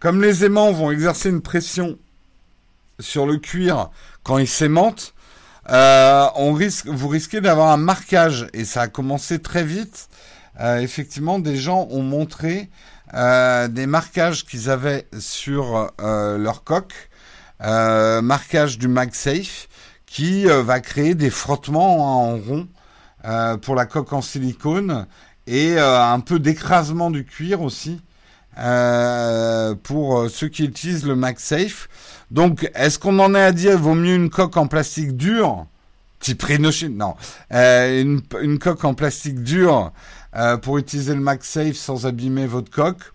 Comme 0.00 0.22
les 0.22 0.42
aimants 0.46 0.72
vont 0.72 0.90
exercer 0.90 1.28
une 1.28 1.42
pression 1.42 1.98
sur 2.98 3.26
le 3.26 3.36
cuir 3.36 3.90
quand 4.22 4.38
ils 4.38 4.48
s'aimantent, 4.48 5.12
euh, 5.68 6.24
on 6.36 6.54
risque, 6.54 6.86
vous 6.86 7.08
risquez 7.08 7.42
d'avoir 7.42 7.72
un 7.72 7.76
marquage 7.76 8.46
et 8.54 8.64
ça 8.64 8.80
a 8.80 8.88
commencé 8.88 9.38
très 9.38 9.64
vite. 9.64 10.08
Euh, 10.60 10.78
effectivement, 10.78 11.38
des 11.38 11.58
gens 11.58 11.88
ont 11.90 12.02
montré 12.02 12.70
euh, 13.12 13.68
des 13.68 13.84
marquages 13.84 14.46
qu'ils 14.46 14.70
avaient 14.70 15.06
sur 15.18 15.92
leur 15.98 16.64
coque, 16.64 17.10
marquage 17.60 18.78
du 18.78 18.88
MagSafe, 18.88 19.68
qui 20.06 20.46
va 20.46 20.80
créer 20.80 21.14
des 21.14 21.28
frottements 21.28 22.30
en 22.30 22.38
rond 22.38 22.66
euh, 23.24 23.56
pour 23.56 23.74
la 23.74 23.86
coque 23.86 24.12
en 24.12 24.22
silicone 24.22 25.06
et 25.46 25.74
euh, 25.76 26.02
un 26.02 26.20
peu 26.20 26.38
d'écrasement 26.38 27.10
du 27.10 27.24
cuir 27.24 27.62
aussi 27.62 28.00
euh, 28.58 29.74
pour 29.82 30.28
ceux 30.30 30.48
qui 30.48 30.64
utilisent 30.64 31.06
le 31.06 31.16
MagSafe. 31.16 31.88
Donc, 32.30 32.70
est-ce 32.74 32.98
qu'on 32.98 33.18
en 33.18 33.34
est 33.34 33.42
à 33.42 33.52
dire 33.52 33.78
vaut 33.78 33.94
mieux 33.94 34.14
une 34.14 34.30
coque 34.30 34.56
en 34.56 34.66
plastique 34.66 35.16
dur 35.16 35.66
type 36.20 36.42
Rhinoshield 36.42 36.96
Non, 36.96 37.14
une, 37.50 38.22
une, 38.40 38.58
coque 38.58 38.84
en 38.84 38.94
plastique 38.94 39.42
dur 39.42 39.92
pour 40.62 40.78
utiliser 40.78 41.14
le 41.14 41.20
MagSafe 41.20 41.74
sans 41.74 42.06
abîmer 42.06 42.46
votre 42.46 42.70
coque? 42.70 43.12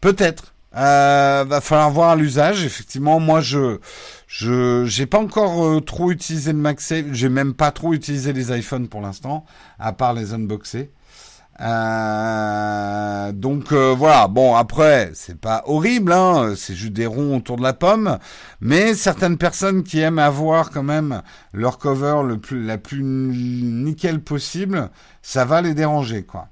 Peut-être. 0.00 0.54
Euh, 0.76 1.44
va 1.46 1.60
falloir 1.60 1.90
voir 1.90 2.16
l'usage. 2.16 2.64
Effectivement, 2.64 3.20
moi, 3.20 3.40
je 3.40 3.78
je 4.36 4.84
j'ai 4.86 5.06
pas 5.06 5.18
encore 5.20 5.64
euh, 5.64 5.80
trop 5.80 6.10
utilisé 6.10 6.52
le 6.52 6.58
MagSafe. 6.58 7.12
J'ai 7.12 7.28
même 7.28 7.54
pas 7.54 7.70
trop 7.70 7.94
utilisé 7.94 8.32
les 8.32 8.50
iPhones 8.58 8.88
pour 8.88 9.00
l'instant, 9.00 9.44
à 9.78 9.92
part 9.92 10.12
les 10.12 10.34
unboxer. 10.34 10.90
Euh, 11.60 13.30
donc 13.30 13.70
euh, 13.70 13.94
voilà. 13.96 14.26
Bon 14.26 14.56
après, 14.56 15.12
c'est 15.14 15.40
pas 15.40 15.62
horrible, 15.66 16.12
hein. 16.12 16.54
C'est 16.56 16.74
juste 16.74 16.94
des 16.94 17.06
ronds 17.06 17.36
autour 17.36 17.58
de 17.58 17.62
la 17.62 17.74
pomme. 17.74 18.18
Mais 18.60 18.94
certaines 18.94 19.38
personnes 19.38 19.84
qui 19.84 20.00
aiment 20.00 20.18
avoir 20.18 20.70
quand 20.70 20.82
même 20.82 21.22
leur 21.52 21.78
cover 21.78 22.22
le 22.26 22.38
plus 22.38 22.64
la 22.64 22.76
plus 22.76 23.04
nickel 23.04 24.20
possible, 24.20 24.90
ça 25.22 25.44
va 25.44 25.62
les 25.62 25.74
déranger, 25.74 26.24
quoi. 26.24 26.48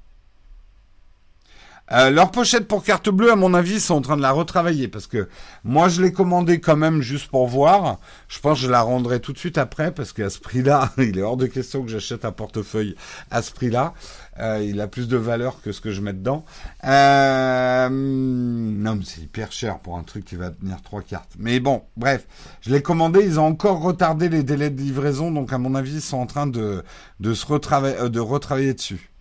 Euh, 1.92 2.10
leur 2.10 2.30
pochette 2.30 2.66
pour 2.66 2.82
carte 2.82 3.10
bleue, 3.10 3.30
à 3.30 3.36
mon 3.36 3.52
avis, 3.54 3.80
sont 3.80 3.94
en 3.94 4.00
train 4.00 4.16
de 4.16 4.22
la 4.22 4.32
retravailler 4.32 4.88
parce 4.88 5.06
que 5.06 5.28
moi, 5.62 5.88
je 5.88 6.00
l'ai 6.00 6.12
commandé 6.12 6.60
quand 6.60 6.76
même 6.76 7.02
juste 7.02 7.28
pour 7.28 7.46
voir. 7.46 7.98
Je 8.28 8.40
pense 8.40 8.60
que 8.60 8.66
je 8.66 8.70
la 8.70 8.80
rendrai 8.80 9.20
tout 9.20 9.32
de 9.32 9.38
suite 9.38 9.58
après 9.58 9.92
parce 9.92 10.12
qu'à 10.12 10.30
ce 10.30 10.38
prix-là, 10.38 10.92
il 10.98 11.18
est 11.18 11.22
hors 11.22 11.36
de 11.36 11.46
question 11.46 11.82
que 11.82 11.90
j'achète 11.90 12.24
un 12.24 12.32
portefeuille 12.32 12.96
à 13.30 13.42
ce 13.42 13.52
prix-là. 13.52 13.92
Euh, 14.38 14.64
il 14.66 14.80
a 14.80 14.88
plus 14.88 15.08
de 15.08 15.18
valeur 15.18 15.60
que 15.60 15.72
ce 15.72 15.82
que 15.82 15.90
je 15.90 16.00
mets 16.00 16.14
dedans. 16.14 16.44
Euh, 16.84 17.88
non, 17.90 18.96
mais 18.96 19.04
c'est 19.04 19.20
hyper 19.20 19.52
cher 19.52 19.78
pour 19.78 19.98
un 19.98 20.02
truc 20.02 20.24
qui 20.24 20.36
va 20.36 20.50
tenir 20.50 20.80
trois 20.80 21.02
cartes. 21.02 21.32
Mais 21.38 21.60
bon, 21.60 21.82
bref, 21.98 22.26
je 22.62 22.70
l'ai 22.70 22.80
commandé. 22.80 23.20
Ils 23.22 23.38
ont 23.38 23.46
encore 23.46 23.82
retardé 23.82 24.30
les 24.30 24.42
délais 24.42 24.70
de 24.70 24.80
livraison, 24.80 25.30
donc 25.30 25.52
à 25.52 25.58
mon 25.58 25.74
avis, 25.74 25.96
ils 25.96 26.00
sont 26.00 26.16
en 26.16 26.26
train 26.26 26.46
de 26.46 26.82
de 27.20 27.34
se 27.34 27.46
retravailler, 27.46 28.08
de 28.08 28.20
retravailler 28.20 28.74
dessus. 28.74 29.11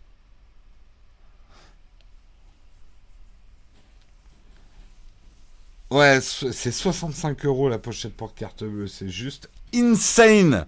Ouais, 5.92 6.22
c'est 6.22 6.72
65 6.72 7.46
euros 7.46 7.68
la 7.68 7.78
pochette 7.78 8.16
pour 8.16 8.34
carte 8.34 8.64
bleue. 8.64 8.88
C'est 8.88 9.10
juste 9.10 9.50
insane, 9.76 10.66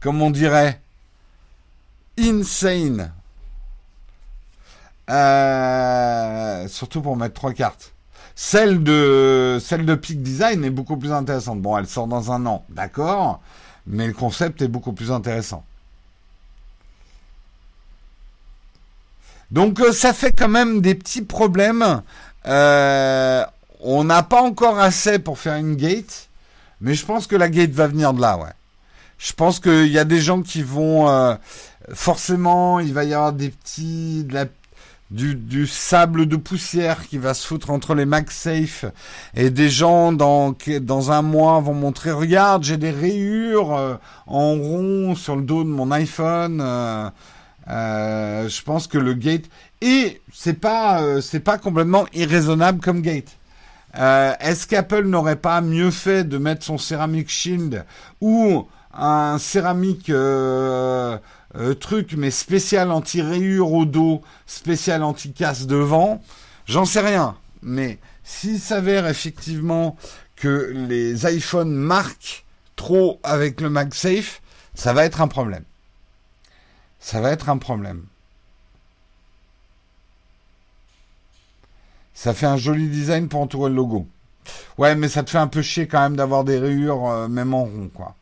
comme 0.00 0.20
on 0.20 0.30
dirait. 0.30 0.82
Insane. 2.18 3.10
Euh, 5.08 6.68
surtout 6.68 7.00
pour 7.00 7.16
mettre 7.16 7.34
trois 7.34 7.54
cartes. 7.54 7.92
Celle 8.34 8.84
de 8.84 9.58
celle 9.62 9.86
de 9.86 9.94
Peak 9.94 10.22
Design 10.22 10.62
est 10.62 10.70
beaucoup 10.70 10.98
plus 10.98 11.12
intéressante. 11.12 11.62
Bon, 11.62 11.78
elle 11.78 11.86
sort 11.86 12.06
dans 12.06 12.30
un 12.30 12.44
an, 12.44 12.64
d'accord, 12.68 13.40
mais 13.86 14.06
le 14.06 14.12
concept 14.12 14.60
est 14.60 14.68
beaucoup 14.68 14.92
plus 14.92 15.10
intéressant. 15.10 15.64
Donc 19.50 19.80
euh, 19.80 19.92
ça 19.92 20.12
fait 20.12 20.32
quand 20.32 20.48
même 20.48 20.82
des 20.82 20.94
petits 20.94 21.22
problèmes. 21.22 22.02
Euh, 22.46 23.44
on 23.82 24.04
n'a 24.04 24.22
pas 24.22 24.42
encore 24.42 24.78
assez 24.78 25.18
pour 25.18 25.38
faire 25.38 25.56
une 25.56 25.76
gate, 25.76 26.28
mais 26.80 26.94
je 26.94 27.04
pense 27.04 27.26
que 27.26 27.36
la 27.36 27.48
gate 27.48 27.70
va 27.70 27.86
venir 27.86 28.12
de 28.12 28.20
là, 28.20 28.36
ouais. 28.38 28.52
Je 29.18 29.34
pense 29.34 29.60
qu'il 29.60 29.88
y 29.88 29.98
a 29.98 30.04
des 30.04 30.20
gens 30.20 30.40
qui 30.40 30.62
vont 30.62 31.08
euh, 31.08 31.34
forcément, 31.92 32.80
il 32.80 32.92
va 32.94 33.04
y 33.04 33.12
avoir 33.12 33.32
des 33.34 33.50
petits, 33.50 34.26
du, 35.10 35.66
sable 35.66 36.26
de 36.26 36.36
poussière 36.36 37.06
qui 37.06 37.18
va 37.18 37.34
se 37.34 37.46
foutre 37.46 37.70
entre 37.70 37.94
les 37.94 38.06
MagSafe 38.06 38.84
et 39.34 39.50
des 39.50 39.68
gens 39.68 40.12
dans 40.12 40.56
dans 40.80 41.10
un 41.10 41.22
mois 41.22 41.58
vont 41.60 41.74
montrer 41.74 42.12
regarde 42.12 42.62
j'ai 42.62 42.76
des 42.76 42.92
rayures 42.92 43.74
euh, 43.74 43.96
en 44.28 44.54
rond 44.54 45.16
sur 45.16 45.34
le 45.36 45.42
dos 45.42 45.64
de 45.64 45.68
mon 45.68 45.90
iPhone. 45.90 46.60
Euh, 46.62 48.48
je 48.48 48.62
pense 48.62 48.86
que 48.86 48.98
le 48.98 49.14
gate 49.14 49.44
et 49.80 50.22
c'est 50.32 50.58
pas 50.60 51.20
c'est 51.20 51.40
pas 51.40 51.58
complètement 51.58 52.06
irraisonnable 52.14 52.80
comme 52.80 53.02
gate. 53.02 53.39
Euh, 53.98 54.34
est-ce 54.40 54.66
qu'Apple 54.66 55.04
n'aurait 55.04 55.36
pas 55.36 55.60
mieux 55.60 55.90
fait 55.90 56.24
de 56.24 56.38
mettre 56.38 56.64
son 56.64 56.78
Ceramic 56.78 57.28
Shield 57.28 57.84
ou 58.20 58.68
un 58.92 59.38
céramique 59.38 60.10
euh, 60.10 61.18
euh, 61.56 61.74
truc 61.74 62.14
mais 62.16 62.30
spécial 62.30 62.90
anti-rayure 62.90 63.72
au 63.72 63.84
dos, 63.84 64.22
spécial 64.46 65.02
anti-casse 65.02 65.66
devant? 65.66 66.22
J'en 66.66 66.84
sais 66.84 67.00
rien. 67.00 67.36
Mais 67.62 67.98
s'il 68.22 68.60
s'avère 68.60 69.06
effectivement 69.06 69.96
que 70.36 70.72
les 70.72 71.26
iPhones 71.26 71.74
marquent 71.74 72.44
trop 72.76 73.20
avec 73.22 73.60
le 73.60 73.68
MagSafe, 73.70 74.40
ça 74.74 74.92
va 74.92 75.04
être 75.04 75.20
un 75.20 75.28
problème. 75.28 75.64
Ça 77.00 77.20
va 77.20 77.32
être 77.32 77.48
un 77.48 77.58
problème. 77.58 78.04
Ça 82.22 82.34
fait 82.34 82.44
un 82.44 82.58
joli 82.58 82.86
design 82.88 83.28
pour 83.28 83.40
entourer 83.40 83.70
le 83.70 83.76
logo. 83.76 84.06
Ouais, 84.76 84.94
mais 84.94 85.08
ça 85.08 85.22
te 85.22 85.30
fait 85.30 85.38
un 85.38 85.46
peu 85.46 85.62
chier 85.62 85.88
quand 85.88 86.02
même 86.02 86.16
d'avoir 86.16 86.44
des 86.44 86.58
rayures, 86.58 87.08
euh, 87.08 87.28
même 87.28 87.54
en 87.54 87.64
rond, 87.64 87.90
quoi. 87.94 88.14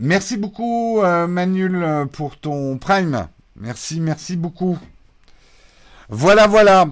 Merci 0.00 0.36
beaucoup, 0.36 1.00
euh, 1.00 1.28
Manul, 1.28 1.86
pour 2.10 2.36
ton 2.36 2.78
prime. 2.78 3.28
Merci, 3.54 4.00
merci 4.00 4.34
beaucoup. 4.34 4.76
Voilà, 6.08 6.48
voilà. 6.48 6.86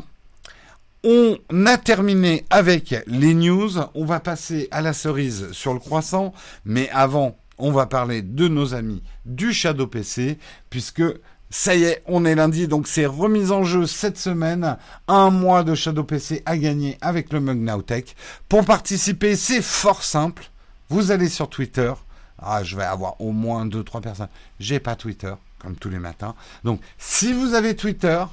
On 1.03 1.37
a 1.67 1.79
terminé 1.79 2.45
avec 2.51 2.95
les 3.09 3.35
news. 3.35 3.73
On 3.97 4.05
va 4.05 4.21
passer 4.21 4.69
à 4.71 4.83
la 4.83 4.93
cerise 4.93 5.51
sur 5.51 5.75
le 5.75 5.81
croissant. 5.81 6.33
Mais 6.65 6.89
avant, 6.91 7.37
on 7.59 7.73
va 7.73 7.87
parler 7.87 8.23
de 8.23 8.49
nos 8.49 8.75
amis 8.75 9.03
du 9.25 9.53
Shadow 9.53 9.87
PC, 9.87 10.39
puisque 10.71 11.03
ça 11.51 11.75
y 11.75 11.85
est, 11.85 12.03
on 12.07 12.25
est 12.25 12.35
lundi, 12.35 12.67
donc 12.67 12.89
c'est 12.89 13.07
remise 13.07 13.53
en 13.53 13.63
jeu 13.63 13.87
cette 13.87 14.19
semaine. 14.19 14.77
Un 15.07 15.31
mois 15.31 15.63
de 15.63 15.75
Shadow 15.75 16.05
PC 16.05 16.43
à 16.45 16.59
gagner 16.59 16.99
avec 17.01 17.33
le 17.33 17.41
Mug 17.41 17.59
Nowtech. 17.59 18.17
Pour 18.49 18.65
participer, 18.65 19.37
c'est 19.37 19.63
fort 19.63 20.03
simple. 20.03 20.51
Vous 20.89 21.11
allez 21.13 21.29
sur 21.29 21.49
Twitter. 21.49 21.93
Ah, 22.39 22.63
je 22.63 22.77
vais 22.77 22.85
avoir 22.85 23.21
au 23.21 23.33
moins 23.33 23.65
2-3 23.65 24.01
personnes. 24.01 24.29
J'ai 24.61 24.81
pas 24.81 24.97
Twitter, 24.97 25.33
comme 25.59 25.77
tous 25.77 25.89
les 25.89 25.99
matins. 25.99 26.35
Donc, 26.65 26.81
si 26.99 27.33
vous 27.33 27.55
avez 27.55 27.75
Twitter, 27.77 28.25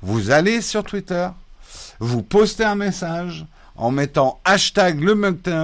vous 0.00 0.30
allez 0.30 0.62
sur 0.62 0.84
Twitter, 0.84 1.28
vous 1.98 2.22
postez 2.22 2.64
un 2.64 2.76
message 2.76 3.44
en 3.80 3.90
mettant 3.90 4.40
hashtag 4.44 5.00
le 5.00 5.14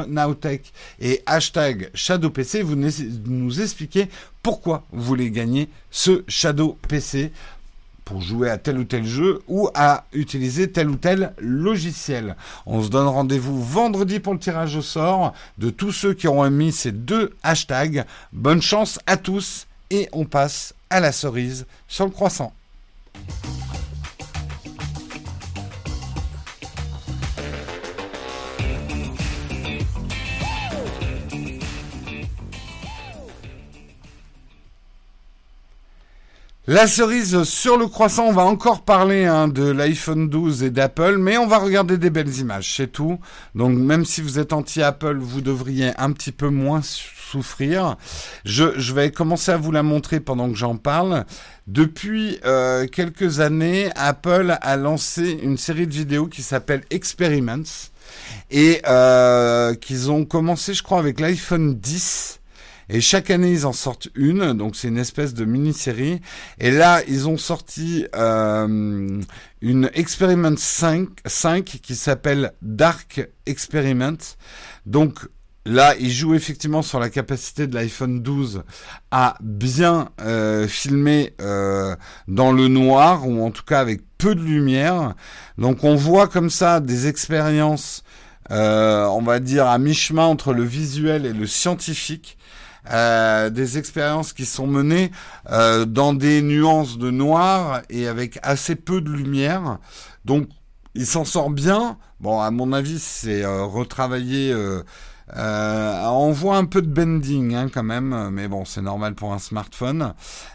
Nowtech 0.08 0.72
et 1.00 1.22
hashtag 1.26 1.90
ShadowPC, 1.94 2.62
vous 2.62 2.74
nous 2.74 3.60
expliquez 3.60 4.08
pourquoi 4.42 4.84
vous 4.90 5.02
voulez 5.02 5.30
gagner 5.30 5.68
ce 5.90 6.24
Shadow 6.26 6.78
PC 6.88 7.30
pour 8.06 8.22
jouer 8.22 8.48
à 8.48 8.56
tel 8.56 8.78
ou 8.78 8.84
tel 8.84 9.04
jeu 9.04 9.42
ou 9.48 9.68
à 9.74 10.04
utiliser 10.12 10.70
tel 10.70 10.88
ou 10.88 10.96
tel 10.96 11.34
logiciel. 11.38 12.36
On 12.64 12.82
se 12.82 12.88
donne 12.88 13.08
rendez-vous 13.08 13.62
vendredi 13.62 14.20
pour 14.20 14.32
le 14.32 14.38
tirage 14.38 14.76
au 14.76 14.82
sort 14.82 15.34
de 15.58 15.70
tous 15.70 15.92
ceux 15.92 16.14
qui 16.14 16.28
auront 16.28 16.48
mis 16.50 16.72
ces 16.72 16.92
deux 16.92 17.34
hashtags. 17.42 18.04
Bonne 18.32 18.62
chance 18.62 18.98
à 19.06 19.16
tous 19.16 19.66
et 19.90 20.08
on 20.12 20.24
passe 20.24 20.74
à 20.88 21.00
la 21.00 21.12
cerise 21.12 21.66
sur 21.88 22.06
le 22.06 22.12
croissant. 22.12 22.52
La 36.68 36.88
cerise 36.88 37.44
sur 37.44 37.78
le 37.78 37.86
croissant, 37.86 38.24
on 38.24 38.32
va 38.32 38.42
encore 38.42 38.82
parler 38.82 39.24
hein, 39.24 39.46
de 39.46 39.70
l'iPhone 39.70 40.28
12 40.28 40.64
et 40.64 40.70
d'Apple, 40.70 41.16
mais 41.16 41.38
on 41.38 41.46
va 41.46 41.58
regarder 41.58 41.96
des 41.96 42.10
belles 42.10 42.40
images, 42.40 42.74
c'est 42.74 42.90
tout. 42.90 43.20
Donc 43.54 43.78
même 43.78 44.04
si 44.04 44.20
vous 44.20 44.40
êtes 44.40 44.52
anti-Apple, 44.52 45.16
vous 45.20 45.42
devriez 45.42 45.92
un 45.96 46.10
petit 46.10 46.32
peu 46.32 46.48
moins 46.48 46.80
souffrir. 46.82 47.94
Je, 48.44 48.92
vais 48.92 49.12
commencer 49.12 49.52
à 49.52 49.56
vous 49.56 49.70
la 49.70 49.84
montrer 49.84 50.18
pendant 50.18 50.48
que 50.48 50.56
j'en 50.56 50.76
parle. 50.76 51.24
Depuis 51.68 52.40
euh, 52.44 52.88
quelques 52.88 53.38
années, 53.38 53.90
Apple 53.94 54.58
a 54.60 54.76
lancé 54.76 55.38
une 55.40 55.58
série 55.58 55.86
de 55.86 55.94
vidéos 55.94 56.26
qui 56.26 56.42
s'appelle 56.42 56.82
Experiments 56.90 57.62
et 58.50 58.82
euh, 58.88 59.74
qu'ils 59.74 60.10
ont 60.10 60.24
commencé, 60.24 60.74
je 60.74 60.82
crois, 60.82 60.98
avec 60.98 61.20
l'iPhone 61.20 61.76
10 61.76 62.40
et 62.88 63.00
chaque 63.00 63.30
année, 63.30 63.50
ils 63.50 63.66
en 63.66 63.72
sortent 63.72 64.08
une. 64.14 64.52
Donc, 64.52 64.76
c'est 64.76 64.88
une 64.88 64.98
espèce 64.98 65.34
de 65.34 65.44
mini-série. 65.44 66.20
Et 66.58 66.70
là, 66.70 67.02
ils 67.08 67.28
ont 67.28 67.36
sorti 67.36 68.06
euh, 68.14 69.20
une 69.60 69.90
Experiment 69.94 70.56
5, 70.56 71.08
5 71.24 71.64
qui 71.64 71.96
s'appelle 71.96 72.52
Dark 72.62 73.28
Experiment. 73.46 74.18
Donc, 74.84 75.18
Là, 75.66 75.96
ils 75.98 76.12
jouent 76.12 76.36
effectivement 76.36 76.80
sur 76.80 77.00
la 77.00 77.10
capacité 77.10 77.66
de 77.66 77.74
l'iPhone 77.74 78.22
12 78.22 78.62
à 79.10 79.36
bien 79.40 80.10
euh, 80.20 80.68
filmer 80.68 81.34
euh, 81.40 81.96
dans 82.28 82.52
le 82.52 82.68
noir 82.68 83.26
ou 83.26 83.44
en 83.44 83.50
tout 83.50 83.64
cas 83.64 83.80
avec 83.80 84.02
peu 84.16 84.36
de 84.36 84.40
lumière. 84.42 85.14
Donc 85.58 85.82
on 85.82 85.96
voit 85.96 86.28
comme 86.28 86.50
ça 86.50 86.78
des 86.78 87.08
expériences, 87.08 88.04
euh, 88.52 89.06
on 89.06 89.22
va 89.22 89.40
dire 89.40 89.66
à 89.66 89.76
mi-chemin 89.78 90.26
entre 90.26 90.52
le 90.52 90.62
visuel 90.62 91.26
et 91.26 91.32
le 91.32 91.48
scientifique. 91.48 92.38
Euh, 92.92 93.50
des 93.50 93.78
expériences 93.78 94.32
qui 94.32 94.44
sont 94.44 94.66
menées 94.66 95.10
euh, 95.50 95.86
dans 95.86 96.14
des 96.14 96.40
nuances 96.42 96.98
de 96.98 97.10
noir 97.10 97.82
et 97.90 98.06
avec 98.06 98.38
assez 98.42 98.76
peu 98.76 99.00
de 99.00 99.10
lumière. 99.10 99.78
Donc, 100.24 100.48
il 100.94 101.06
s'en 101.06 101.24
sort 101.24 101.50
bien. 101.50 101.98
Bon, 102.20 102.40
à 102.40 102.50
mon 102.50 102.72
avis, 102.72 102.98
c'est 102.98 103.44
euh, 103.44 103.64
retravaillé. 103.64 104.54
on 105.34 106.30
voit 106.30 106.56
un 106.56 106.64
peu 106.64 106.80
de 106.80 106.86
bending 106.86 107.54
hein, 107.54 107.68
quand 107.72 107.82
même, 107.82 108.30
mais 108.30 108.46
bon, 108.46 108.64
c'est 108.64 108.82
normal 108.82 109.14
pour 109.14 109.32
un 109.32 109.40
smartphone. 109.40 110.14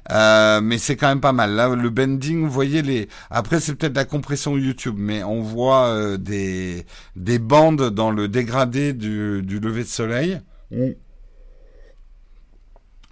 mais 0.09 0.77
c'est 0.77 0.95
quand 0.95 1.09
même 1.09 1.21
pas 1.21 1.33
mal. 1.33 1.51
Là, 1.51 1.75
le 1.75 1.89
bending, 1.89 2.43
vous 2.43 2.49
voyez 2.51 2.81
les. 2.81 3.09
Après, 3.29 3.59
c'est 3.59 3.75
peut-être 3.75 3.95
la 3.95 4.05
compression 4.05 4.57
YouTube, 4.57 4.95
mais 4.97 5.23
on 5.23 5.41
voit 5.41 6.17
des 6.17 6.85
des 7.17 7.39
bandes 7.39 7.89
dans 7.89 8.09
le 8.09 8.29
dégradé 8.29 8.93
du, 8.93 9.41
du 9.43 9.59
lever 9.59 9.83
de 9.83 9.89
soleil. 9.89 10.39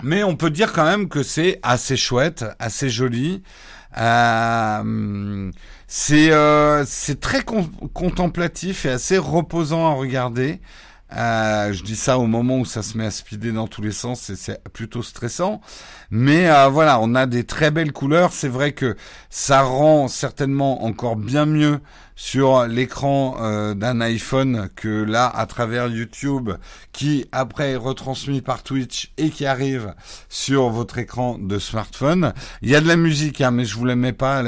Mais 0.01 0.23
on 0.23 0.35
peut 0.35 0.49
dire 0.49 0.71
quand 0.71 0.85
même 0.85 1.09
que 1.09 1.23
c'est 1.23 1.59
assez 1.61 1.97
chouette, 1.97 2.45
assez 2.59 2.89
joli. 2.89 3.43
Euh, 3.97 5.51
euh, 6.11 6.83
c'est 6.87 7.19
très 7.19 7.43
contemplatif 7.43 8.85
et 8.85 8.89
assez 8.89 9.17
reposant 9.17 9.87
à 9.87 9.93
regarder. 9.95 10.61
Euh, 11.15 11.73
je 11.73 11.83
dis 11.83 11.95
ça 11.95 12.19
au 12.19 12.27
moment 12.27 12.59
où 12.59 12.65
ça 12.65 12.83
se 12.83 12.97
met 12.97 13.05
à 13.05 13.11
speeder 13.11 13.53
dans 13.53 13.67
tous 13.67 13.81
les 13.81 13.91
sens 13.91 14.29
et 14.29 14.35
c'est 14.35 14.61
plutôt 14.69 15.01
stressant. 15.01 15.59
Mais 16.11 16.49
euh, 16.49 16.67
voilà, 16.69 16.99
on 17.01 17.15
a 17.15 17.25
des 17.25 17.43
très 17.45 17.71
belles 17.71 17.93
couleurs. 17.93 18.31
C'est 18.31 18.47
vrai 18.47 18.73
que 18.73 18.95
ça 19.29 19.61
rend 19.63 20.07
certainement 20.07 20.83
encore 20.83 21.15
bien 21.15 21.45
mieux 21.45 21.79
sur 22.15 22.67
l'écran 22.67 23.37
euh, 23.39 23.73
d'un 23.73 24.01
iPhone 24.01 24.69
que 24.75 25.03
là 25.03 25.31
à 25.33 25.45
travers 25.45 25.87
YouTube 25.87 26.51
qui 26.91 27.25
après 27.31 27.71
est 27.71 27.75
retransmis 27.77 28.41
par 28.41 28.61
Twitch 28.61 29.13
et 29.17 29.29
qui 29.29 29.45
arrive 29.45 29.95
sur 30.27 30.69
votre 30.69 30.97
écran 30.97 31.37
de 31.39 31.57
smartphone. 31.57 32.33
Il 32.61 32.69
y 32.69 32.75
a 32.75 32.81
de 32.81 32.87
la 32.87 32.97
musique, 32.97 33.39
hein, 33.41 33.51
mais 33.51 33.63
je 33.63 33.75
vous 33.77 33.85
la 33.85 33.95
mets 33.95 34.13
pas, 34.13 34.41
elle, 34.41 34.47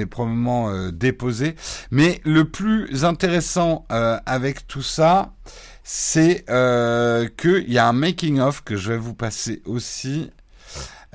est 0.00 0.06
probablement 0.06 0.90
déposée. 0.90 1.56
Mais 1.90 2.20
le 2.24 2.46
plus 2.46 3.04
intéressant 3.04 3.84
avec 3.90 4.66
tout 4.66 4.82
ça, 4.82 5.34
c'est 5.82 6.44
euh, 6.50 7.28
qu'il 7.36 7.70
y 7.70 7.78
a 7.78 7.88
un 7.88 7.92
making-of 7.92 8.62
que 8.62 8.76
je 8.76 8.92
vais 8.92 8.98
vous 8.98 9.14
passer 9.14 9.62
aussi. 9.66 10.30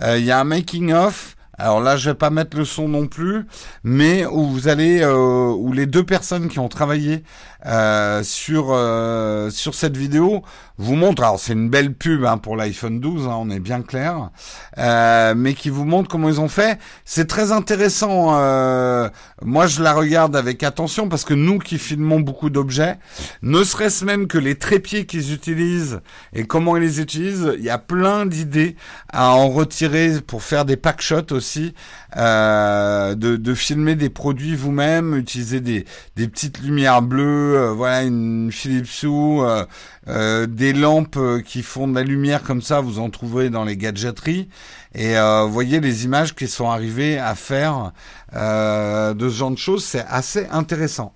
Euh, 0.01 0.17
il 0.17 0.25
y 0.25 0.31
a 0.31 0.39
un 0.39 0.43
making-of. 0.43 1.35
Alors 1.57 1.79
là, 1.79 1.95
je 1.95 2.09
vais 2.09 2.15
pas 2.15 2.29
mettre 2.29 2.57
le 2.57 2.65
son 2.65 2.89
non 2.89 3.07
plus, 3.07 3.45
mais 3.83 4.25
où 4.25 4.45
vous 4.45 4.67
allez, 4.67 5.01
euh, 5.01 5.53
où 5.53 5.71
les 5.71 5.85
deux 5.85 6.03
personnes 6.03 6.49
qui 6.49 6.59
ont 6.59 6.67
travaillé 6.67 7.23
euh, 7.65 8.23
sur 8.23 8.67
euh, 8.69 9.49
sur 9.49 9.75
cette 9.75 9.97
vidéo 9.97 10.43
vous 10.77 10.95
montre, 10.95 11.23
alors 11.23 11.39
c'est 11.39 11.53
une 11.53 11.69
belle 11.69 11.93
pub 11.93 12.25
hein, 12.25 12.37
pour 12.37 12.57
l'iPhone 12.57 12.99
12, 12.99 13.27
hein, 13.27 13.35
on 13.37 13.49
est 13.49 13.61
bien 13.61 13.81
clair, 13.81 14.29
euh, 14.77 15.33
mais 15.35 15.53
qui 15.53 15.69
vous 15.69 15.85
montre 15.85 16.09
comment 16.09 16.27
ils 16.27 16.41
ont 16.41 16.49
fait. 16.49 16.79
C'est 17.05 17.27
très 17.27 17.53
intéressant. 17.53 18.37
Euh, 18.37 19.09
moi, 19.41 19.67
je 19.67 19.81
la 19.81 19.93
regarde 19.93 20.35
avec 20.35 20.63
attention 20.63 21.07
parce 21.07 21.23
que 21.23 21.33
nous 21.33 21.59
qui 21.59 21.77
filmons 21.77 22.19
beaucoup 22.19 22.49
d'objets, 22.49 22.97
ne 23.41 23.63
serait-ce 23.63 24.03
même 24.03 24.27
que 24.27 24.37
les 24.37 24.55
trépieds 24.55 25.05
qu'ils 25.05 25.33
utilisent 25.33 26.01
et 26.33 26.45
comment 26.45 26.75
ils 26.75 26.83
les 26.83 26.99
utilisent, 26.99 27.53
il 27.57 27.63
y 27.63 27.69
a 27.69 27.77
plein 27.77 28.25
d'idées 28.25 28.75
à 29.13 29.31
en 29.31 29.47
retirer 29.49 30.19
pour 30.27 30.43
faire 30.43 30.65
des 30.65 30.75
pack 30.75 31.01
shots 31.01 31.31
aussi, 31.31 31.73
euh, 32.17 33.15
de, 33.15 33.37
de 33.37 33.53
filmer 33.53 33.95
des 33.95 34.09
produits 34.09 34.55
vous-même, 34.55 35.15
utiliser 35.15 35.61
des, 35.61 35.85
des 36.17 36.27
petites 36.27 36.59
lumières 36.59 37.01
bleues, 37.01 37.54
euh, 37.55 37.73
voilà 37.73 38.03
une 38.03 38.51
Philips 38.51 39.03
Hue, 39.03 39.07
euh, 39.41 39.65
euh, 40.07 40.45
des 40.47 40.73
lampes 40.73 41.19
qui 41.45 41.63
font 41.63 41.87
de 41.87 41.95
la 41.95 42.03
lumière 42.03 42.43
comme 42.43 42.61
ça, 42.61 42.81
vous 42.81 42.99
en 42.99 43.09
trouverez 43.09 43.49
dans 43.49 43.63
les 43.63 43.77
gadgeteries. 43.77 44.49
Et 44.93 45.15
voyez 45.49 45.81
les 45.81 46.05
images 46.05 46.35
qui 46.35 46.47
sont 46.47 46.69
arrivées 46.69 47.17
à 47.19 47.35
faire 47.35 47.91
de 48.31 49.29
ce 49.29 49.35
genre 49.35 49.51
de 49.51 49.57
choses, 49.57 49.83
c'est 49.83 50.05
assez 50.07 50.47
intéressant. 50.51 51.13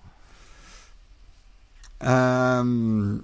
Euh, 2.03 3.19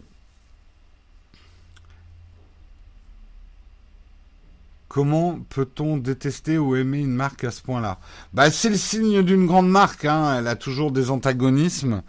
Comment 4.95 5.39
peut-on 5.49 5.97
détester 5.97 6.57
ou 6.57 6.77
aimer 6.77 6.99
une 6.99 7.11
marque 7.11 7.43
à 7.43 7.51
ce 7.51 7.61
point-là? 7.61 7.99
Bah, 8.33 8.49
c'est 8.49 8.69
le 8.69 8.77
signe 8.77 9.23
d'une 9.23 9.45
grande 9.45 9.69
marque. 9.69 10.05
Hein. 10.05 10.37
Elle 10.37 10.47
a 10.47 10.55
toujours 10.55 10.93
des 10.93 11.11
antagonismes 11.11 12.01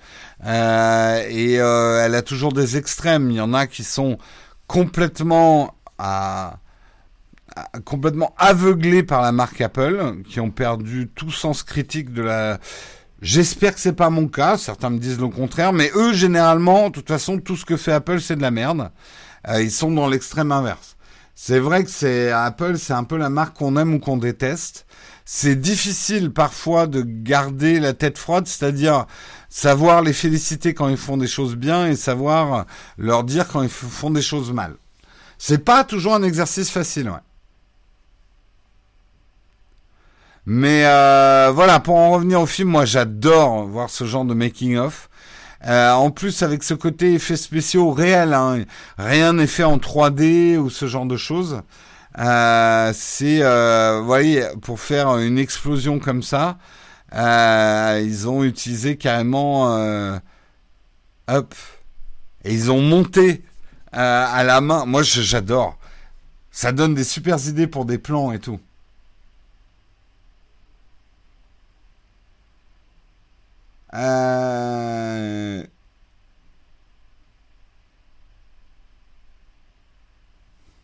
euh, 0.44 1.26
et 1.28 1.60
euh, 1.60 2.04
elle 2.04 2.14
a 2.14 2.22
toujours 2.22 2.52
des 2.52 2.76
extrêmes. 2.76 3.30
Il 3.30 3.36
y 3.36 3.40
en 3.40 3.54
a 3.54 3.66
qui 3.66 3.84
sont 3.84 4.18
complètement 4.66 5.74
à, 5.98 6.58
complètement 7.84 8.34
aveuglés 8.36 9.02
par 9.02 9.22
la 9.22 9.32
marque 9.32 9.60
Apple, 9.60 10.22
qui 10.28 10.40
ont 10.40 10.50
perdu 10.50 11.08
tout 11.14 11.30
sens 11.30 11.62
critique 11.62 12.12
de 12.12 12.22
la. 12.22 12.58
J'espère 13.22 13.74
que 13.74 13.80
c'est 13.80 13.94
pas 13.94 14.10
mon 14.10 14.28
cas. 14.28 14.58
Certains 14.58 14.90
me 14.90 14.98
disent 14.98 15.18
le 15.18 15.28
contraire, 15.28 15.72
mais 15.72 15.90
eux 15.94 16.12
généralement, 16.12 16.88
de 16.88 16.94
toute 16.94 17.08
façon, 17.08 17.38
tout 17.38 17.56
ce 17.56 17.64
que 17.64 17.76
fait 17.76 17.92
Apple, 17.92 18.20
c'est 18.20 18.36
de 18.36 18.42
la 18.42 18.50
merde. 18.50 18.90
Euh, 19.48 19.62
ils 19.62 19.70
sont 19.70 19.90
dans 19.90 20.08
l'extrême 20.08 20.52
inverse. 20.52 20.96
C'est 21.34 21.58
vrai 21.58 21.84
que 21.84 21.90
c'est 21.90 22.30
Apple, 22.30 22.78
c'est 22.78 22.94
un 22.94 23.04
peu 23.04 23.16
la 23.16 23.28
marque 23.28 23.56
qu'on 23.56 23.76
aime 23.76 23.94
ou 23.94 23.98
qu'on 23.98 24.16
déteste. 24.16 24.86
C'est 25.24 25.56
difficile 25.56 26.32
parfois 26.32 26.86
de 26.86 27.02
garder 27.02 27.80
la 27.80 27.94
tête 27.94 28.16
froide, 28.16 28.46
c'est-à-dire 28.46 29.06
savoir 29.56 30.02
les 30.02 30.12
féliciter 30.12 30.74
quand 30.74 30.88
ils 30.88 30.98
font 30.98 31.16
des 31.16 31.26
choses 31.26 31.56
bien 31.56 31.86
et 31.86 31.96
savoir 31.96 32.66
leur 32.98 33.24
dire 33.24 33.48
quand 33.48 33.62
ils 33.62 33.70
font 33.70 34.10
des 34.10 34.20
choses 34.20 34.52
mal. 34.52 34.74
C'est 35.38 35.64
pas 35.64 35.82
toujours 35.82 36.14
un 36.14 36.22
exercice 36.22 36.70
facile, 36.70 37.08
ouais. 37.08 37.24
Mais 40.44 40.84
euh, 40.84 41.50
voilà, 41.54 41.80
pour 41.80 41.96
en 41.96 42.10
revenir 42.10 42.42
au 42.42 42.46
film, 42.46 42.68
moi 42.68 42.84
j'adore 42.84 43.64
voir 43.64 43.88
ce 43.88 44.04
genre 44.04 44.26
de 44.26 44.34
making 44.34 44.76
of. 44.76 45.08
Euh, 45.66 45.90
en 45.90 46.10
plus, 46.10 46.42
avec 46.42 46.62
ce 46.62 46.74
côté 46.74 47.14
effets 47.14 47.36
spéciaux 47.36 47.92
réels, 47.92 48.34
hein, 48.34 48.62
rien 48.98 49.32
n'est 49.32 49.46
fait 49.46 49.64
en 49.64 49.78
3D 49.78 50.58
ou 50.58 50.68
ce 50.68 50.86
genre 50.86 51.06
de 51.06 51.16
choses. 51.16 51.62
Euh, 52.18 52.92
c'est, 52.94 53.40
euh, 53.40 54.00
vous 54.00 54.06
voyez, 54.06 54.44
pour 54.60 54.80
faire 54.80 55.16
une 55.16 55.38
explosion 55.38 55.98
comme 55.98 56.22
ça, 56.22 56.58
euh, 57.14 58.02
ils 58.04 58.28
ont 58.28 58.44
utilisé 58.44 58.96
carrément, 58.96 59.76
euh, 59.76 60.18
hop, 61.28 61.54
et 62.44 62.52
ils 62.54 62.70
ont 62.70 62.80
monté 62.82 63.42
euh, 63.94 64.26
à 64.28 64.44
la 64.44 64.60
main. 64.60 64.84
Moi, 64.86 65.02
j'adore. 65.02 65.78
Ça 66.50 66.72
donne 66.72 66.94
des 66.94 67.04
super 67.04 67.38
idées 67.48 67.66
pour 67.66 67.84
des 67.84 67.98
plans 67.98 68.32
et 68.32 68.38
tout. 68.40 68.60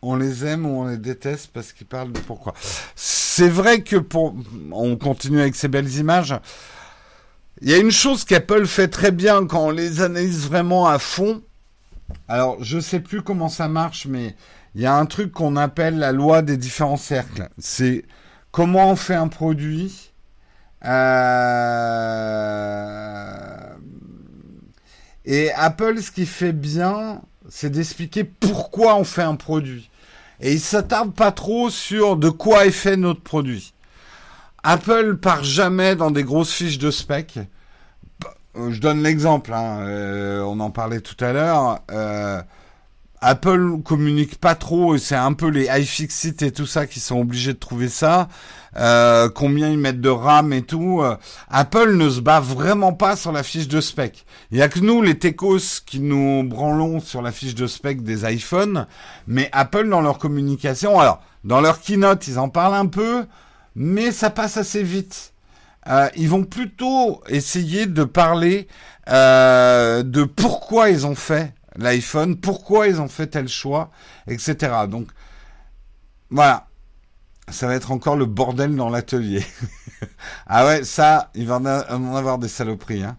On 0.01 0.15
les 0.15 0.45
aime 0.45 0.65
ou 0.65 0.81
on 0.81 0.87
les 0.87 0.97
déteste 0.97 1.51
parce 1.53 1.71
qu'ils 1.71 1.87
parlent 1.87 2.11
de 2.11 2.19
pourquoi? 2.19 2.53
C'est 3.35 3.49
vrai 3.49 3.81
que 3.81 3.95
pour, 3.95 4.35
on 4.71 4.95
continue 4.95 5.41
avec 5.41 5.55
ces 5.55 5.67
belles 5.67 5.91
images. 5.95 6.35
Il 7.61 7.69
y 7.71 7.73
a 7.73 7.79
une 7.79 7.89
chose 7.89 8.25
qu'Apple 8.25 8.67
fait 8.67 8.89
très 8.89 9.09
bien 9.09 9.47
quand 9.47 9.65
on 9.65 9.71
les 9.71 10.01
analyse 10.01 10.47
vraiment 10.47 10.87
à 10.87 10.99
fond. 10.99 11.41
Alors, 12.27 12.63
je 12.63 12.79
sais 12.79 12.99
plus 12.99 13.23
comment 13.23 13.49
ça 13.49 13.67
marche, 13.67 14.05
mais 14.05 14.35
il 14.75 14.81
y 14.81 14.85
a 14.85 14.93
un 14.95 15.07
truc 15.07 15.31
qu'on 15.31 15.55
appelle 15.55 15.97
la 15.97 16.11
loi 16.11 16.43
des 16.43 16.57
différents 16.57 16.95
cercles. 16.95 17.49
C'est 17.57 18.05
comment 18.51 18.91
on 18.91 18.95
fait 18.95 19.15
un 19.15 19.29
produit 19.29 20.11
euh, 20.85 20.93
et 25.25 25.51
Apple, 25.53 25.99
ce 26.03 26.11
qui 26.11 26.27
fait 26.27 26.53
bien, 26.53 27.23
c'est 27.49 27.71
d'expliquer 27.71 28.25
pourquoi 28.25 28.95
on 28.95 29.03
fait 29.03 29.23
un 29.23 29.37
produit. 29.37 29.89
Et 30.43 30.51
il 30.51 30.59
s'attarde 30.59 31.13
pas 31.13 31.31
trop 31.31 31.69
sur 31.69 32.17
de 32.17 32.29
quoi 32.29 32.65
est 32.65 32.71
fait 32.71 32.97
notre 32.97 33.21
produit. 33.21 33.73
Apple 34.61 35.15
part 35.15 35.45
jamais 35.45 35.95
dans 35.95 36.11
des 36.11 36.23
grosses 36.23 36.51
fiches 36.51 36.77
de 36.77 36.91
spec. 36.91 37.39
Je 38.53 38.79
donne 38.81 39.01
l'exemple, 39.01 39.53
hein, 39.53 39.79
euh, 39.87 40.41
on 40.41 40.59
en 40.59 40.69
parlait 40.69 40.99
tout 40.99 41.15
à 41.23 41.31
l'heure. 41.31 41.79
Euh, 41.91 42.41
Apple 43.23 43.81
communique 43.83 44.37
pas 44.37 44.53
trop 44.53 44.95
et 44.95 44.99
c'est 44.99 45.15
un 45.15 45.31
peu 45.31 45.47
les 45.47 45.67
iFixit 45.79 46.41
et 46.41 46.51
tout 46.51 46.65
ça 46.65 46.87
qui 46.87 46.99
sont 46.99 47.19
obligés 47.19 47.53
de 47.53 47.57
trouver 47.57 47.87
ça. 47.87 48.27
Euh, 48.75 49.29
combien 49.29 49.69
ils 49.69 49.77
mettent 49.77 50.01
de 50.01 50.09
RAM 50.09 50.51
et 50.51 50.63
tout. 50.63 51.01
Euh, 51.01 51.15
Apple 51.49 51.95
ne 51.95 52.09
se 52.09 52.19
bat 52.19 52.39
vraiment 52.39 52.91
pas 52.91 53.15
sur 53.15 53.31
la 53.31 53.43
fiche 53.43 53.67
de 53.67 53.79
spec. 53.79 54.25
Il 54.51 54.57
y 54.57 54.61
a 54.61 54.67
que 54.67 54.79
nous, 54.79 55.01
les 55.01 55.17
techos, 55.17 55.81
qui 55.85 55.99
nous 55.99 56.43
branlons 56.43 56.99
sur 56.99 57.21
la 57.21 57.31
fiche 57.31 57.55
de 57.55 57.67
spec 57.67 58.03
des 58.03 58.29
iPhones. 58.29 58.87
Mais 59.27 59.49
Apple, 59.53 59.87
dans 59.87 60.01
leur 60.01 60.17
communication, 60.17 60.99
alors, 60.99 61.21
dans 61.43 61.61
leur 61.61 61.79
keynote, 61.79 62.27
ils 62.27 62.39
en 62.39 62.49
parlent 62.49 62.75
un 62.75 62.87
peu, 62.87 63.25
mais 63.75 64.11
ça 64.11 64.31
passe 64.31 64.57
assez 64.57 64.83
vite. 64.83 65.33
Euh, 65.87 66.09
ils 66.15 66.29
vont 66.29 66.43
plutôt 66.43 67.21
essayer 67.27 67.85
de 67.85 68.03
parler 68.03 68.67
euh, 69.09 70.03
de 70.03 70.23
pourquoi 70.23 70.89
ils 70.89 71.05
ont 71.05 71.15
fait 71.15 71.53
l'iPhone, 71.75 72.37
pourquoi 72.37 72.87
ils 72.87 72.99
ont 73.01 73.07
fait 73.07 73.27
tel 73.27 73.47
choix, 73.47 73.91
etc. 74.27 74.73
Donc, 74.89 75.07
voilà. 76.29 76.67
Ça 77.49 77.67
va 77.67 77.75
être 77.75 77.91
encore 77.91 78.15
le 78.15 78.25
bordel 78.25 78.73
dans 78.73 78.89
l'atelier. 78.89 79.45
ah 80.47 80.65
ouais, 80.65 80.85
ça, 80.85 81.29
il 81.35 81.45
va 81.45 81.57
en 81.57 82.15
avoir 82.15 82.37
des 82.37 82.47
saloperies. 82.47 83.03
Hein. 83.03 83.17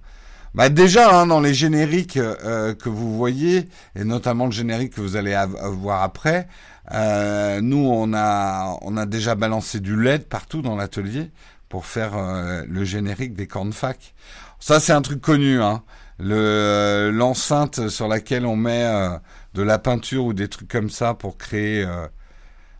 Bah 0.55 0.69
déjà, 0.69 1.21
hein, 1.21 1.27
dans 1.27 1.41
les 1.41 1.53
génériques 1.53 2.17
euh, 2.17 2.75
que 2.75 2.89
vous 2.89 3.17
voyez, 3.17 3.69
et 3.97 4.05
notamment 4.05 4.47
le 4.47 4.53
générique 4.53 4.95
que 4.95 5.01
vous 5.01 5.17
allez 5.17 5.37
voir 5.73 6.03
après, 6.03 6.49
euh, 6.93 7.61
nous, 7.61 7.85
on 7.91 8.15
a, 8.15 8.79
on 8.83 8.97
a 8.97 9.05
déjà 9.05 9.35
balancé 9.35 9.81
du 9.81 10.01
LED 10.01 10.29
partout 10.29 10.63
dans 10.63 10.77
l'atelier 10.77 11.33
pour 11.69 11.87
faire 11.87 12.17
euh, 12.17 12.63
le 12.69 12.85
générique 12.85 13.35
des 13.35 13.49
cornfac. 13.49 14.15
Ça, 14.61 14.79
c'est 14.79 14.93
un 14.93 15.03
truc 15.03 15.21
connu. 15.21 15.61
Hein 15.61 15.83
le 16.19 17.11
l'enceinte 17.13 17.89
sur 17.89 18.09
laquelle 18.09 18.47
on 18.47 18.57
met 18.57 18.85
euh, 18.85 19.19
de 19.55 19.63
la 19.63 19.79
peinture 19.79 20.25
ou 20.25 20.33
des 20.33 20.49
trucs 20.49 20.69
comme 20.69 20.91
ça 20.91 21.15
pour 21.15 21.39
créer. 21.39 21.85
Euh... 21.85 22.07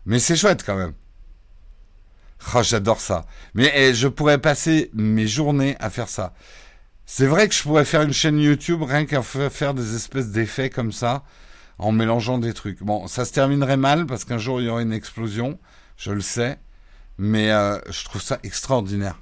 Mais 0.05 0.19
c'est 0.19 0.35
chouette 0.35 0.63
quand 0.65 0.75
même. 0.75 0.93
Oh, 2.53 2.61
j'adore 2.61 2.99
ça. 2.99 3.25
Mais 3.53 3.71
eh, 3.75 3.93
je 3.93 4.07
pourrais 4.07 4.37
passer 4.37 4.91
mes 4.93 5.27
journées 5.27 5.75
à 5.79 5.89
faire 5.89 6.09
ça. 6.09 6.33
C'est 7.05 7.27
vrai 7.27 7.47
que 7.47 7.55
je 7.55 7.63
pourrais 7.63 7.85
faire 7.85 8.01
une 8.01 8.13
chaîne 8.13 8.39
YouTube 8.39 8.83
rien 8.83 9.05
qu'à 9.05 9.21
faire 9.21 9.73
des 9.73 9.95
espèces 9.95 10.29
d'effets 10.29 10.69
comme 10.69 10.91
ça 10.91 11.23
en 11.77 11.91
mélangeant 11.91 12.37
des 12.37 12.53
trucs. 12.53 12.81
Bon, 12.83 13.07
ça 13.07 13.25
se 13.25 13.33
terminerait 13.33 13.77
mal 13.77 14.05
parce 14.05 14.25
qu'un 14.25 14.37
jour 14.37 14.61
il 14.61 14.67
y 14.67 14.69
aurait 14.69 14.83
une 14.83 14.93
explosion, 14.93 15.59
je 15.97 16.11
le 16.11 16.21
sais, 16.21 16.57
mais 17.17 17.51
euh, 17.51 17.77
je 17.89 18.03
trouve 18.05 18.21
ça 18.21 18.39
extraordinaire. 18.43 19.19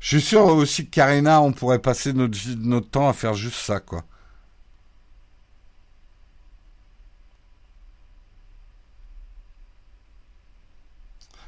Je 0.00 0.08
suis 0.18 0.20
sûr 0.22 0.46
aussi 0.46 0.86
que 0.86 0.90
Karina, 0.90 1.42
on 1.42 1.52
pourrait 1.52 1.78
passer 1.78 2.12
notre, 2.12 2.36
notre 2.56 2.88
temps 2.90 3.08
à 3.08 3.12
faire 3.12 3.34
juste 3.34 3.58
ça, 3.58 3.80
quoi. 3.80 4.04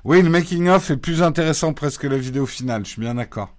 Oui, 0.05 0.21
le 0.21 0.31
making-of 0.31 0.91
est 0.91 0.97
plus 0.97 1.23
intéressant 1.23 1.73
presque 1.73 2.03
que 2.03 2.07
la 2.09 2.19
vidéo 2.19 2.45
finale, 2.45 2.85
je 2.85 2.91
suis 2.91 3.01
bien 3.01 3.15
d'accord. 3.15 3.55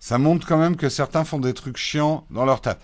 Ça 0.00 0.18
montre 0.18 0.46
quand 0.46 0.58
même 0.58 0.76
que 0.76 0.88
certains 0.88 1.24
font 1.24 1.38
des 1.38 1.52
trucs 1.52 1.76
chiants 1.76 2.26
dans 2.30 2.44
leur 2.44 2.60
taf. 2.60 2.78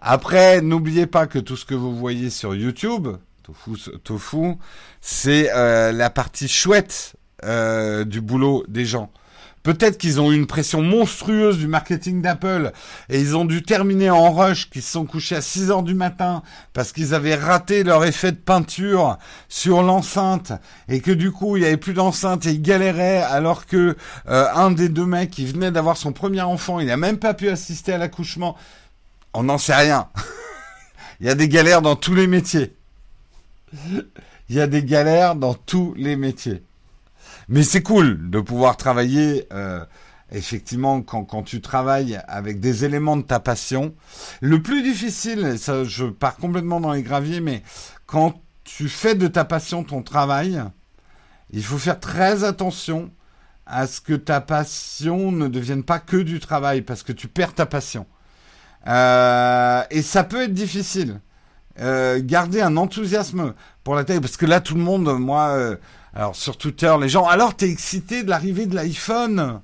Après, 0.00 0.60
n'oubliez 0.60 1.06
pas 1.06 1.26
que 1.26 1.38
tout 1.38 1.56
ce 1.56 1.64
que 1.64 1.74
vous 1.74 1.96
voyez 1.96 2.30
sur 2.30 2.54
YouTube, 2.54 3.08
tofu, 3.46 3.90
tofu 4.02 4.56
c'est 5.00 5.50
euh, 5.54 5.92
la 5.92 6.10
partie 6.10 6.48
chouette 6.48 7.14
euh, 7.44 8.04
du 8.04 8.20
boulot 8.20 8.64
des 8.68 8.84
gens. 8.84 9.10
Peut-être 9.62 9.98
qu'ils 9.98 10.20
ont 10.20 10.30
eu 10.30 10.36
une 10.36 10.46
pression 10.46 10.80
monstrueuse 10.80 11.58
du 11.58 11.66
marketing 11.66 12.22
d'Apple 12.22 12.70
et 13.08 13.20
ils 13.20 13.36
ont 13.36 13.44
dû 13.44 13.62
terminer 13.64 14.10
en 14.10 14.32
rush, 14.32 14.70
qu'ils 14.70 14.82
se 14.82 14.92
sont 14.92 15.04
couchés 15.04 15.34
à 15.34 15.40
6 15.40 15.72
heures 15.72 15.82
du 15.82 15.94
matin 15.94 16.42
parce 16.72 16.92
qu'ils 16.92 17.14
avaient 17.14 17.34
raté 17.34 17.82
leur 17.82 18.04
effet 18.04 18.30
de 18.30 18.36
peinture 18.36 19.18
sur 19.48 19.82
l'enceinte 19.82 20.52
et 20.88 21.00
que 21.00 21.10
du 21.10 21.32
coup 21.32 21.56
il 21.56 21.64
y 21.64 21.66
avait 21.66 21.76
plus 21.76 21.94
d'enceinte 21.94 22.46
et 22.46 22.52
ils 22.52 22.62
galéraient 22.62 23.22
alors 23.22 23.66
que 23.66 23.96
euh, 24.28 24.46
un 24.54 24.70
des 24.70 24.88
deux 24.88 25.06
mecs 25.06 25.32
qui 25.32 25.46
venait 25.46 25.72
d'avoir 25.72 25.96
son 25.96 26.12
premier 26.12 26.42
enfant, 26.42 26.78
il 26.78 26.86
n'a 26.86 26.96
même 26.96 27.18
pas 27.18 27.34
pu 27.34 27.48
assister 27.48 27.92
à 27.92 27.98
l'accouchement. 27.98 28.56
On 29.34 29.42
n'en 29.42 29.58
sait 29.58 29.74
rien. 29.74 30.08
il 31.20 31.26
y 31.26 31.30
a 31.30 31.34
des 31.34 31.48
galères 31.48 31.82
dans 31.82 31.96
tous 31.96 32.14
les 32.14 32.28
métiers. 32.28 32.76
Il 34.48 34.56
y 34.56 34.60
a 34.60 34.66
des 34.66 34.84
galères 34.84 35.34
dans 35.34 35.54
tous 35.54 35.94
les 35.96 36.16
métiers. 36.16 36.62
Mais 37.48 37.62
c'est 37.62 37.82
cool 37.82 38.30
de 38.30 38.40
pouvoir 38.40 38.76
travailler, 38.76 39.46
euh, 39.52 39.84
effectivement, 40.32 41.02
quand, 41.02 41.24
quand 41.24 41.42
tu 41.42 41.60
travailles 41.60 42.20
avec 42.28 42.60
des 42.60 42.84
éléments 42.84 43.16
de 43.16 43.22
ta 43.22 43.40
passion. 43.40 43.94
Le 44.40 44.60
plus 44.62 44.82
difficile, 44.82 45.58
ça, 45.58 45.84
je 45.84 46.06
pars 46.06 46.36
complètement 46.36 46.80
dans 46.80 46.92
les 46.92 47.02
graviers, 47.02 47.40
mais 47.40 47.62
quand 48.06 48.40
tu 48.64 48.88
fais 48.88 49.14
de 49.14 49.28
ta 49.28 49.44
passion 49.44 49.84
ton 49.84 50.02
travail, 50.02 50.62
il 51.50 51.62
faut 51.62 51.78
faire 51.78 52.00
très 52.00 52.42
attention 52.44 53.10
à 53.64 53.86
ce 53.86 54.00
que 54.00 54.14
ta 54.14 54.40
passion 54.40 55.32
ne 55.32 55.48
devienne 55.48 55.82
pas 55.82 55.98
que 55.98 56.16
du 56.16 56.40
travail, 56.40 56.82
parce 56.82 57.02
que 57.02 57.12
tu 57.12 57.28
perds 57.28 57.54
ta 57.54 57.66
passion. 57.66 58.06
Euh, 58.86 59.82
et 59.90 60.02
ça 60.02 60.22
peut 60.24 60.42
être 60.42 60.54
difficile. 60.54 61.20
Euh, 61.80 62.20
garder 62.22 62.62
un 62.62 62.76
enthousiasme 62.76 63.54
pour 63.84 63.94
la 63.94 64.04
télé, 64.04 64.20
parce 64.20 64.36
que 64.36 64.46
là, 64.46 64.60
tout 64.60 64.74
le 64.74 64.80
monde, 64.80 65.18
moi, 65.18 65.48
euh, 65.48 65.76
alors 66.14 66.34
sur 66.34 66.56
Twitter, 66.56 66.94
les 67.00 67.08
gens, 67.08 67.26
alors 67.26 67.54
t'es 67.54 67.70
excité 67.70 68.22
de 68.22 68.30
l'arrivée 68.30 68.64
de 68.66 68.74
l'iPhone? 68.74 69.60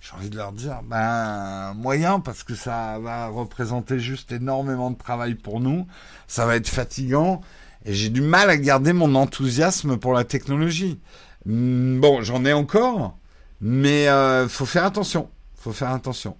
J'ai 0.00 0.14
envie 0.14 0.30
de 0.30 0.36
leur 0.36 0.52
dire, 0.52 0.80
ben, 0.84 1.74
moyen, 1.74 2.20
parce 2.20 2.44
que 2.44 2.54
ça 2.54 3.00
va 3.00 3.26
représenter 3.26 3.98
juste 3.98 4.30
énormément 4.30 4.92
de 4.92 4.96
travail 4.96 5.34
pour 5.34 5.58
nous, 5.58 5.88
ça 6.28 6.46
va 6.46 6.54
être 6.54 6.68
fatigant, 6.68 7.40
et 7.84 7.92
j'ai 7.92 8.08
du 8.08 8.20
mal 8.20 8.48
à 8.50 8.56
garder 8.56 8.92
mon 8.92 9.16
enthousiasme 9.16 9.96
pour 9.96 10.12
la 10.12 10.22
technologie. 10.22 11.00
Hmm, 11.46 11.98
bon, 11.98 12.22
j'en 12.22 12.44
ai 12.44 12.52
encore, 12.52 13.16
mais 13.60 14.08
euh, 14.08 14.48
faut 14.48 14.66
faire 14.66 14.84
attention, 14.84 15.28
faut 15.56 15.72
faire 15.72 15.90
attention. 15.90 16.36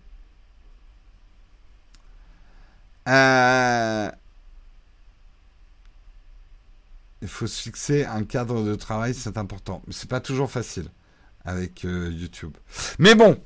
Euh, 3.09 4.11
il 7.23 7.29
faut 7.29 7.47
se 7.47 7.63
fixer 7.63 8.05
un 8.05 8.25
cadre 8.25 8.63
de 8.63 8.75
travail, 8.75 9.15
c'est 9.15 9.39
important. 9.39 9.83
Mais 9.87 9.93
c'est 9.93 10.09
pas 10.09 10.21
toujours 10.21 10.51
facile 10.51 10.89
avec 11.45 11.85
euh, 11.85 12.11
YouTube. 12.13 12.57
Mais 12.99 13.15
bon, 13.15 13.39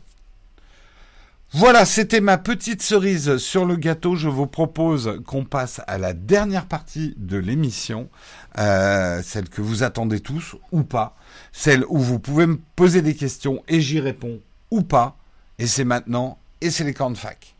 voilà, 1.55 1.85
c'était 1.85 2.23
ma 2.23 2.39
petite 2.39 2.83
cerise 2.83 3.37
sur 3.37 3.67
le 3.67 3.77
gâteau. 3.77 4.17
Je 4.17 4.29
vous 4.29 4.47
propose 4.47 5.21
qu'on 5.27 5.45
passe 5.45 5.83
à 5.87 5.99
la 5.99 6.15
dernière 6.15 6.67
partie 6.67 7.15
de 7.19 7.37
l'émission, 7.37 8.09
euh, 8.59 9.23
celle 9.23 9.51
que 9.51 9.61
vous 9.61 9.83
attendez 9.83 10.21
tous 10.21 10.57
ou 10.73 10.83
pas, 10.83 11.15
celle 11.53 11.85
où 11.89 11.99
vous 11.99 12.19
pouvez 12.19 12.47
me 12.47 12.59
poser 12.75 13.03
des 13.03 13.15
questions 13.15 13.63
et 13.69 13.83
j'y 13.83 14.01
réponds 14.01 14.41
ou 14.71 14.83
pas. 14.83 15.19
Et 15.59 15.67
c'est 15.67 15.85
maintenant, 15.85 16.39
et 16.63 16.71
c'est 16.71 16.85
les 16.85 16.95
camps 16.95 17.11
de 17.11 17.19
fac. 17.19 17.52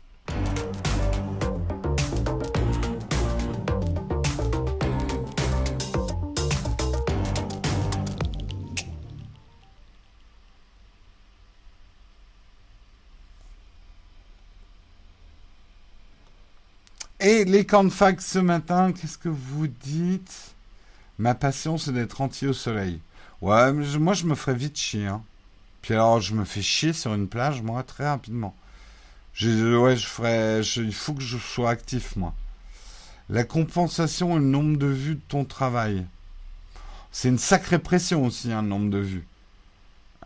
Les 17.45 17.65
camps 17.65 17.83
de 17.83 17.89
fac 17.89 18.21
ce 18.21 18.39
matin, 18.39 18.93
qu'est-ce 18.93 19.17
que 19.17 19.29
vous 19.29 19.67
dites? 19.67 20.55
Ma 21.17 21.35
passion, 21.35 21.77
c'est 21.77 21.91
d'être 21.91 22.21
entier 22.21 22.47
au 22.47 22.53
soleil. 22.53 22.99
Ouais, 23.41 23.73
moi, 23.73 24.13
je 24.13 24.25
me 24.25 24.35
ferais 24.35 24.55
vite 24.55 24.77
chier. 24.77 25.07
Hein. 25.07 25.21
Puis 25.81 25.93
alors, 25.93 26.21
je 26.21 26.33
me 26.35 26.45
fais 26.45 26.61
chier 26.61 26.93
sur 26.93 27.13
une 27.13 27.27
plage, 27.27 27.61
moi, 27.61 27.83
très 27.83 28.07
rapidement. 28.07 28.55
Ouais, 29.41 29.97
je 29.97 30.07
ferais. 30.07 30.61
il 30.61 30.93
faut 30.93 31.13
que 31.13 31.21
je 31.21 31.37
sois 31.37 31.69
actif, 31.69 32.15
moi. 32.15 32.33
La 33.29 33.43
compensation 33.43 34.37
et 34.37 34.39
le 34.39 34.45
nombre 34.45 34.77
de 34.77 34.87
vues 34.87 35.15
de 35.15 35.21
ton 35.27 35.43
travail. 35.43 36.05
C'est 37.11 37.27
une 37.27 37.39
sacrée 37.39 37.79
pression 37.79 38.25
aussi, 38.25 38.51
un 38.51 38.59
hein, 38.59 38.61
nombre 38.61 38.89
de 38.89 38.99
vues. 38.99 39.27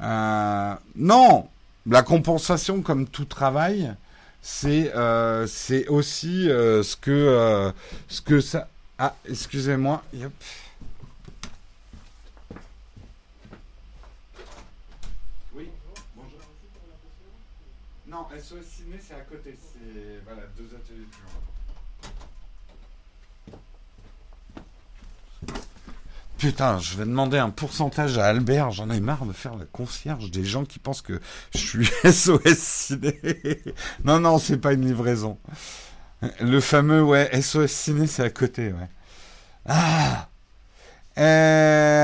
Euh, 0.01 0.75
non 0.95 1.49
La 1.87 2.03
compensation, 2.03 2.81
comme 2.81 3.07
tout 3.07 3.25
travail, 3.25 3.95
c'est 4.41 4.93
euh, 4.95 5.47
c'est 5.47 5.87
aussi 5.87 6.49
euh, 6.49 6.83
ce 6.83 6.95
que 6.95 7.11
euh, 7.11 7.71
ce 8.07 8.21
que 8.21 8.39
ça 8.39 8.69
ah 8.97 9.15
excusez-moi 9.27 10.03
yep. 10.13 10.31
oui 15.53 15.69
bonjour 16.15 16.39
non 18.07 18.25
SOS 18.37 18.65
Ciné 18.65 18.99
c'est 19.05 19.15
à 19.15 19.21
côté 19.21 19.57
c'est 19.57 20.21
voilà 20.25 20.43
deux 20.57 20.75
ateliers 20.75 21.05
plus 21.11 21.21
loin 21.23 21.41
Putain, 26.37 26.77
je 26.77 26.95
vais 26.97 27.05
demander 27.05 27.39
un 27.39 27.49
pourcentage 27.49 28.19
à 28.19 28.25
Albert. 28.27 28.69
J'en 28.71 28.91
ai 28.91 28.99
marre 28.99 29.25
de 29.25 29.33
faire 29.33 29.55
la 29.55 29.65
concierge 29.65 30.29
des 30.29 30.45
gens 30.45 30.65
qui 30.65 30.77
pensent 30.77 31.01
que 31.01 31.19
je 31.53 31.57
suis 31.57 31.87
SOS 32.11 32.57
Ciné. 32.57 33.19
non, 34.03 34.19
non, 34.19 34.37
c'est 34.37 34.57
pas 34.57 34.73
une 34.73 34.85
livraison. 34.85 35.39
Le 36.39 36.59
fameux, 36.59 37.03
ouais, 37.03 37.29
SOS 37.41 37.71
Ciné, 37.71 38.05
c'est 38.05 38.21
à 38.23 38.29
côté, 38.29 38.67
ouais. 38.67 38.89
Ah 39.67 40.27
euh... 41.17 41.97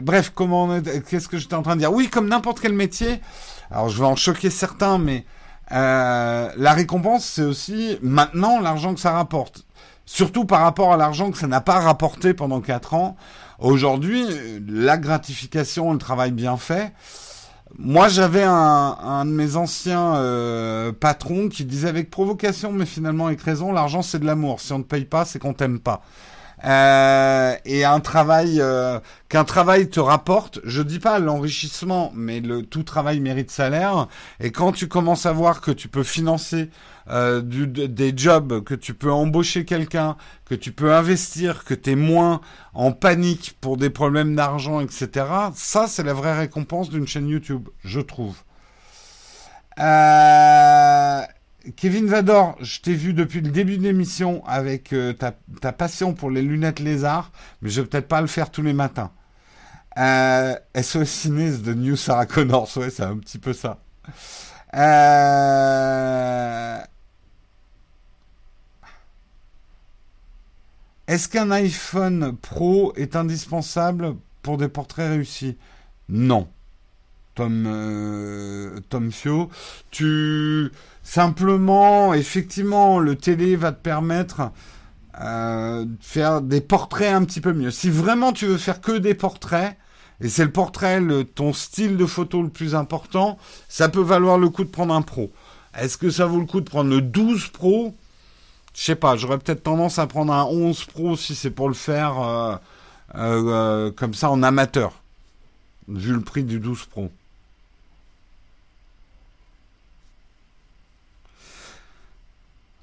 Bref, 0.00 0.32
comment 0.34 0.80
Qu'est-ce 1.08 1.28
que 1.28 1.38
j'étais 1.38 1.54
en 1.54 1.62
train 1.62 1.76
de 1.76 1.80
dire? 1.80 1.92
Oui, 1.92 2.08
comme 2.10 2.28
n'importe 2.28 2.58
quel 2.58 2.72
métier. 2.72 3.20
Alors, 3.70 3.88
je 3.88 3.98
vais 4.00 4.06
en 4.06 4.16
choquer 4.16 4.50
certains, 4.50 4.98
mais 4.98 5.24
euh, 5.70 6.50
la 6.56 6.72
récompense, 6.72 7.24
c'est 7.24 7.44
aussi 7.44 7.96
maintenant 8.02 8.60
l'argent 8.60 8.92
que 8.92 9.00
ça 9.00 9.12
rapporte. 9.12 9.64
Surtout 10.14 10.44
par 10.44 10.60
rapport 10.60 10.92
à 10.92 10.98
l'argent 10.98 11.30
que 11.30 11.38
ça 11.38 11.46
n'a 11.46 11.62
pas 11.62 11.80
rapporté 11.80 12.34
pendant 12.34 12.60
4 12.60 12.92
ans. 12.92 13.16
Aujourd'hui, 13.58 14.26
la 14.68 14.98
gratification, 14.98 15.90
le 15.90 15.96
travail 15.98 16.32
bien 16.32 16.58
fait. 16.58 16.92
Moi, 17.78 18.08
j'avais 18.08 18.42
un, 18.42 19.24
de 19.24 19.30
mes 19.30 19.56
anciens 19.56 20.16
euh, 20.16 20.92
patrons 20.92 21.48
qui 21.48 21.64
disait 21.64 21.88
avec 21.88 22.10
provocation, 22.10 22.72
mais 22.72 22.84
finalement 22.84 23.28
avec 23.28 23.40
raison, 23.40 23.72
l'argent 23.72 24.02
c'est 24.02 24.18
de 24.18 24.26
l'amour. 24.26 24.60
Si 24.60 24.74
on 24.74 24.80
ne 24.80 24.84
paye 24.84 25.06
pas, 25.06 25.24
c'est 25.24 25.38
qu'on 25.38 25.54
t'aime 25.54 25.80
pas. 25.80 26.02
Euh, 26.66 27.56
et 27.64 27.86
un 27.86 28.00
travail 28.00 28.60
euh, 28.60 29.00
qu'un 29.30 29.44
travail 29.44 29.88
te 29.88 29.98
rapporte, 29.98 30.60
je 30.64 30.82
dis 30.82 30.98
pas 30.98 31.20
l'enrichissement, 31.20 32.12
mais 32.14 32.40
le 32.40 32.62
tout 32.62 32.82
travail 32.82 33.18
mérite 33.20 33.50
salaire. 33.50 34.08
Et 34.40 34.52
quand 34.52 34.72
tu 34.72 34.88
commences 34.88 35.24
à 35.24 35.32
voir 35.32 35.62
que 35.62 35.70
tu 35.70 35.88
peux 35.88 36.02
financer 36.02 36.68
euh, 37.08 37.40
du, 37.42 37.66
des 37.66 38.12
jobs, 38.16 38.62
que 38.64 38.74
tu 38.74 38.94
peux 38.94 39.12
embaucher 39.12 39.64
quelqu'un, 39.64 40.16
que 40.44 40.54
tu 40.54 40.72
peux 40.72 40.94
investir, 40.94 41.64
que 41.64 41.74
tu 41.74 41.90
es 41.90 41.96
moins 41.96 42.40
en 42.74 42.92
panique 42.92 43.56
pour 43.60 43.76
des 43.76 43.90
problèmes 43.90 44.34
d'argent, 44.34 44.80
etc. 44.80 45.26
Ça, 45.54 45.86
c'est 45.88 46.02
la 46.02 46.14
vraie 46.14 46.38
récompense 46.38 46.90
d'une 46.90 47.06
chaîne 47.06 47.28
YouTube, 47.28 47.68
je 47.84 48.00
trouve. 48.00 48.36
Euh, 49.78 51.22
Kevin 51.76 52.06
Vador, 52.06 52.56
je 52.60 52.80
t'ai 52.80 52.94
vu 52.94 53.14
depuis 53.14 53.40
le 53.40 53.50
début 53.50 53.78
de 53.78 53.82
l'émission 53.82 54.44
avec 54.46 54.92
euh, 54.92 55.12
ta, 55.12 55.32
ta, 55.60 55.72
passion 55.72 56.12
pour 56.12 56.30
les 56.30 56.42
lunettes 56.42 56.80
lézard, 56.80 57.30
mais 57.62 57.70
je 57.70 57.80
vais 57.80 57.86
peut-être 57.86 58.08
pas 58.08 58.20
le 58.20 58.26
faire 58.26 58.50
tous 58.50 58.62
les 58.62 58.72
matins. 58.72 59.10
Euh, 59.98 60.54
SOS 60.80 61.26
de 61.26 61.74
New 61.74 61.96
Sarah 61.96 62.26
ouais, 62.36 62.90
c'est 62.90 63.02
un 63.02 63.18
petit 63.18 63.38
peu 63.38 63.52
ça. 63.52 63.78
Est-ce 71.12 71.28
qu'un 71.28 71.50
iPhone 71.50 72.34
Pro 72.40 72.94
est 72.96 73.16
indispensable 73.16 74.16
pour 74.40 74.56
des 74.56 74.68
portraits 74.68 75.10
réussis? 75.10 75.58
Non. 76.08 76.48
Tom, 77.34 77.66
euh, 77.66 78.80
Tom 78.88 79.12
Fio, 79.12 79.50
tu 79.90 80.72
simplement, 81.02 82.14
effectivement, 82.14 82.98
le 82.98 83.16
télé 83.16 83.56
va 83.56 83.72
te 83.72 83.82
permettre 83.82 84.52
euh, 85.20 85.84
de 85.84 85.96
faire 86.00 86.40
des 86.40 86.62
portraits 86.62 87.12
un 87.12 87.26
petit 87.26 87.42
peu 87.42 87.52
mieux. 87.52 87.70
Si 87.70 87.90
vraiment 87.90 88.32
tu 88.32 88.46
veux 88.46 88.56
faire 88.56 88.80
que 88.80 88.96
des 88.96 89.12
portraits, 89.12 89.76
et 90.22 90.30
c'est 90.30 90.44
le 90.46 90.50
portrait, 90.50 91.02
ton 91.34 91.52
style 91.52 91.98
de 91.98 92.06
photo 92.06 92.42
le 92.42 92.48
plus 92.48 92.74
important, 92.74 93.36
ça 93.68 93.90
peut 93.90 94.00
valoir 94.00 94.38
le 94.38 94.48
coup 94.48 94.64
de 94.64 94.70
prendre 94.70 94.94
un 94.94 95.02
pro. 95.02 95.30
Est-ce 95.78 95.98
que 95.98 96.08
ça 96.08 96.24
vaut 96.24 96.40
le 96.40 96.46
coup 96.46 96.62
de 96.62 96.70
prendre 96.70 96.88
le 96.88 97.02
12 97.02 97.48
Pro? 97.48 97.94
Je 98.74 98.82
sais 98.82 98.96
pas, 98.96 99.16
j'aurais 99.16 99.38
peut-être 99.38 99.62
tendance 99.62 99.98
à 99.98 100.06
prendre 100.06 100.32
un 100.32 100.44
11 100.44 100.84
Pro 100.86 101.16
si 101.16 101.34
c'est 101.34 101.50
pour 101.50 101.68
le 101.68 101.74
faire 101.74 102.18
euh, 102.20 102.56
euh, 103.16 103.88
euh, 103.88 103.90
comme 103.92 104.14
ça 104.14 104.30
en 104.30 104.42
amateur, 104.42 105.02
vu 105.88 106.12
le 106.12 106.20
prix 106.20 106.42
du 106.42 106.58
12 106.58 106.86
Pro. 106.86 107.10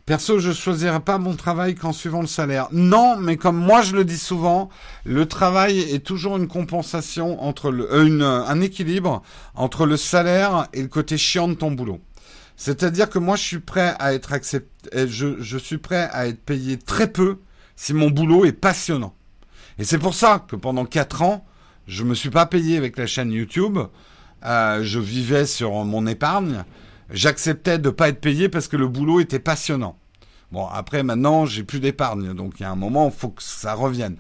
Perso, 0.06 0.40
je 0.40 0.52
choisirais 0.52 1.02
pas 1.02 1.20
mon 1.20 1.36
travail 1.36 1.76
qu'en 1.76 1.94
suivant 1.94 2.22
le 2.22 2.28
salaire. 2.28 2.68
Non, 2.72 3.16
mais 3.16 3.38
comme 3.38 3.58
moi 3.58 3.84
je 3.84 3.96
le 3.96 4.04
dis 4.04 4.18
souvent, 4.18 4.70
le 5.06 5.28
travail 5.28 5.82
est 5.82 6.04
toujours 6.04 6.38
une 6.38 6.48
compensation 6.48 7.44
entre 7.44 7.72
un 7.92 8.62
équilibre 8.62 9.22
entre 9.54 9.86
le 9.86 9.98
salaire 9.98 10.68
et 10.74 10.82
le 10.82 10.88
côté 10.88 11.16
chiant 11.20 11.48
de 11.48 11.54
ton 11.54 11.70
boulot. 11.70 12.00
C'est-à-dire 12.60 13.10
que 13.10 13.20
moi, 13.20 13.38
je 13.38 13.44
suis 13.44 13.60
prêt 13.60 13.96
à 14.00 14.14
être 14.14 14.34
accepté, 14.34 15.08
je, 15.08 15.42
je 15.42 15.58
suis 15.58 15.78
prêt 15.78 16.10
à 16.12 16.28
être 16.28 16.44
payé 16.44 16.78
très 16.78 17.08
peu 17.08 17.38
si 17.78 17.94
mon 17.94 18.10
boulot 18.10 18.44
est 18.44 18.52
passionnant. 18.52 19.16
Et 19.78 19.86
c'est 19.86 19.98
pour 19.98 20.14
ça 20.14 20.44
que 20.46 20.58
pendant 20.58 20.84
quatre 20.84 21.22
ans, 21.22 21.48
je 21.88 22.04
me 22.04 22.14
suis 22.14 22.30
pas 22.30 22.46
payé 22.46 22.76
avec 22.76 22.98
la 22.98 23.08
chaîne 23.08 23.32
YouTube. 23.32 23.80
Euh, 24.44 24.84
je 24.84 25.00
vivais 25.00 25.46
sur 25.46 25.72
mon 25.86 26.06
épargne. 26.06 26.66
J'acceptais 27.12 27.80
de 27.80 27.90
pas 27.90 28.10
être 28.10 28.20
payé 28.20 28.50
parce 28.50 28.68
que 28.68 28.76
le 28.76 28.90
boulot 28.90 29.22
était 29.22 29.40
passionnant. 29.40 29.98
Bon, 30.52 30.66
après, 30.66 31.04
maintenant, 31.04 31.46
j'ai 31.46 31.64
plus 31.64 31.80
d'épargne, 31.80 32.34
donc 32.34 32.56
il 32.60 32.64
y 32.64 32.66
a 32.66 32.72
un 32.72 32.76
moment, 32.76 33.12
il 33.14 33.20
faut 33.20 33.30
que 33.30 33.44
ça 33.44 33.76
revienne. 33.76 34.16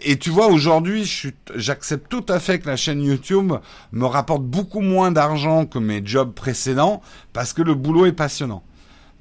Et 0.00 0.18
tu 0.18 0.30
vois, 0.30 0.48
aujourd'hui, 0.48 1.08
j'accepte 1.54 2.08
tout 2.08 2.24
à 2.28 2.40
fait 2.40 2.58
que 2.58 2.66
la 2.66 2.76
chaîne 2.76 3.00
YouTube 3.00 3.52
me 3.92 4.04
rapporte 4.04 4.42
beaucoup 4.42 4.80
moins 4.80 5.12
d'argent 5.12 5.66
que 5.66 5.78
mes 5.78 6.04
jobs 6.04 6.32
précédents, 6.32 7.00
parce 7.32 7.52
que 7.52 7.62
le 7.62 7.74
boulot 7.74 8.06
est 8.06 8.12
passionnant. 8.12 8.64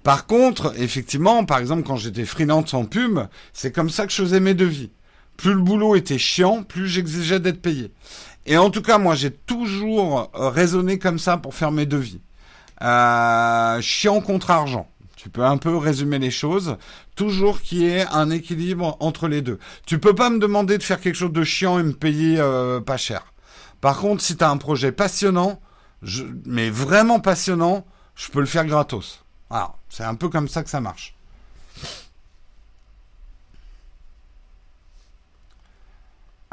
Par 0.01 0.26
contre, 0.26 0.74
effectivement, 0.80 1.45
par 1.45 1.60
exemple, 1.60 1.84
quand 1.84 1.97
j'étais 1.97 2.26
freelance 2.26 2.74
en 2.74 2.86
pub, 2.86 3.20
c'est 3.53 3.72
comme 3.72 3.91
ça 3.91 4.08
que 4.08 4.12
je 4.12 4.24
faisais 4.24 4.39
mes 4.39 4.55
devis. 4.55 4.91
Plus 5.36 5.53
le 5.53 5.62
boulot 5.62 5.95
était 5.95 6.18
chiant, 6.18 6.64
plus 6.64 6.88
j'exigeais 6.88 7.39
d'être 7.39 7.62
payé. 7.62 7.91
Et 8.47 8.58
en 8.58 8.72
tout 8.72 8.82
cas, 8.82 8.97
moi, 8.97 9.14
j'ai 9.14 9.30
toujours 9.30 10.32
raisonné 10.34 10.97
comme 10.97 11.20
ça 11.20 11.38
pour 11.38 11.53
faire 11.53 11.72
mes 11.72 11.86
devis. 11.86 12.22
Euh, 12.82 13.80
chiant 13.82 14.22
contre 14.22 14.49
argent. 14.49 14.88
Tu 15.18 15.30
peux 15.30 15.43
un 15.43 15.57
peu 15.57 15.76
résumer 15.76 16.20
les 16.20 16.30
choses. 16.30 16.78
Toujours 17.15 17.59
qu'il 17.59 17.80
y 17.80 17.88
ait 17.88 18.05
un 18.11 18.30
équilibre 18.30 18.95
entre 18.99 19.28
les 19.28 19.41
deux. 19.41 19.57
Tu 19.86 19.99
peux 19.99 20.13
pas 20.13 20.30
me 20.30 20.38
demander 20.38 20.78
de 20.78 20.84
faire 20.84 21.01
quelque 21.01 21.15
chose 21.15 21.34
de 21.34 21.43
chiant 21.43 21.80
et 21.80 21.84
me 21.84 21.93
payer 21.93 22.39
euh, 22.39 22.80
pas 22.80 22.97
cher. 22.97 23.34
Par 23.82 23.97
contre, 23.97 24.22
si 24.22 24.38
tu 24.38 24.43
as 24.43 24.49
un 24.49 24.57
projet 24.57 24.91
passionnant, 24.91 25.59
mais 26.45 26.70
vraiment 26.70 27.20
passionnant, 27.20 27.86
je 28.15 28.30
peux 28.30 28.39
le 28.39 28.45
faire 28.45 28.65
gratos. 28.65 29.26
Voilà, 29.49 29.74
c'est 29.89 30.03
un 30.03 30.15
peu 30.15 30.30
comme 30.30 30.47
ça 30.47 30.63
que 30.63 30.70
ça 30.70 30.82
marche. 30.82 31.15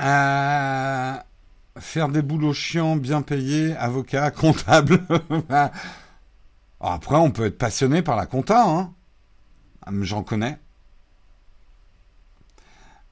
Euh, 0.01 1.15
faire 1.79 2.09
des 2.09 2.23
boulots 2.23 2.55
chiants, 2.55 2.97
bien 2.97 3.21
payés, 3.21 3.77
avocat, 3.77 4.31
comptable. 4.31 5.03
Après, 6.87 7.17
on 7.17 7.31
peut 7.31 7.47
être 7.47 7.59
passionné 7.59 8.03
par 8.03 8.17
la 8.17 8.27
compta, 8.27 8.65
hein. 8.69 8.93
J'en 10.03 10.23
connais. 10.23 10.59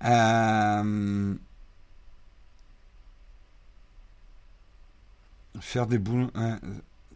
Euh, 0.05 1.35
faire 5.61 5.87
des 5.87 5.99
boulots. 5.99 6.31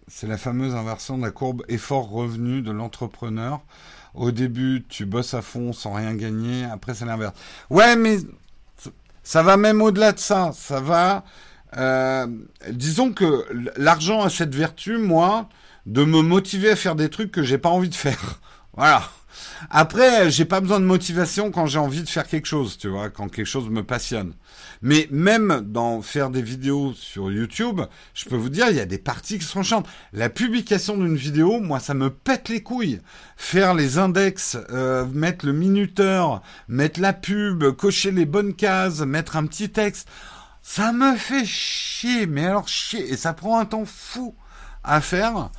C'est 0.08 0.26
la 0.26 0.38
fameuse 0.38 0.74
inversion 0.74 1.18
de 1.18 1.22
la 1.24 1.30
courbe 1.30 1.62
effort-revenu 1.68 2.62
de 2.62 2.70
l'entrepreneur. 2.70 3.60
Au 4.14 4.30
début, 4.30 4.84
tu 4.88 5.04
bosses 5.04 5.34
à 5.34 5.42
fond 5.42 5.72
sans 5.72 5.92
rien 5.92 6.14
gagner. 6.14 6.64
Après, 6.64 6.94
c'est 6.94 7.04
l'inverse. 7.04 7.34
Ouais, 7.70 7.96
mais 7.96 8.18
ça 9.22 9.42
va 9.42 9.56
même 9.56 9.82
au-delà 9.82 10.12
de 10.12 10.18
ça. 10.18 10.52
Ça 10.54 10.80
va. 10.80 11.24
Euh, 11.76 12.26
disons 12.70 13.12
que 13.12 13.46
l'argent 13.76 14.22
a 14.22 14.30
cette 14.30 14.54
vertu, 14.54 14.96
moi, 14.96 15.48
de 15.86 16.04
me 16.04 16.20
motiver 16.20 16.70
à 16.70 16.76
faire 16.76 16.96
des 16.96 17.08
trucs 17.08 17.30
que 17.30 17.42
j'ai 17.42 17.58
pas 17.58 17.70
envie 17.70 17.88
de 17.88 17.94
faire. 17.94 18.40
Voilà. 18.76 19.08
Après, 19.70 20.30
j'ai 20.30 20.44
pas 20.44 20.60
besoin 20.60 20.80
de 20.80 20.84
motivation 20.84 21.50
quand 21.50 21.64
j'ai 21.64 21.78
envie 21.78 22.02
de 22.02 22.08
faire 22.10 22.26
quelque 22.26 22.44
chose, 22.44 22.76
tu 22.76 22.88
vois, 22.88 23.08
quand 23.08 23.28
quelque 23.28 23.46
chose 23.46 23.70
me 23.70 23.82
passionne. 23.82 24.34
Mais 24.82 25.08
même 25.10 25.62
dans 25.64 26.02
faire 26.02 26.28
des 26.28 26.42
vidéos 26.42 26.92
sur 26.92 27.32
YouTube, 27.32 27.80
je 28.12 28.26
peux 28.26 28.36
vous 28.36 28.50
dire, 28.50 28.66
il 28.68 28.76
y 28.76 28.80
a 28.80 28.86
des 28.86 28.98
parties 28.98 29.38
qui 29.38 29.46
sont 29.46 29.62
chiantes. 29.62 29.88
La 30.12 30.28
publication 30.28 30.98
d'une 30.98 31.16
vidéo, 31.16 31.60
moi, 31.60 31.80
ça 31.80 31.94
me 31.94 32.10
pète 32.10 32.50
les 32.50 32.62
couilles. 32.62 33.00
Faire 33.38 33.72
les 33.72 33.96
index, 33.96 34.58
euh, 34.70 35.06
mettre 35.06 35.46
le 35.46 35.54
minuteur, 35.54 36.42
mettre 36.68 37.00
la 37.00 37.14
pub, 37.14 37.64
cocher 37.76 38.10
les 38.10 38.26
bonnes 38.26 38.54
cases, 38.54 39.00
mettre 39.00 39.36
un 39.36 39.46
petit 39.46 39.70
texte, 39.70 40.06
ça 40.60 40.92
me 40.92 41.16
fait 41.16 41.46
chier, 41.46 42.26
mais 42.26 42.44
alors 42.44 42.68
chier, 42.68 43.10
et 43.10 43.16
ça 43.16 43.32
prend 43.32 43.58
un 43.58 43.64
temps 43.64 43.86
fou 43.86 44.34
à 44.84 45.00
faire. 45.00 45.50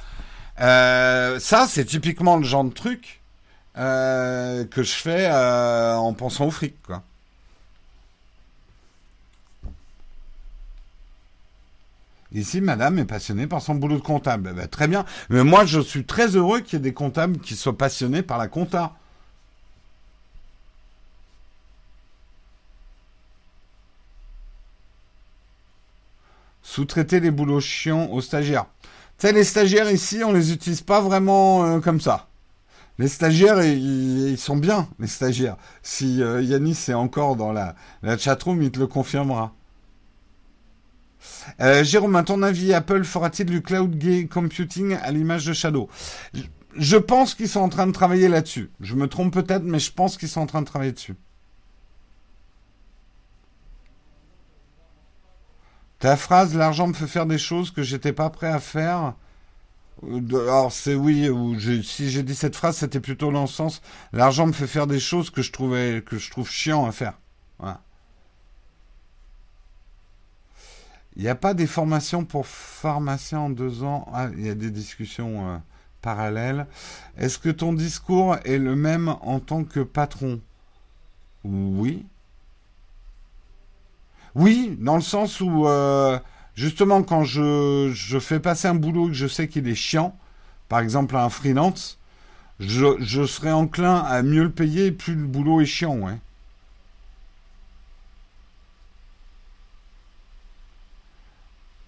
Euh, 0.60 1.40
ça, 1.40 1.68
c'est 1.68 1.86
typiquement 1.86 2.38
le 2.38 2.44
genre 2.44 2.64
de 2.64 2.74
truc 2.74 3.22
euh, 3.78 4.66
que 4.66 4.84
je 4.84 4.94
fais 4.94 5.28
euh, 5.30 5.96
en 5.96 6.14
pensant 6.14 6.48
au 6.48 6.52
fric. 6.52 6.76
Ici, 12.34 12.60
madame 12.62 13.00
est 13.00 13.06
passionnée 13.06 13.48
par 13.48 13.62
son 13.62 13.76
boulot 13.76 13.96
de 13.98 14.02
comptable. 14.02 14.50
Eh 14.52 14.56
ben, 14.56 14.68
très 14.68 14.88
bien. 14.88 15.06
Mais 15.30 15.44
moi, 15.44 15.66
je 15.66 15.80
suis 15.80 16.06
très 16.06 16.36
heureux 16.36 16.60
qu'il 16.60 16.74
y 16.74 16.76
ait 16.78 16.84
des 16.84 16.94
comptables 16.94 17.40
qui 17.40 17.56
soient 17.56 17.78
passionnés 17.78 18.22
par 18.22 18.38
la 18.38 18.48
compta. 18.48 18.94
Sous-traiter 26.64 27.20
les 27.20 27.32
boulots 27.32 27.62
chiants 27.62 28.10
aux 28.12 28.22
stagiaires. 28.22 28.66
Sais, 29.18 29.32
les 29.32 29.44
stagiaires 29.44 29.92
ici, 29.92 30.24
on 30.24 30.32
les 30.32 30.54
utilise 30.54 30.82
pas 30.82 31.02
vraiment 31.02 31.66
euh, 31.66 31.80
comme 31.80 32.00
ça. 32.00 32.28
Les 33.00 33.08
stagiaires, 33.08 33.64
ils, 33.64 34.38
sont 34.38 34.58
bien, 34.58 34.88
les 35.00 35.08
stagiaires. 35.08 35.58
Si 35.84 36.22
euh, 36.22 36.42
Yanis 36.42 36.78
est 36.88 36.94
encore 36.94 37.36
dans 37.36 37.52
la, 37.52 37.76
la 38.04 38.18
chatroom, 38.18 38.62
il 38.62 38.72
te 38.72 38.80
le 38.80 38.88
confirmera. 38.88 39.54
Euh, 41.62 41.84
Jérôme, 41.84 42.16
à 42.16 42.24
ton 42.24 42.44
avis, 42.44 42.74
Apple 42.74 43.04
fera-t-il 43.04 43.50
du 43.50 43.62
cloud 43.62 43.98
computing 44.30 44.98
à 45.02 45.12
l'image 45.12 45.46
de 45.46 45.54
Shadow? 45.54 45.90
Je 46.76 46.98
pense 46.98 47.34
qu'ils 47.34 47.50
sont 47.50 47.62
en 47.62 47.70
train 47.70 47.88
de 47.88 47.92
travailler 47.92 48.28
là-dessus. 48.28 48.70
Je 48.82 48.96
me 48.96 49.08
trompe 49.08 49.34
peut-être, 49.34 49.64
mais 49.64 49.80
je 49.80 49.92
pense 49.92 50.18
qu'ils 50.18 50.30
sont 50.30 50.42
en 50.42 50.46
train 50.46 50.62
de 50.62 50.68
travailler 50.68 50.92
dessus. 50.92 51.16
Ta 56.00 56.16
phrase, 56.16 56.56
l'argent 56.56 56.88
me 56.88 56.94
fait 56.94 57.08
faire 57.08 57.26
des 57.26 57.40
choses 57.40 57.72
que 57.72 57.82
j'étais 57.82 58.14
pas 58.14 58.30
prêt 58.30 58.52
à 58.52 58.60
faire. 58.60 59.14
Alors 60.32 60.72
c'est 60.72 60.94
oui, 60.94 61.28
ou 61.28 61.60
si 61.82 62.12
j'ai 62.12 62.22
dit 62.22 62.36
cette 62.36 62.56
phrase, 62.56 62.78
c'était 62.78 63.00
plutôt 63.00 63.32
dans 63.32 63.42
le 63.42 63.48
sens 63.48 63.82
l'argent 64.14 64.46
me 64.46 64.52
fait 64.52 64.68
faire 64.68 64.86
des 64.86 65.00
choses 65.00 65.32
que 65.32 65.42
je 65.42 65.52
trouvais 65.52 66.04
que 66.06 66.20
je 66.20 66.30
trouve 66.30 66.50
chiant 66.50 66.86
à 66.86 66.92
faire. 66.92 67.14
Voilà. 67.58 67.82
Il 71.16 71.24
n'y 71.24 71.30
a 71.30 71.36
pas 71.36 71.56
des 71.56 71.66
formations 71.66 72.26
pour 72.26 72.46
pharmaciens 72.46 73.40
en 73.40 73.50
deux 73.50 73.82
ans? 73.84 74.08
Ah, 74.14 74.30
il 74.38 74.46
y 74.46 74.50
a 74.52 74.56
des 74.56 74.70
discussions 74.70 75.50
euh, 75.50 75.58
parallèles. 76.04 76.68
Est-ce 77.18 77.40
que 77.40 77.50
ton 77.50 77.74
discours 77.74 78.38
est 78.46 78.60
le 78.60 78.76
même 78.76 79.10
en 79.22 79.40
tant 79.40 79.64
que 79.64 79.80
patron? 79.80 80.40
Oui. 81.44 82.06
Oui, 84.38 84.78
dans 84.80 84.96
le 84.96 85.02
sens 85.02 85.42
où, 85.42 85.68
euh, 85.68 86.20
justement, 86.56 87.02
quand 87.02 87.24
je, 87.24 88.20
fais 88.22 88.40
passer 88.40 88.68
un 88.68 88.76
boulot 88.76 89.08
que 89.08 89.14
je 89.14 89.26
sais 89.26 89.48
qu'il 89.48 89.68
est 89.68 89.74
chiant, 89.74 90.16
par 90.70 90.80
exemple 90.80 91.16
un 91.18 91.30
freelance, 91.30 91.98
je, 92.60 92.86
je 93.00 93.26
serais 93.26 93.52
enclin 93.52 93.96
à 93.98 94.22
mieux 94.22 94.44
le 94.44 94.52
payer 94.52 94.92
plus 94.92 95.16
le 95.16 95.26
boulot 95.26 95.62
est 95.62 95.66
chiant, 95.66 95.98
ouais. 95.98 96.20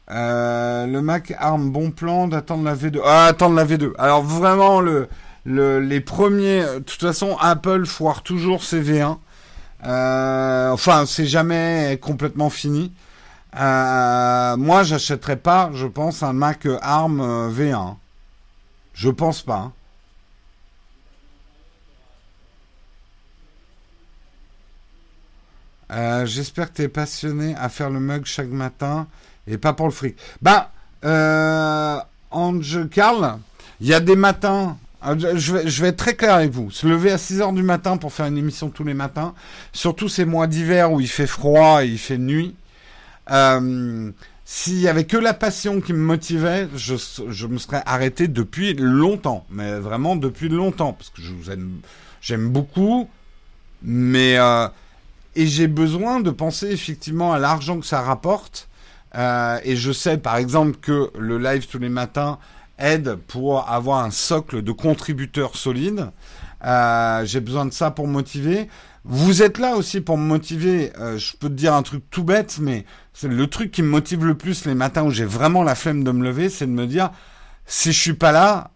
Euh, 0.10 0.88
le 0.88 1.02
Mac 1.04 1.36
ARM, 1.38 1.70
bon 1.72 1.92
plan 1.92 2.28
d'attendre 2.28 2.64
la 2.64 2.76
V2. 2.76 3.00
Ah, 3.06 3.26
attendre 3.26 3.56
la 3.56 3.66
V2. 3.66 3.92
Alors 4.00 4.24
vraiment, 4.24 4.82
le, 4.82 5.08
le, 5.46 5.80
les 5.80 6.02
premiers... 6.02 6.64
De 6.64 6.80
toute 6.80 7.00
façon, 7.02 7.38
Apple 7.40 7.86
foire 7.86 8.24
toujours 8.24 8.64
ses 8.64 8.82
V1. 8.82 9.20
Euh, 9.86 10.72
enfin, 10.72 11.06
c'est 11.06 11.26
jamais 11.26 11.98
complètement 12.02 12.50
fini. 12.50 12.92
Euh, 13.58 14.58
moi, 14.58 14.84
j'achèterais 14.84 15.38
pas, 15.38 15.72
je 15.74 15.88
pense, 15.88 16.24
un 16.24 16.34
Mac 16.34 16.68
ARM 16.82 17.22
euh, 17.22 17.50
V1. 17.50 17.96
Je 18.94 19.10
pense 19.10 19.42
pas. 19.42 19.56
Hein. 19.58 19.74
Euh, 25.92 26.26
J'espère 26.26 26.70
que 26.70 26.78
tu 26.78 26.82
es 26.84 26.88
passionné 26.88 27.56
à 27.56 27.70
faire 27.70 27.90
le 27.90 28.00
mug 28.00 28.26
chaque 28.26 28.50
matin 28.50 29.08
et 29.48 29.58
pas 29.58 29.74
pour 29.74 29.88
le 29.88 29.92
fric. 29.92 30.16
Bah, 30.42 30.72
Ange 32.30 32.90
Carl, 32.90 33.40
il 33.82 33.88
y 33.88 33.94
a 33.96 34.00
des 34.00 34.16
matins, 34.16 34.78
je 35.04 35.54
vais, 35.54 35.68
je 35.68 35.82
vais 35.82 35.90
être 35.90 35.98
très 35.98 36.16
clair 36.16 36.36
avec 36.36 36.52
vous, 36.52 36.72
se 36.72 36.88
lever 36.88 37.12
à 37.12 37.18
6 37.18 37.42
heures 37.42 37.54
du 37.54 37.64
matin 37.64 37.98
pour 37.98 38.12
faire 38.14 38.26
une 38.26 38.38
émission 38.38 38.70
tous 38.70 38.84
les 38.84 38.94
matins, 38.94 39.34
surtout 39.72 40.10
ces 40.10 40.26
mois 40.26 40.48
d'hiver 40.48 40.92
où 40.92 41.00
il 41.00 41.08
fait 41.08 41.28
froid 41.28 41.84
et 41.84 41.88
il 41.88 42.00
fait 42.00 42.18
nuit. 42.18 42.56
Euh, 43.32 44.12
s'il 44.46 44.80
y 44.80 44.88
avait 44.88 45.04
que 45.04 45.18
la 45.18 45.34
passion 45.34 45.80
qui 45.80 45.94
me 45.94 46.00
motivait, 46.00 46.68
je, 46.76 46.96
je 47.30 47.48
me 47.48 47.60
serais 47.60 47.84
arrêté 47.86 48.28
depuis 48.28 48.74
longtemps, 48.74 49.46
mais 49.52 49.80
vraiment 49.80 50.16
depuis 50.16 50.50
longtemps, 50.50 50.94
parce 50.94 51.12
que 51.12 51.22
je 51.22 51.32
vous 51.32 51.52
aime, 51.52 51.82
j'aime 52.20 52.50
beaucoup, 52.50 53.08
mais 53.84 54.38
euh, 54.38 54.68
et 55.36 55.48
j'ai 55.48 55.68
besoin 55.68 56.20
de 56.20 56.32
penser 56.32 56.68
effectivement 56.68 57.32
à 57.32 57.40
l'argent 57.40 57.80
que 57.80 57.86
ça 57.86 58.02
rapporte 58.02 58.68
euh, 59.16 59.60
et 59.64 59.76
je 59.76 59.92
sais 59.92 60.18
par 60.18 60.38
exemple 60.38 60.78
que 60.82 61.12
le 61.18 61.38
live 61.38 61.68
tous 61.68 61.80
les 61.80 61.90
matins 61.90 62.40
aide 62.80 63.16
pour 63.28 63.70
avoir 63.70 64.04
un 64.04 64.12
socle 64.12 64.62
de 64.62 64.72
contributeurs 64.72 65.56
solides. 65.56 66.12
Euh, 66.66 67.26
J'ai 67.26 67.40
besoin 67.40 67.66
de 67.66 67.74
ça 67.74 67.92
pour 67.92 68.08
motiver. 68.08 68.68
Vous 69.06 69.42
êtes 69.42 69.58
là 69.58 69.76
aussi 69.76 70.02
pour 70.02 70.18
me 70.18 70.26
motiver. 70.26 70.92
Euh, 71.00 71.18
je 71.18 71.36
peux 71.38 71.50
te 71.50 71.54
dire 71.54 71.74
un 71.74 71.84
truc 71.84 72.04
tout 72.10 72.24
bête, 72.24 72.58
mais 72.60 72.86
c'est 73.14 73.28
le 73.28 73.48
truc 73.48 73.72
qui 73.72 73.82
me 73.82 73.88
motive 73.88 74.26
le 74.26 74.36
plus 74.36 74.66
les 74.66 74.76
matins 74.76 75.04
où 75.04 75.12
j'ai 75.12 75.26
vraiment 75.26 75.64
la 75.64 75.76
flemme 75.76 76.04
de 76.04 76.12
me 76.12 76.24
lever, 76.24 76.50
c'est 76.50 76.66
de 76.66 76.72
me 76.72 76.86
dire 76.86 77.12
si 77.66 77.92
je 77.92 78.00
suis 78.00 78.14
pas 78.14 78.32
là, 78.32 78.72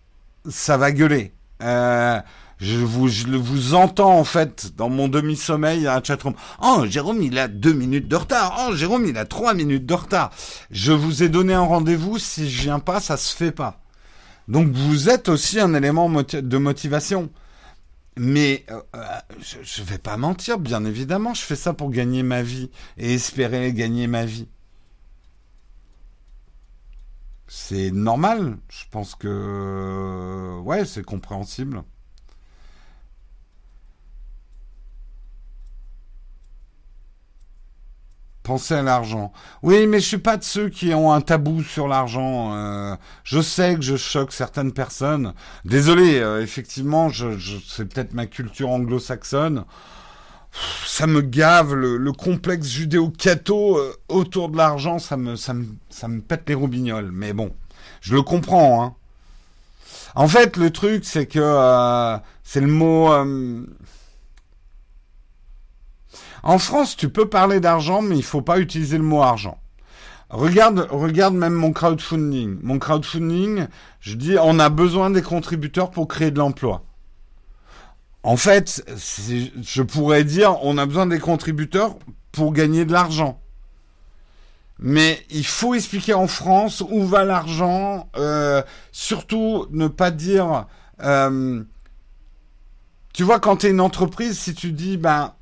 ça 0.49 0.77
va 0.77 0.91
gueuler. 0.91 1.33
Euh, 1.61 2.19
je 2.59 2.77
vous, 2.77 3.09
je 3.09 3.27
vous 3.27 3.73
entends 3.73 4.17
en 4.17 4.23
fait 4.23 4.75
dans 4.77 4.89
mon 4.89 5.09
demi-sommeil 5.09 5.85
à 5.87 5.97
un 5.97 6.03
chatroom. 6.03 6.33
Oh, 6.61 6.85
Jérôme, 6.87 7.21
il 7.21 7.37
a 7.37 7.47
deux 7.47 7.73
minutes 7.73 8.07
de 8.07 8.15
retard. 8.15 8.67
Oh, 8.67 8.75
Jérôme, 8.75 9.05
il 9.05 9.17
a 9.17 9.25
trois 9.25 9.53
minutes 9.53 9.85
de 9.85 9.93
retard. 9.93 10.31
Je 10.71 10.93
vous 10.93 11.23
ai 11.23 11.29
donné 11.29 11.53
un 11.53 11.61
rendez-vous. 11.61 12.17
Si 12.19 12.49
je 12.49 12.61
viens 12.63 12.79
pas, 12.79 13.01
ça 13.01 13.17
se 13.17 13.35
fait 13.35 13.51
pas. 13.51 13.82
Donc 14.47 14.67
vous 14.69 15.09
êtes 15.09 15.29
aussi 15.29 15.59
un 15.59 15.73
élément 15.73 16.09
de 16.09 16.57
motivation. 16.57 17.29
Mais 18.15 18.63
euh, 18.69 18.79
euh, 18.95 19.19
je, 19.39 19.81
ne 19.81 19.85
vais 19.87 19.97
pas 19.97 20.17
mentir, 20.17 20.59
bien 20.59 20.85
évidemment, 20.85 21.33
je 21.33 21.41
fais 21.41 21.55
ça 21.55 21.73
pour 21.73 21.89
gagner 21.89 22.21
ma 22.21 22.43
vie 22.43 22.69
et 22.97 23.15
espérer 23.15 23.73
gagner 23.73 24.05
ma 24.07 24.25
vie. 24.25 24.47
C'est 27.47 27.91
normal. 27.91 28.57
Je 28.69 28.83
pense 28.91 29.15
que 29.15 30.59
ouais, 30.63 30.85
c'est 30.85 31.03
compréhensible. 31.03 31.83
Penser 38.43 38.73
à 38.73 38.81
l'argent. 38.81 39.31
Oui, 39.61 39.87
mais 39.87 40.01
je 40.01 40.05
suis 40.05 40.17
pas 40.17 40.35
de 40.35 40.43
ceux 40.43 40.67
qui 40.67 40.93
ont 40.93 41.13
un 41.13 41.21
tabou 41.21 41.63
sur 41.63 41.87
l'argent. 41.87 42.53
Euh, 42.53 42.95
je 43.23 43.39
sais 43.39 43.75
que 43.75 43.81
je 43.81 43.95
choque 43.95 44.33
certaines 44.33 44.73
personnes. 44.73 45.33
Désolé, 45.63 46.19
euh, 46.19 46.41
effectivement, 46.41 47.07
je, 47.07 47.27
c'est 47.65 47.85
peut-être 47.85 48.13
ma 48.13 48.25
culture 48.25 48.69
anglo-saxonne. 48.69 49.63
Ça 50.85 51.07
me 51.07 51.21
gave 51.21 51.73
le, 51.73 52.11
complexe 52.11 52.67
judéo-catho 52.67 53.77
euh, 53.77 53.93
autour 54.09 54.49
de 54.49 54.57
l'argent, 54.57 54.99
ça 54.99 55.15
me 55.15 56.19
pète 56.19 56.43
les 56.49 56.53
roubignoles. 56.53 57.11
Mais 57.13 57.31
bon, 57.31 57.55
je 58.01 58.13
le 58.13 58.23
comprends. 58.23 58.83
Hein. 58.83 58.93
En 60.15 60.27
fait, 60.27 60.57
le 60.57 60.69
truc, 60.69 61.05
c'est 61.05 61.27
que 61.27 62.19
c'est 62.43 62.61
le 62.61 62.67
mot. 62.67 63.09
En 66.43 66.59
France, 66.59 66.97
tu 66.97 67.09
peux 67.09 67.29
parler 67.29 67.59
d'argent, 67.61 68.01
mais 68.01 68.17
il 68.17 68.23
faut 68.23 68.41
pas 68.41 68.59
utiliser 68.59 68.97
le 68.97 69.03
mot 69.03 69.21
argent. 69.21 69.57
Regarde, 70.29 70.87
regarde 70.89 71.35
même 71.35 71.53
mon 71.53 71.71
crowdfunding. 71.71 72.59
Mon 72.61 72.79
crowdfunding, 72.79 73.67
je 74.01 74.15
dis, 74.15 74.35
on 74.41 74.59
a 74.59 74.69
besoin 74.69 75.09
des 75.09 75.21
contributeurs 75.21 75.91
pour 75.91 76.07
créer 76.07 76.31
de 76.31 76.39
l'emploi. 76.39 76.83
En 78.23 78.35
fait, 78.35 78.83
je 79.61 79.81
pourrais 79.81 80.23
dire, 80.23 80.57
on 80.63 80.77
a 80.77 80.85
besoin 80.85 81.05
des 81.05 81.19
contributeurs 81.19 81.95
pour 82.31 82.51
gagner 82.51 82.83
de 82.83 82.91
l'argent. 82.91 83.39
Mais 84.79 85.23
il 85.29 85.45
faut 85.45 85.75
expliquer 85.75 86.13
en 86.13 86.27
France 86.27 86.81
où 86.89 87.05
va 87.05 87.25
l'argent. 87.25 88.09
Euh, 88.17 88.63
surtout, 88.91 89.67
ne 89.71 89.87
pas 89.87 90.11
dire. 90.11 90.65
Euh, 91.03 91.63
tu 93.13 93.23
vois, 93.23 93.39
quand 93.39 93.57
tu 93.57 93.67
es 93.67 93.69
une 93.69 93.81
entreprise, 93.81 94.39
si 94.39 94.55
tu 94.55 94.71
dis, 94.71 94.97
ben, 94.97 95.33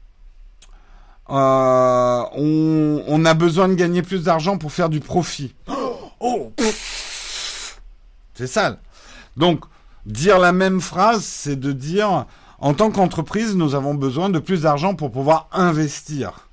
euh, 1.32 2.24
on, 2.36 3.26
a 3.26 3.34
besoin 3.34 3.70
de 3.70 3.76
gagner 3.76 4.02
plus 4.02 4.24
d'argent 4.24 4.58
pour 4.58 4.72
faire 4.72 4.90
du 4.90 5.00
profit. 5.00 5.54
Oh, 6.24 6.54
C'est 8.36 8.46
sale. 8.46 8.78
Donc, 9.38 9.66
dire 10.06 10.38
la 10.38 10.52
même 10.52 10.80
phrase, 10.80 11.24
c'est 11.24 11.60
de 11.60 11.72
dire, 11.72 12.28
en 12.60 12.76
tant 12.76 12.92
qu'entreprise, 12.92 13.56
nous 13.56 13.74
avons 13.74 13.96
besoin 13.96 14.30
de 14.30 14.38
plus 14.38 14.62
d'argent 14.62 14.94
pour 14.94 15.12
pouvoir 15.12 15.48
investir 15.52 16.48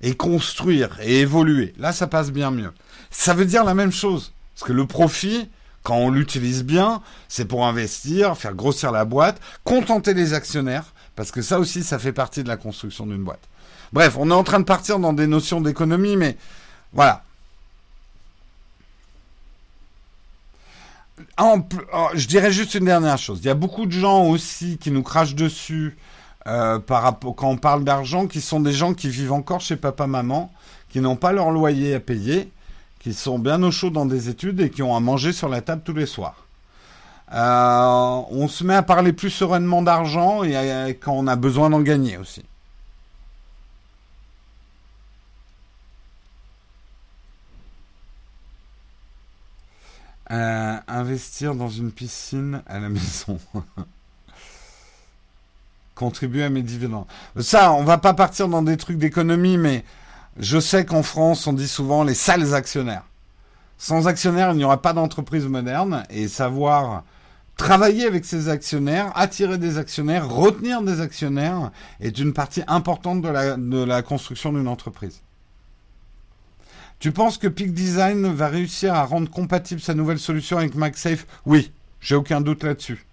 et 0.00 0.16
construire 0.16 0.98
et 1.00 1.20
évoluer. 1.20 1.74
Là, 1.78 1.92
ça 1.92 2.08
passe 2.08 2.32
bien 2.32 2.50
mieux. 2.50 2.72
Ça 3.12 3.34
veut 3.34 3.46
dire 3.46 3.62
la 3.62 3.74
même 3.74 3.92
chose. 3.92 4.32
Parce 4.54 4.66
que 4.66 4.72
le 4.72 4.86
profit, 4.86 5.48
quand 5.84 5.96
on 5.96 6.10
l'utilise 6.10 6.64
bien, 6.64 7.00
c'est 7.28 7.44
pour 7.44 7.66
investir, 7.66 8.36
faire 8.36 8.54
grossir 8.54 8.90
la 8.90 9.04
boîte, 9.04 9.40
contenter 9.62 10.12
les 10.12 10.34
actionnaires, 10.34 10.92
parce 11.14 11.30
que 11.30 11.40
ça 11.40 11.60
aussi, 11.60 11.84
ça 11.84 12.00
fait 12.00 12.12
partie 12.12 12.42
de 12.42 12.48
la 12.48 12.56
construction 12.56 13.06
d'une 13.06 13.22
boîte. 13.22 13.48
Bref, 13.94 14.16
on 14.18 14.28
est 14.28 14.34
en 14.34 14.42
train 14.42 14.58
de 14.58 14.64
partir 14.64 14.98
dans 14.98 15.12
des 15.12 15.28
notions 15.28 15.60
d'économie, 15.60 16.16
mais 16.16 16.36
voilà. 16.92 17.22
Oh, 21.40 21.60
je 22.12 22.26
dirais 22.26 22.50
juste 22.50 22.74
une 22.74 22.86
dernière 22.86 23.18
chose. 23.18 23.38
Il 23.42 23.46
y 23.46 23.50
a 23.50 23.54
beaucoup 23.54 23.86
de 23.86 23.92
gens 23.92 24.24
aussi 24.24 24.78
qui 24.78 24.90
nous 24.90 25.04
crachent 25.04 25.36
dessus 25.36 25.96
euh, 26.48 26.80
quand 26.80 27.48
on 27.48 27.56
parle 27.56 27.84
d'argent, 27.84 28.26
qui 28.26 28.40
sont 28.40 28.58
des 28.58 28.72
gens 28.72 28.94
qui 28.94 29.08
vivent 29.08 29.32
encore 29.32 29.60
chez 29.60 29.76
papa-maman, 29.76 30.52
qui 30.88 30.98
n'ont 30.98 31.14
pas 31.14 31.30
leur 31.30 31.52
loyer 31.52 31.94
à 31.94 32.00
payer, 32.00 32.50
qui 32.98 33.14
sont 33.14 33.38
bien 33.38 33.62
au 33.62 33.70
chaud 33.70 33.90
dans 33.90 34.06
des 34.06 34.28
études 34.28 34.60
et 34.60 34.70
qui 34.70 34.82
ont 34.82 34.96
à 34.96 35.00
manger 35.00 35.32
sur 35.32 35.48
la 35.48 35.60
table 35.60 35.82
tous 35.84 35.94
les 35.94 36.06
soirs. 36.06 36.48
Euh, 37.32 38.22
on 38.28 38.48
se 38.48 38.64
met 38.64 38.74
à 38.74 38.82
parler 38.82 39.12
plus 39.12 39.30
sereinement 39.30 39.82
d'argent 39.82 40.42
et 40.42 40.98
quand 41.00 41.12
on 41.12 41.28
a 41.28 41.36
besoin 41.36 41.70
d'en 41.70 41.80
gagner 41.80 42.18
aussi. 42.18 42.42
Euh, 50.30 50.76
investir 50.88 51.54
dans 51.54 51.68
une 51.68 51.92
piscine 51.92 52.62
à 52.66 52.78
la 52.78 52.88
maison. 52.90 53.38
Contribuer 55.94 56.44
à 56.44 56.50
mes 56.50 56.62
dividendes. 56.62 57.06
Ça, 57.40 57.72
on 57.72 57.84
va 57.84 57.98
pas 57.98 58.14
partir 58.14 58.48
dans 58.48 58.62
des 58.62 58.76
trucs 58.76 58.98
d'économie, 58.98 59.58
mais 59.58 59.84
je 60.38 60.58
sais 60.58 60.84
qu'en 60.84 61.02
France, 61.02 61.46
on 61.46 61.52
dit 61.52 61.68
souvent 61.68 62.04
les 62.04 62.14
sales 62.14 62.54
actionnaires. 62.54 63.04
Sans 63.76 64.08
actionnaires, 64.08 64.52
il 64.52 64.56
n'y 64.56 64.64
aura 64.64 64.80
pas 64.80 64.92
d'entreprise 64.92 65.46
moderne 65.46 66.04
et 66.08 66.26
savoir 66.26 67.04
travailler 67.56 68.06
avec 68.06 68.24
ses 68.24 68.48
actionnaires, 68.48 69.12
attirer 69.14 69.58
des 69.58 69.78
actionnaires, 69.78 70.28
retenir 70.28 70.82
des 70.82 71.00
actionnaires 71.00 71.70
est 72.00 72.18
une 72.18 72.32
partie 72.32 72.62
importante 72.66 73.20
de 73.20 73.28
la, 73.28 73.56
de 73.56 73.84
la 73.84 74.02
construction 74.02 74.52
d'une 74.52 74.68
entreprise. 74.68 75.20
Tu 77.04 77.12
penses 77.12 77.36
que 77.36 77.48
Peak 77.48 77.74
Design 77.74 78.32
va 78.32 78.48
réussir 78.48 78.94
à 78.94 79.04
rendre 79.04 79.30
compatible 79.30 79.78
sa 79.78 79.92
nouvelle 79.92 80.18
solution 80.18 80.56
avec 80.56 80.74
MagSafe? 80.74 81.26
Oui, 81.44 81.70
j'ai 82.00 82.14
aucun 82.14 82.40
doute 82.40 82.62
là-dessus. 82.62 83.04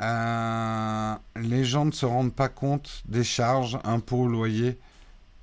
Euh, 0.00 1.14
les 1.34 1.64
gens 1.64 1.86
ne 1.86 1.90
se 1.90 2.06
rendent 2.06 2.32
pas 2.32 2.48
compte 2.48 3.02
des 3.06 3.24
charges, 3.24 3.80
impôts, 3.82 4.28
loyers 4.28 4.78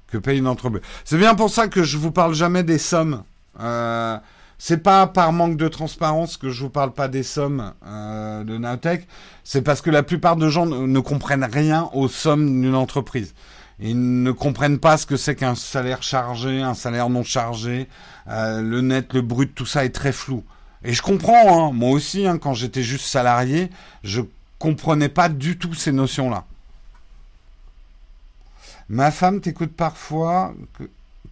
que 0.08 0.18
paye 0.18 0.40
une 0.40 0.48
entreprise. 0.48 0.82
C'est 1.04 1.18
bien 1.18 1.36
pour 1.36 1.50
ça 1.50 1.68
que 1.68 1.84
je 1.84 1.98
vous 1.98 2.12
parle 2.12 2.34
jamais 2.34 2.64
des 2.64 2.78
sommes. 2.78 3.26
Euh, 3.60 4.18
c'est 4.58 4.78
pas 4.78 5.08
par 5.08 5.32
manque 5.34 5.58
de 5.58 5.68
transparence 5.68 6.38
que 6.38 6.50
je 6.50 6.64
vous 6.64 6.70
parle 6.70 6.94
pas 6.94 7.08
des 7.08 7.24
sommes 7.24 7.74
euh, 7.86 8.44
de 8.44 8.58
Nowtech. 8.58 9.08
C'est 9.44 9.62
parce 9.62 9.82
que 9.82 9.90
la 9.90 10.04
plupart 10.04 10.36
de 10.38 10.50
gens 10.50 10.66
ne, 10.66 11.00
comprennent 11.00 11.44
rien 11.44 11.90
aux 11.94 12.08
sommes 12.08 12.62
d'une 12.62 12.76
entreprise. 12.76 13.34
Ils 13.80 14.24
ne 14.24 14.32
comprennent 14.32 14.80
pas 14.80 14.98
ce 14.98 15.06
que 15.06 15.18
c'est 15.18 15.36
qu'un 15.36 15.56
salaire 15.56 16.02
chargé, 16.02 16.62
un 16.62 16.74
salaire 16.74 17.10
non 17.10 17.24
chargé, 17.24 17.90
euh, 18.30 18.62
le 18.62 18.82
net, 18.82 19.14
le 19.14 19.22
brut, 19.22 19.54
tout 19.54 19.66
ça 19.66 19.84
est 19.84 19.90
très 19.90 20.14
flou. 20.14 20.44
Et 20.84 20.94
je 20.94 21.02
comprends, 21.02 21.68
hein, 21.68 21.72
moi 21.74 21.90
aussi, 21.90 22.26
hein, 22.26 22.38
quand 22.38 22.54
j'étais 22.54 22.84
juste 22.84 23.06
salarié, 23.06 23.70
je 24.04 24.22
comprenais 24.60 25.10
pas 25.10 25.28
du 25.28 25.58
tout 25.58 25.74
ces 25.74 25.92
notions-là. 25.92 26.46
Ma 28.88 29.12
femme 29.12 29.42
t'écoute 29.42 29.76
parfois. 29.76 30.54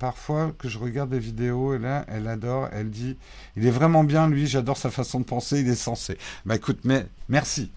Parfois 0.03 0.51
que 0.59 0.67
je 0.67 0.77
regarde 0.79 1.11
des 1.11 1.19
vidéos 1.19 1.75
et 1.75 1.79
là, 1.79 2.03
elle 2.09 2.27
adore, 2.27 2.67
elle 2.73 2.89
dit, 2.89 3.15
il 3.55 3.65
est 3.65 3.71
vraiment 3.71 4.03
bien 4.03 4.27
lui, 4.27 4.47
j'adore 4.47 4.75
sa 4.75 4.91
façon 4.91 5.21
de 5.21 5.23
penser, 5.23 5.61
il 5.61 5.69
est 5.69 5.75
sensé. 5.75 6.17
Bah 6.45 6.57
écoute, 6.57 6.79
mais 6.83 7.07
merci. 7.29 7.71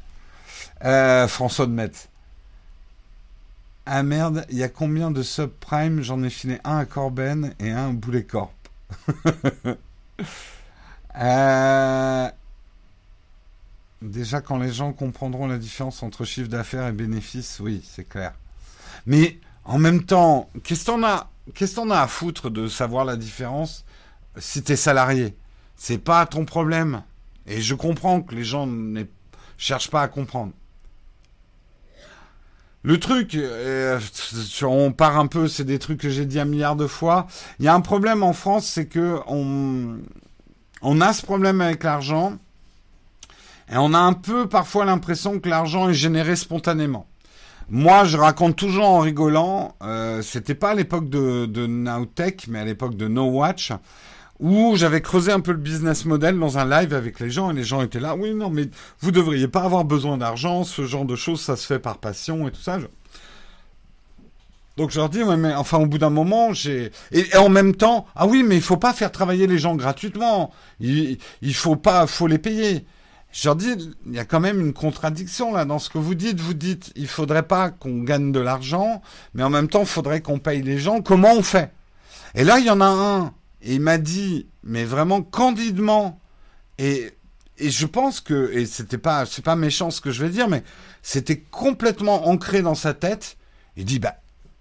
Euh, 0.85 1.29
François 1.29 1.67
de 1.67 1.71
Metz. 1.71 2.09
Ah 3.87 4.03
merde, 4.03 4.45
il 4.51 4.57
y 4.57 4.65
a 4.65 4.69
combien 4.69 5.13
de 5.13 5.23
subprimes? 5.23 6.03
J'en 6.03 6.21
ai 6.25 6.31
filé 6.31 6.59
un 6.65 6.79
à 6.79 6.85
Corben 6.85 7.55
et 7.61 7.71
un 7.71 7.91
à 7.91 7.93
Boulet 7.93 8.25
Corp. 8.25 8.53
Euh, 11.19 12.29
déjà, 14.03 14.43
quand 14.43 14.59
les 14.59 14.71
gens 14.71 14.93
comprendront 14.93 15.47
la 15.47 15.57
différence 15.57 16.03
entre 16.03 16.27
chiffre 16.27 16.51
d'affaires 16.51 16.87
et 16.87 16.93
bénéfice, 16.93 17.59
oui, 17.59 17.83
c'est 17.91 18.07
clair. 18.07 18.35
Mais 19.07 19.39
en 19.65 19.79
même 19.79 20.05
temps, 20.05 20.51
qu'est-ce 20.63 20.85
qu'on 20.85 21.03
a 21.05 21.31
qu'est-ce 21.55 21.77
qu'on 21.77 21.91
a 21.91 22.01
à 22.01 22.07
foutre 22.07 22.51
de 22.51 22.69
savoir 22.69 23.05
la 23.05 23.17
différence 23.17 23.85
si 24.39 24.63
t'es 24.63 24.77
salarié? 24.77 25.37
C'est 25.77 25.99
pas 25.99 26.27
ton 26.27 26.45
problème. 26.45 27.03
Et 27.47 27.61
je 27.61 27.75
comprends 27.75 28.23
que 28.23 28.35
les 28.35 28.45
gens 28.45 28.67
ne 28.67 29.05
cherchent 29.57 29.91
pas 29.91 30.03
à 30.03 30.09
comprendre. 30.09 30.53
Le 32.83 33.01
truc, 33.01 33.35
euh, 33.35 33.99
on 34.63 34.93
part 34.93 35.19
un 35.19 35.27
peu, 35.27 35.49
c'est 35.49 35.65
des 35.65 35.81
trucs 35.81 36.01
que 36.01 36.09
j'ai 36.09 36.25
dit 36.25 36.39
un 36.39 36.45
milliard 36.45 36.77
de 36.77 36.87
fois. 36.87 37.27
Il 37.59 37.65
y 37.65 37.69
a 37.69 37.75
un 37.75 37.81
problème 37.81 38.23
en 38.23 38.33
France, 38.33 38.67
c'est 38.67 38.87
que 38.87 39.19
on, 39.27 39.99
on 40.83 41.01
a 41.01 41.13
ce 41.13 41.23
problème 41.23 41.61
avec 41.61 41.83
l'argent 41.83 42.39
et 43.73 43.77
on 43.77 43.93
a 43.93 43.99
un 43.99 44.13
peu 44.13 44.49
parfois 44.49 44.85
l'impression 44.85 45.41
que 45.41 45.49
l'argent 45.49 45.89
est 45.89 45.95
généré 45.95 46.37
spontanément. 46.37 47.09
Moi, 47.69 48.05
je 48.05 48.17
raconte 48.17 48.57
toujours 48.57 48.87
en 48.87 49.01
rigolant. 49.01 49.75
Euh, 49.83 50.23
C'était 50.23 50.55
pas 50.55 50.71
à 50.71 50.75
l'époque 50.75 51.09
de, 51.09 51.47
de 51.47 51.67
Nowtech, 51.67 52.47
mais 52.49 52.61
à 52.61 52.65
l'époque 52.65 52.97
de 52.97 53.09
No 53.09 53.25
Watch, 53.25 53.73
où 54.39 54.77
j'avais 54.77 55.01
creusé 55.01 55.33
un 55.33 55.41
peu 55.41 55.53
le 55.53 55.59
business 55.59 56.05
model 56.05 56.39
dans 56.39 56.59
un 56.59 56.69
live 56.69 56.95
avec 56.95 57.19
les 57.21 57.31
gens, 57.31 57.51
et 57.51 57.55
les 57.55 57.65
gens 57.65 57.83
étaient 57.83 58.01
là. 58.01 58.15
Oui, 58.15 58.35
non, 58.35 58.51
mais 58.51 58.69
vous 59.01 59.11
devriez 59.11 59.49
pas 59.49 59.63
avoir 59.63 59.85
besoin 59.85 60.17
d'argent. 60.17 60.63
Ce 60.63 60.85
genre 60.87 61.05
de 61.05 61.17
choses, 61.17 61.41
ça 61.41 61.57
se 61.57 61.67
fait 61.67 61.79
par 61.81 61.99
passion 61.99 62.47
et 62.47 62.53
tout 62.53 62.61
ça. 62.61 62.79
Donc 64.77 64.91
je 64.91 64.99
leur 64.99 65.09
dis, 65.09 65.23
ouais, 65.23 65.39
mais 65.39 65.55
enfin 65.55 65.79
au 65.79 65.87
bout 65.87 65.97
d'un 65.99 66.11
moment, 66.11 66.53
j'ai 66.53 66.93
et, 67.11 67.35
en 67.39 67.49
même 67.49 67.75
temps, 67.75 68.07
ah 68.15 68.27
oui, 68.27 68.43
mais 68.43 68.57
il 68.57 68.63
faut 68.63 68.77
pas 68.77 68.93
faire 68.93 69.11
travailler 69.11 69.47
les 69.47 69.59
gens 69.59 69.75
gratuitement. 69.75 70.53
Il, 70.81 71.17
il 71.41 71.55
faut 71.55 71.77
pas, 71.77 72.07
faut 72.07 72.27
les 72.27 72.39
payer. 72.39 72.85
Je 73.37 73.47
leur 73.49 73.55
dis, 73.55 73.75
il 74.07 74.15
y 74.15 74.19
a 74.19 74.25
quand 74.25 74.41
même 74.41 74.61
une 74.61 74.73
contradiction 74.73 75.53
là 75.53 75.67
dans 75.67 75.79
ce 75.79 75.91
que 75.91 75.99
vous 75.99 76.15
dites. 76.15 76.41
Vous 76.41 76.55
dites, 76.55 76.91
il 76.97 77.07
faudrait 77.07 77.47
pas 77.47 77.69
qu'on 77.69 78.03
gagne 78.03 78.33
de 78.33 78.41
l'argent, 78.41 79.03
mais 79.35 79.43
en 79.43 79.51
même 79.51 79.69
temps, 79.69 79.81
il 79.81 79.87
faudrait 79.87 80.23
qu'on 80.23 80.39
paye 80.39 80.63
les 80.63 80.79
gens. 80.79 81.03
Comment 81.03 81.35
on 81.35 81.43
fait? 81.43 81.71
Et 82.35 82.45
là, 82.45 82.59
il 82.61 82.65
y 82.65 82.71
en 82.71 82.81
a 82.81 82.87
un, 82.87 83.35
et 83.61 83.75
il 83.75 83.81
m'a 83.83 83.99
dit, 83.99 84.47
mais 84.65 84.85
vraiment 84.85 85.21
candidement, 85.21 86.19
et 86.79 87.13
et 87.59 87.71
je 87.71 87.85
pense 87.85 88.21
que, 88.21 88.53
et 88.55 88.65
c'était 88.65 88.97
pas, 88.97 89.27
c'est 89.27 89.45
pas 89.45 89.57
méchant 89.57 89.91
ce 89.91 90.01
que 90.01 90.11
je 90.11 90.25
vais 90.25 90.31
dire, 90.31 90.49
mais 90.49 90.63
c'était 91.03 91.39
complètement 91.39 92.29
ancré 92.29 92.63
dans 92.63 92.75
sa 92.75 92.95
tête. 92.95 93.37
Il 93.77 93.85
dit, 93.85 93.99
bah, 93.99 94.17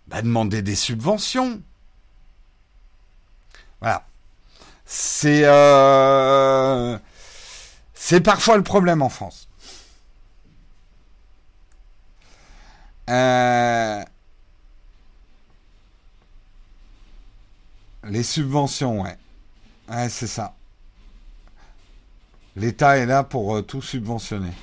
bah 0.07 0.21
demander 0.21 0.61
des 0.61 0.75
subventions. 0.75 1.61
Voilà. 3.79 4.05
C'est, 4.85 5.43
euh, 5.45 6.97
c'est 8.07 8.21
parfois 8.21 8.55
le 8.55 8.61
problème 8.61 9.01
en 9.01 9.09
France. 9.09 9.49
Euh, 13.09 14.03
les 18.03 18.21
subventions, 18.21 19.01
ouais. 19.01 19.17
C'est 20.09 20.27
ça. 20.27 20.53
L'État 22.55 22.97
est 22.97 23.07
là 23.07 23.23
pour 23.23 23.55
euh, 23.55 23.63
tout 23.63 23.81
subventionner. 23.81 24.53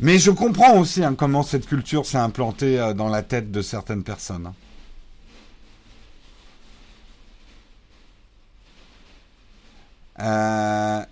Mais 0.00 0.18
je 0.18 0.32
comprends 0.32 0.78
aussi 0.78 1.04
hein, 1.04 1.14
comment 1.14 1.44
cette 1.44 1.66
culture 1.66 2.06
s'est 2.06 2.18
implantée 2.18 2.80
euh, 2.80 2.92
dans 2.92 3.08
la 3.08 3.22
tête 3.22 3.52
de 3.52 3.62
certaines 3.62 4.02
personnes. 4.02 4.48
Hein. 4.48 4.54
Euh, 10.20 11.04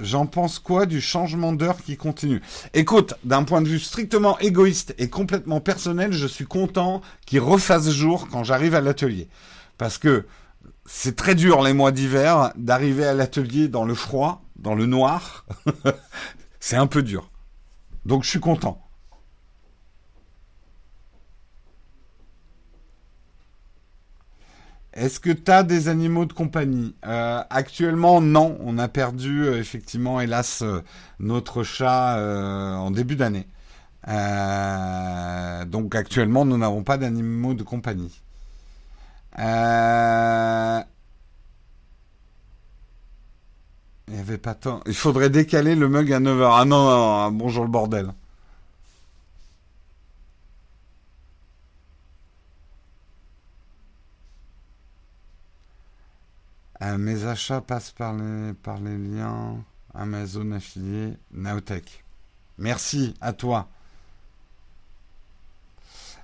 j'en 0.00 0.26
pense 0.26 0.58
quoi 0.58 0.86
du 0.86 1.00
changement 1.00 1.52
d'heure 1.52 1.82
qui 1.82 1.96
continue? 1.96 2.42
Écoute, 2.72 3.14
d'un 3.24 3.44
point 3.44 3.62
de 3.62 3.68
vue 3.68 3.80
strictement 3.80 4.38
égoïste 4.38 4.94
et 4.98 5.08
complètement 5.08 5.60
personnel, 5.60 6.12
je 6.12 6.26
suis 6.26 6.46
content 6.46 7.02
qu'il 7.26 7.40
refasse 7.40 7.90
jour 7.90 8.28
quand 8.30 8.44
j'arrive 8.44 8.74
à 8.74 8.80
l'atelier. 8.80 9.28
Parce 9.78 9.98
que 9.98 10.26
c'est 10.86 11.16
très 11.16 11.34
dur 11.34 11.62
les 11.62 11.72
mois 11.72 11.92
d'hiver 11.92 12.52
d'arriver 12.56 13.06
à 13.06 13.14
l'atelier 13.14 13.68
dans 13.68 13.84
le 13.84 13.94
froid, 13.94 14.42
dans 14.56 14.74
le 14.74 14.86
noir. 14.86 15.46
c'est 16.60 16.76
un 16.76 16.86
peu 16.86 17.02
dur. 17.02 17.30
Donc 18.04 18.24
je 18.24 18.30
suis 18.30 18.40
content. 18.40 18.83
Est-ce 24.94 25.18
que 25.20 25.30
tu 25.30 25.50
as 25.50 25.64
des 25.64 25.88
animaux 25.88 26.24
de 26.24 26.32
compagnie? 26.32 26.94
Euh, 27.04 27.42
Actuellement, 27.50 28.20
non. 28.20 28.56
On 28.60 28.78
a 28.78 28.88
perdu, 28.88 29.44
euh, 29.44 29.58
effectivement, 29.58 30.20
hélas, 30.20 30.62
euh, 30.62 30.82
notre 31.18 31.64
chat 31.64 32.16
en 32.78 32.90
début 32.90 33.16
d'année. 33.16 33.46
donc 35.66 35.94
actuellement, 35.94 36.44
nous 36.44 36.58
n'avons 36.58 36.82
pas 36.84 36.96
d'animaux 36.98 37.54
de 37.54 37.62
compagnie. 37.62 38.22
Il 44.08 44.14
y 44.16 44.18
avait 44.20 44.38
pas 44.38 44.54
tant. 44.54 44.80
Il 44.86 44.94
faudrait 44.94 45.30
décaler 45.30 45.74
le 45.74 45.88
mug 45.88 46.12
à 46.12 46.20
9h. 46.20 46.50
Ah 46.60 46.64
non, 46.64 46.84
non, 46.84 47.30
bonjour 47.32 47.64
le 47.64 47.70
bordel. 47.70 48.12
Euh, 56.82 56.98
mes 56.98 57.24
achats 57.24 57.60
passent 57.60 57.92
par 57.92 58.12
les, 58.14 58.98
liens 58.98 59.56
Amazon 59.94 60.52
affiliés 60.52 61.14
Naotech. 61.32 62.04
Merci 62.58 63.14
à 63.20 63.32
toi. 63.32 63.68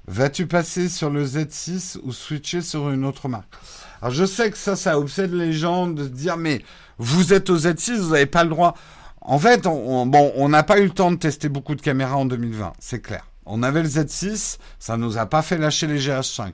Vas-tu 0.06 0.46
passer 0.46 0.88
sur 0.88 1.10
le 1.10 1.24
Z6 1.24 1.98
ou 2.02 2.12
switcher 2.12 2.62
sur 2.62 2.90
une 2.90 3.04
autre 3.04 3.28
marque? 3.28 3.54
Alors 4.02 4.12
je 4.12 4.24
sais 4.24 4.50
que 4.50 4.56
ça, 4.56 4.74
ça 4.74 4.98
obsède 4.98 5.32
les 5.32 5.52
gens 5.52 5.86
de 5.86 6.04
se 6.04 6.08
dire 6.08 6.36
mais 6.36 6.64
vous 6.98 7.32
êtes 7.32 7.48
au 7.50 7.58
Z6, 7.58 7.96
vous 7.96 8.12
n'avez 8.12 8.26
pas 8.26 8.42
le 8.42 8.50
droit. 8.50 8.74
En 9.20 9.38
fait, 9.38 9.66
on, 9.66 10.06
bon, 10.06 10.32
on 10.34 10.48
n'a 10.48 10.62
pas 10.62 10.80
eu 10.80 10.84
le 10.84 10.90
temps 10.90 11.12
de 11.12 11.16
tester 11.16 11.48
beaucoup 11.48 11.74
de 11.74 11.82
caméras 11.82 12.16
en 12.16 12.24
2020, 12.24 12.72
c'est 12.78 13.00
clair. 13.00 13.26
On 13.46 13.62
avait 13.62 13.82
le 13.82 13.88
Z6, 13.88 14.58
ça 14.78 14.96
nous 14.96 15.18
a 15.18 15.26
pas 15.26 15.42
fait 15.42 15.58
lâcher 15.58 15.86
les 15.86 16.00
GH5. 16.00 16.52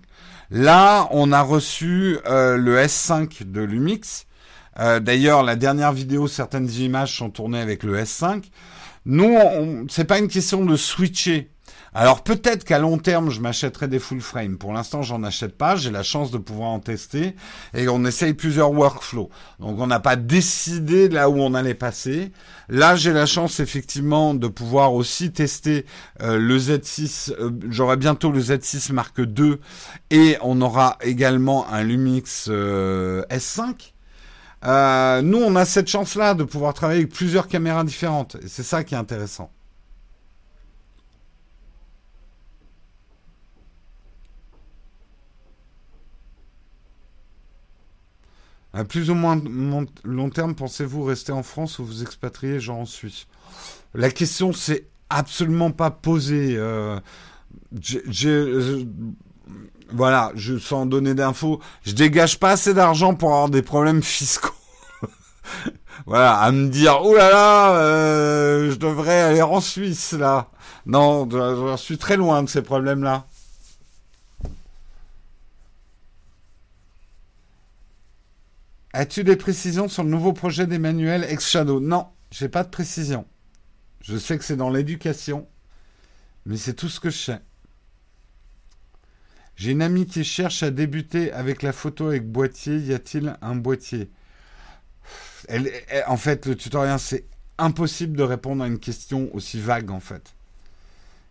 Là, 0.50 1.08
on 1.10 1.32
a 1.32 1.42
reçu 1.42 2.18
euh, 2.26 2.56
le 2.56 2.78
S5 2.78 3.50
de 3.50 3.60
Lumix. 3.60 4.26
Euh, 4.78 5.00
d'ailleurs, 5.00 5.42
la 5.42 5.56
dernière 5.56 5.92
vidéo, 5.92 6.28
certaines 6.28 6.70
images 6.70 7.16
sont 7.16 7.30
tournées 7.30 7.60
avec 7.60 7.82
le 7.82 7.98
S5. 7.98 8.44
Nous, 9.06 9.86
c'est 9.88 10.04
pas 10.04 10.18
une 10.18 10.28
question 10.28 10.64
de 10.64 10.76
switcher 10.76 11.50
alors 11.98 12.22
peut-être 12.22 12.64
qu'à 12.64 12.78
long 12.78 12.98
terme, 12.98 13.30
je 13.30 13.40
m'achèterai 13.40 13.88
des 13.88 13.98
full 13.98 14.20
frame. 14.20 14.58
Pour 14.58 14.74
l'instant, 14.74 15.00
j'en 15.00 15.22
achète 15.22 15.56
pas. 15.56 15.76
J'ai 15.76 15.90
la 15.90 16.02
chance 16.02 16.30
de 16.30 16.36
pouvoir 16.36 16.68
en 16.68 16.78
tester 16.78 17.34
et 17.72 17.88
on 17.88 18.04
essaye 18.04 18.34
plusieurs 18.34 18.70
workflows. 18.70 19.30
Donc 19.60 19.80
on 19.80 19.86
n'a 19.86 19.98
pas 19.98 20.14
décidé 20.14 21.08
là 21.08 21.30
où 21.30 21.38
on 21.38 21.54
allait 21.54 21.72
passer. 21.72 22.32
Là, 22.68 22.96
j'ai 22.96 23.14
la 23.14 23.24
chance 23.24 23.60
effectivement 23.60 24.34
de 24.34 24.46
pouvoir 24.46 24.92
aussi 24.92 25.32
tester 25.32 25.86
euh, 26.20 26.36
le 26.36 26.58
Z6. 26.58 27.32
Euh, 27.32 27.50
j'aurai 27.70 27.96
bientôt 27.96 28.30
le 28.30 28.40
Z6 28.40 28.92
Mark 28.92 29.16
II 29.16 29.56
et 30.10 30.36
on 30.42 30.60
aura 30.60 30.98
également 31.00 31.66
un 31.72 31.82
Lumix 31.82 32.48
euh, 32.50 33.22
S5. 33.30 33.94
nous, 35.22 35.38
on 35.38 35.56
a 35.56 35.64
cette 35.64 35.88
chance-là 35.88 36.34
de 36.34 36.44
pouvoir 36.44 36.74
travailler 36.74 37.00
avec 37.00 37.12
plusieurs 37.14 37.48
caméras 37.48 37.84
différentes. 37.84 38.36
Et 38.44 38.48
c'est 38.48 38.64
ça 38.64 38.84
qui 38.84 38.94
est 38.94 38.98
intéressant. 38.98 39.50
À 48.76 48.84
plus 48.84 49.08
ou 49.08 49.14
moins 49.14 49.40
long 50.04 50.28
terme, 50.28 50.54
pensez-vous 50.54 51.02
rester 51.02 51.32
en 51.32 51.42
France 51.42 51.78
ou 51.78 51.84
vous 51.86 52.02
expatrier, 52.02 52.60
genre 52.60 52.80
en 52.80 52.84
Suisse? 52.84 53.26
La 53.94 54.10
question 54.10 54.52
c'est 54.52 54.84
absolument 55.08 55.70
pas 55.70 55.90
posée. 55.90 56.56
Euh, 56.58 57.00
voilà, 59.90 60.30
je 60.34 60.58
sans 60.58 60.84
donner 60.84 61.14
d'infos, 61.14 61.58
je 61.86 61.92
dégage 61.92 62.38
pas 62.38 62.50
assez 62.50 62.74
d'argent 62.74 63.14
pour 63.14 63.30
avoir 63.30 63.48
des 63.48 63.62
problèmes 63.62 64.02
fiscaux. 64.02 64.50
voilà, 66.06 66.36
à 66.38 66.52
me 66.52 66.68
dire, 66.68 67.00
oh 67.02 67.14
là 67.14 67.30
là, 67.30 67.76
euh, 67.76 68.70
je 68.70 68.76
devrais 68.76 69.22
aller 69.22 69.40
en 69.40 69.62
Suisse 69.62 70.12
là. 70.12 70.50
Non, 70.84 71.26
je 71.30 71.76
suis 71.78 71.96
très 71.96 72.18
loin 72.18 72.42
de 72.42 72.48
ces 72.50 72.60
problèmes-là. 72.60 73.26
As-tu 78.98 79.24
des 79.24 79.36
précisions 79.36 79.88
sur 79.88 80.04
le 80.04 80.08
nouveau 80.08 80.32
projet 80.32 80.66
d'Emmanuel 80.66 81.26
Ex 81.28 81.46
Shadow 81.46 81.80
Non, 81.80 82.06
j'ai 82.30 82.48
pas 82.48 82.64
de 82.64 82.70
précision. 82.70 83.26
Je 84.00 84.16
sais 84.16 84.38
que 84.38 84.44
c'est 84.44 84.56
dans 84.56 84.70
l'éducation, 84.70 85.46
mais 86.46 86.56
c'est 86.56 86.72
tout 86.72 86.88
ce 86.88 86.98
que 86.98 87.10
je 87.10 87.18
sais. 87.18 87.40
J'ai 89.54 89.72
une 89.72 89.82
amie 89.82 90.06
qui 90.06 90.24
cherche 90.24 90.62
à 90.62 90.70
débuter 90.70 91.30
avec 91.30 91.62
la 91.62 91.74
photo 91.74 92.06
avec 92.06 92.26
boîtier. 92.26 92.78
Y 92.78 92.94
a-t-il 92.94 93.36
un 93.42 93.54
boîtier 93.54 94.08
En 96.06 96.16
fait, 96.16 96.46
le 96.46 96.56
tutoriel, 96.56 96.98
c'est 96.98 97.26
impossible 97.58 98.16
de 98.16 98.22
répondre 98.22 98.64
à 98.64 98.66
une 98.66 98.78
question 98.78 99.28
aussi 99.34 99.60
vague, 99.60 99.90
en 99.90 100.00
fait. 100.00 100.32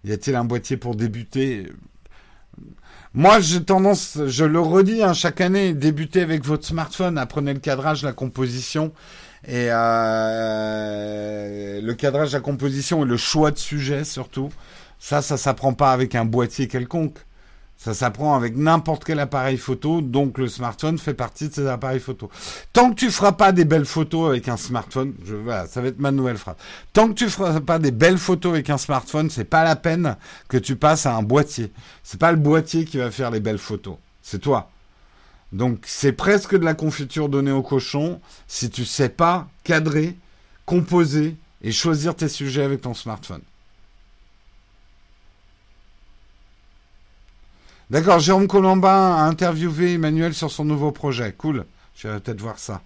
Y 0.03 0.11
a-t-il 0.11 0.35
un 0.35 0.45
boîtier 0.45 0.77
pour 0.77 0.95
débuter? 0.95 1.71
Moi, 3.17 3.39
j'ai 3.39 3.63
tendance, 3.63 4.19
je 4.27 4.43
le 4.43 4.59
redis 4.59 5.01
hein, 5.01 5.13
chaque 5.13 5.39
année, 5.39 5.73
débutez 5.73 6.21
avec 6.21 6.43
votre 6.43 6.65
smartphone, 6.65 7.17
apprenez 7.17 7.53
le 7.53 7.61
cadrage, 7.61 8.03
la 8.03 8.11
composition 8.11 8.91
et 9.47 9.69
euh, 9.71 10.59
le 11.81 11.93
cadrage, 11.93 12.33
la 12.33 12.41
composition 12.41 13.05
et 13.05 13.07
le 13.07 13.15
choix 13.15 13.51
de 13.51 13.57
sujet 13.57 14.03
surtout. 14.03 14.49
Ça, 14.99 15.21
ça 15.21 15.37
s'apprend 15.37 15.71
pas 15.73 15.93
avec 15.93 16.13
un 16.13 16.25
boîtier 16.25 16.67
quelconque. 16.67 17.19
Ça 17.77 17.93
s'apprend 17.93 18.35
avec 18.35 18.55
n'importe 18.55 19.03
quel 19.03 19.19
appareil 19.19 19.57
photo, 19.57 20.01
donc 20.01 20.37
le 20.37 20.47
smartphone 20.47 20.97
fait 20.97 21.13
partie 21.13 21.49
de 21.49 21.53
ces 21.53 21.67
appareils 21.67 21.99
photo. 21.99 22.31
Tant 22.73 22.89
que 22.89 22.95
tu 22.95 23.11
feras 23.11 23.33
pas 23.33 23.51
des 23.51 23.65
belles 23.65 23.85
photos 23.85 24.29
avec 24.29 24.47
un 24.47 24.57
smartphone, 24.57 25.13
je, 25.23 25.35
voilà, 25.35 25.67
ça 25.67 25.81
va 25.81 25.89
être 25.89 25.99
ma 25.99 26.11
nouvelle 26.11 26.37
phrase. 26.37 26.55
Tant 26.93 27.09
que 27.09 27.13
tu 27.13 27.29
feras 27.29 27.59
pas 27.59 27.77
des 27.77 27.91
belles 27.91 28.17
photos 28.17 28.53
avec 28.53 28.69
un 28.69 28.77
smartphone, 28.77 29.29
c'est 29.29 29.43
pas 29.43 29.63
la 29.63 29.75
peine 29.75 30.15
que 30.47 30.57
tu 30.57 30.77
passes 30.77 31.05
à 31.05 31.15
un 31.15 31.21
boîtier. 31.21 31.71
C'est 32.01 32.19
pas 32.19 32.31
le 32.31 32.37
boîtier 32.37 32.85
qui 32.85 32.97
va 32.97 33.11
faire 33.11 33.29
les 33.29 33.39
belles 33.39 33.59
photos, 33.59 33.97
c'est 34.21 34.39
toi. 34.39 34.71
Donc 35.51 35.83
c'est 35.85 36.13
presque 36.13 36.57
de 36.57 36.65
la 36.65 36.73
confiture 36.73 37.29
donnée 37.29 37.51
au 37.51 37.61
cochon 37.61 38.19
si 38.47 38.69
tu 38.69 38.83
sais 38.83 39.09
pas 39.09 39.47
cadrer, 39.63 40.17
composer 40.65 41.37
et 41.61 41.71
choisir 41.71 42.15
tes 42.15 42.29
sujets 42.29 42.63
avec 42.63 42.81
ton 42.81 42.93
smartphone. 42.93 43.41
D'accord, 47.91 48.19
Jérôme 48.19 48.47
Colombin 48.47 49.15
a 49.15 49.21
interviewé 49.23 49.93
Emmanuel 49.93 50.33
sur 50.33 50.51
son 50.51 50.65
nouveau 50.65 50.91
projet. 50.91 51.33
Cool. 51.37 51.65
Je 51.95 52.07
vais 52.07 52.19
peut-être 52.19 52.41
voir 52.41 52.57
ça. 52.57 52.81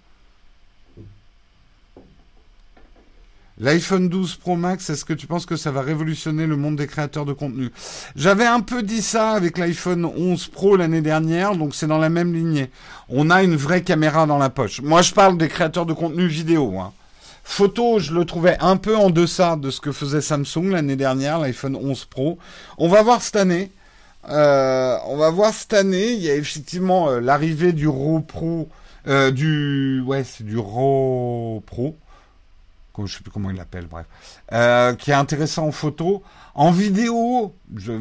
L'iPhone 3.62 4.08
12 4.08 4.36
Pro 4.36 4.56
Max, 4.56 4.90
est-ce 4.90 5.04
que 5.04 5.14
tu 5.14 5.28
penses 5.28 5.46
que 5.46 5.58
ça 5.58 5.72
va 5.72 5.82
révolutionner 5.82 6.48
le 6.48 6.56
monde 6.56 6.78
des 6.78 6.88
créateurs 6.88 7.26
de 7.26 7.34
contenu? 7.34 7.72
J'avais 8.16 8.46
un 8.46 8.62
peu 8.62 8.84
dit 8.84 9.02
ça 9.02 9.32
avec 9.32 9.58
l'iPhone 9.58 10.06
11 10.06 10.48
Pro 10.48 10.78
l'année 10.78 11.02
dernière, 11.02 11.56
donc 11.58 11.76
c'est 11.76 11.88
dans 11.88 11.98
la 11.98 12.10
même 12.10 12.34
lignée. 12.34 12.70
On 13.10 13.30
a 13.30 13.44
une 13.44 13.58
vraie 13.58 13.84
caméra 13.84 14.26
dans 14.26 14.38
la 14.38 14.50
poche. 14.50 14.82
Moi, 14.82 15.02
je 15.02 15.14
parle 15.14 15.38
des 15.38 15.50
créateurs 15.50 15.86
de 15.86 15.94
contenu 15.94 16.26
vidéo. 16.28 16.80
Hein. 16.80 16.94
Photo, 17.44 18.00
je 18.00 18.14
le 18.14 18.24
trouvais 18.24 18.58
un 18.62 18.78
peu 18.78 18.96
en 18.96 19.10
deçà 19.10 19.58
de 19.58 19.72
ce 19.72 19.82
que 19.82 19.92
faisait 19.92 20.22
Samsung 20.22 20.72
l'année 20.72 20.96
dernière, 20.96 21.40
l'iPhone 21.40 21.76
11 21.76 22.06
Pro. 22.06 22.38
On 22.78 22.88
va 22.88 23.02
voir 23.02 23.22
cette 23.22 23.36
année. 23.36 23.72
Euh, 24.28 24.98
on 25.06 25.18
va 25.18 25.30
voir 25.30 25.54
cette 25.54 25.74
année. 25.74 26.12
Il 26.14 26.22
y 26.22 26.30
a 26.30 26.36
effectivement 26.36 27.10
euh, 27.10 27.20
l'arrivée 27.20 27.74
du 27.74 27.88
RAW 27.88 28.70
euh, 29.08 29.32
du 29.32 30.02
ouais, 30.02 30.24
c'est 30.24 30.44
du 30.44 30.58
RAW. 30.58 31.64
Je 33.06 33.16
sais 33.16 33.22
plus 33.22 33.32
comment 33.32 33.50
il 33.50 33.56
l'appelle, 33.56 33.88
bref, 33.88 34.06
qui 34.98 35.12
est 35.12 35.14
intéressant 35.14 35.68
en 35.68 35.72
photo. 35.72 36.22
En 36.54 36.70
vidéo, 36.70 37.56
je, 37.78 37.94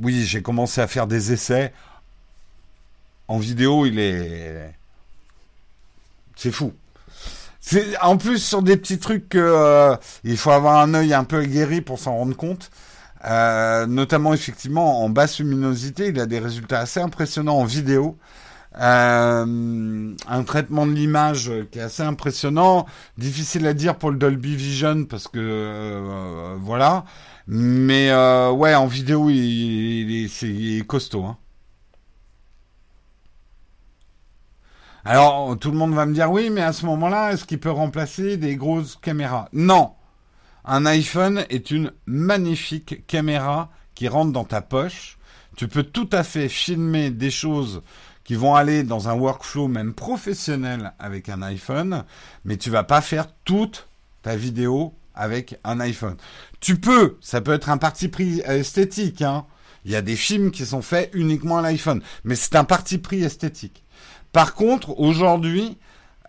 oui, 0.00 0.24
j'ai 0.24 0.40
commencé 0.40 0.80
à 0.80 0.86
faire 0.86 1.06
des 1.06 1.32
essais. 1.32 1.74
En 3.28 3.36
vidéo, 3.38 3.84
il 3.84 3.98
est, 3.98 4.72
c'est 6.34 6.50
fou. 6.50 6.72
C'est 7.60 7.94
en 7.98 8.16
plus 8.16 8.38
sur 8.38 8.62
des 8.62 8.78
petits 8.78 8.98
trucs 8.98 9.36
il 10.24 10.36
faut 10.38 10.50
avoir 10.50 10.78
un 10.78 10.94
œil 10.94 11.12
un 11.12 11.24
peu 11.24 11.40
aguerri 11.40 11.82
pour 11.82 11.98
s'en 11.98 12.16
rendre 12.16 12.34
compte. 12.34 12.70
Euh, 13.24 13.86
notamment 13.86 14.32
effectivement 14.32 15.04
en 15.04 15.10
basse 15.10 15.40
luminosité, 15.40 16.08
il 16.08 16.20
a 16.20 16.26
des 16.26 16.38
résultats 16.38 16.80
assez 16.80 17.00
impressionnants 17.00 17.58
en 17.58 17.64
vidéo. 17.64 18.18
Euh, 18.80 20.14
un 20.28 20.42
traitement 20.44 20.86
de 20.86 20.92
l'image 20.92 21.50
qui 21.70 21.80
est 21.80 21.82
assez 21.82 22.02
impressionnant, 22.02 22.86
difficile 23.18 23.66
à 23.66 23.74
dire 23.74 23.96
pour 23.96 24.10
le 24.10 24.16
Dolby 24.16 24.56
Vision 24.56 25.04
parce 25.04 25.28
que 25.28 26.56
voilà, 26.60 27.04
mais 27.46 28.10
ouais 28.50 28.74
en 28.74 28.86
vidéo 28.86 29.28
il, 29.28 29.36
il, 29.36 30.30
il 30.42 30.78
est 30.78 30.86
costaud. 30.86 31.24
Hein. 31.24 31.36
Alors, 35.04 35.58
tout 35.58 35.70
le 35.70 35.78
monde 35.78 35.94
va 35.94 36.06
me 36.06 36.12
dire 36.12 36.30
oui, 36.30 36.50
mais 36.50 36.60
à 36.60 36.72
ce 36.72 36.84
moment-là, 36.86 37.32
est-ce 37.32 37.44
qu'il 37.44 37.58
peut 37.58 37.70
remplacer 37.70 38.36
des 38.36 38.56
grosses 38.56 38.96
caméras? 38.96 39.48
Non. 39.52 39.94
Un 40.72 40.86
iPhone 40.86 41.46
est 41.50 41.72
une 41.72 41.90
magnifique 42.06 43.04
caméra 43.08 43.70
qui 43.96 44.06
rentre 44.06 44.30
dans 44.30 44.44
ta 44.44 44.62
poche. 44.62 45.18
Tu 45.56 45.66
peux 45.66 45.82
tout 45.82 46.08
à 46.12 46.22
fait 46.22 46.48
filmer 46.48 47.10
des 47.10 47.32
choses 47.32 47.82
qui 48.22 48.36
vont 48.36 48.54
aller 48.54 48.84
dans 48.84 49.08
un 49.08 49.14
workflow 49.14 49.66
même 49.66 49.94
professionnel 49.94 50.92
avec 51.00 51.28
un 51.28 51.42
iPhone, 51.42 52.04
mais 52.44 52.56
tu 52.56 52.70
vas 52.70 52.84
pas 52.84 53.00
faire 53.00 53.26
toute 53.44 53.88
ta 54.22 54.36
vidéo 54.36 54.94
avec 55.16 55.58
un 55.64 55.80
iPhone. 55.80 56.16
Tu 56.60 56.76
peux, 56.76 57.16
ça 57.20 57.40
peut 57.40 57.54
être 57.54 57.68
un 57.68 57.78
parti 57.78 58.06
pris 58.06 58.38
esthétique. 58.38 59.22
Hein. 59.22 59.46
Il 59.84 59.90
y 59.90 59.96
a 59.96 60.02
des 60.02 60.14
films 60.14 60.52
qui 60.52 60.64
sont 60.64 60.82
faits 60.82 61.10
uniquement 61.14 61.58
à 61.58 61.62
l'iPhone, 61.62 62.00
mais 62.22 62.36
c'est 62.36 62.54
un 62.54 62.62
parti 62.62 62.98
pris 62.98 63.24
esthétique. 63.24 63.82
Par 64.30 64.54
contre, 64.54 64.96
aujourd'hui, 65.00 65.78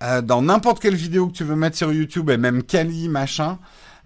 euh, 0.01 0.23
dans 0.23 0.41
n'importe 0.41 0.81
quelle 0.81 0.95
vidéo 0.95 1.27
que 1.27 1.33
tu 1.33 1.43
veux 1.43 1.55
mettre 1.55 1.77
sur 1.77 1.93
YouTube, 1.93 2.31
et 2.31 2.37
même 2.37 2.63
Kali, 2.63 3.07
machin, 3.07 3.59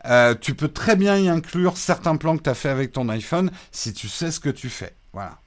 euh, 0.06 0.36
tu 0.40 0.54
peux 0.56 0.68
très 0.68 0.96
bien 0.96 1.18
y 1.18 1.30
inclure 1.30 1.78
certains 1.78 2.16
plans 2.16 2.38
que 2.38 2.44
tu 2.44 2.50
as 2.50 2.56
fait 2.56 2.70
avec 2.70 2.92
ton 2.92 3.10
iPhone 3.10 3.52
si 3.72 3.94
tu 3.94 4.08
sais 4.08 4.32
ce 4.32 4.40
que 4.40 4.50
tu 4.50 4.70
fais. 4.70 4.94
Voilà. 5.14 5.40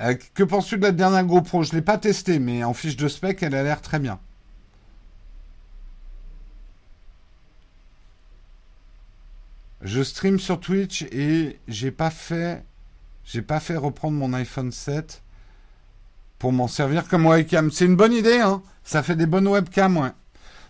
Euh, 0.00 0.14
que 0.34 0.42
penses-tu 0.42 0.76
de 0.76 0.82
la 0.82 0.92
dernière 0.92 1.24
GoPro? 1.24 1.62
Je 1.62 1.70
ne 1.70 1.76
l'ai 1.76 1.82
pas 1.82 1.98
testée, 1.98 2.38
mais 2.38 2.64
en 2.64 2.74
fiche 2.74 2.96
de 2.96 3.08
spec, 3.08 3.42
elle 3.42 3.54
a 3.54 3.62
l'air 3.62 3.80
très 3.80 3.98
bien. 3.98 4.18
Je 9.82 10.02
stream 10.02 10.38
sur 10.38 10.58
Twitch 10.58 11.02
et 11.12 11.58
j'ai 11.68 11.90
pas 11.90 12.10
fait 12.10 12.64
j'ai 13.24 13.42
pas 13.42 13.60
fait 13.60 13.76
reprendre 13.76 14.16
mon 14.16 14.32
iPhone 14.32 14.70
7 14.72 15.22
pour 16.38 16.52
m'en 16.52 16.68
servir 16.68 17.08
comme 17.08 17.26
webcam. 17.26 17.70
C'est 17.70 17.84
une 17.84 17.96
bonne 17.96 18.12
idée, 18.12 18.38
hein 18.38 18.62
Ça 18.84 19.02
fait 19.02 19.16
des 19.16 19.26
bonnes 19.26 19.48
webcams, 19.48 19.96
ouais. 19.96 20.12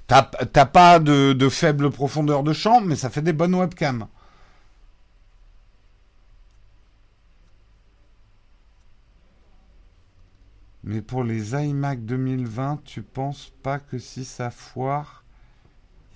T'as 0.07 0.23
pas 0.67 1.01
de, 1.01 1.49
faible 1.49 1.91
profondeur 1.91 2.43
de 2.45 2.53
champ, 2.53 2.81
mais 2.81 2.97
ça 2.97 3.11
fait 3.11 3.23
des 3.23 3.33
bonnes 3.33 3.55
webcams. 3.55 4.07
Mais 10.85 11.03
pour 11.03 11.25
les 11.25 11.55
iMac 11.55 12.05
2020, 12.05 12.83
tu 12.85 13.03
penses 13.03 13.53
pas 13.65 13.81
que 13.81 13.99
si 13.99 14.25
ça 14.25 14.51
foire, 14.53 15.25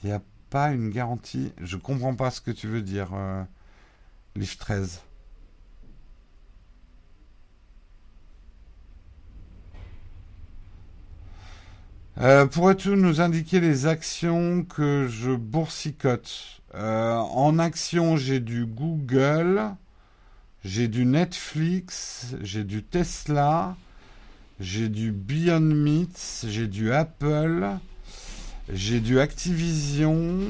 il 0.02 0.10
n'y 0.10 0.12
a 0.12 0.22
pas 0.50 0.70
une 0.70 0.90
garantie? 0.90 1.52
Je 1.60 1.76
comprends 1.76 2.14
pas 2.14 2.30
ce 2.30 2.40
que 2.40 2.52
tu 2.52 2.68
veux 2.68 2.82
dire, 2.82 3.10
euh, 3.14 3.42
13. 4.58 5.02
Euh, 12.20 12.44
Pourrais-tu 12.44 12.90
nous 12.90 13.22
indiquer 13.22 13.60
les 13.60 13.86
actions 13.86 14.62
que 14.62 15.08
je 15.08 15.30
boursicote? 15.30 16.60
Euh, 16.74 17.16
En 17.16 17.58
action, 17.58 18.18
j'ai 18.18 18.40
du 18.40 18.66
Google, 18.66 19.62
j'ai 20.62 20.86
du 20.86 21.06
Netflix, 21.06 22.34
j'ai 22.42 22.62
du 22.62 22.82
Tesla, 22.82 23.74
j'ai 24.60 24.90
du 24.90 25.12
Beyond 25.12 25.60
Meat, 25.60 26.44
j'ai 26.46 26.66
du 26.66 26.92
Apple, 26.92 27.66
j'ai 28.70 29.00
du 29.00 29.18
Activision, 29.18 30.40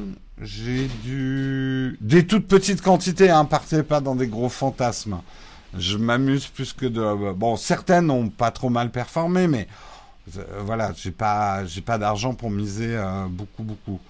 j'ai 0.42 0.88
du... 1.05 1.97
Des 2.01 2.26
toutes 2.26 2.48
petites 2.48 2.82
quantités, 2.82 3.30
hein, 3.30 3.44
partez 3.44 3.84
pas 3.84 4.01
dans 4.01 4.16
des 4.16 4.26
gros 4.26 4.48
fantasmes. 4.48 5.20
Je 5.78 5.97
m'amuse 5.97 6.48
plus 6.48 6.72
que 6.72 6.86
de... 6.86 7.32
Bon, 7.32 7.56
certaines 7.56 8.06
n'ont 8.06 8.28
pas 8.28 8.51
trop 8.51 8.70
mal 8.70 8.90
performé, 8.90 9.47
mais 9.47 9.68
voilà, 10.26 10.92
j'ai 10.97 11.10
pas, 11.10 11.62
pas 11.84 11.98
d'argent 11.98 12.34
pour 12.34 12.51
miser 12.51 12.97
euh, 12.97 13.26
beaucoup, 13.28 13.62
beaucoup. 13.62 14.01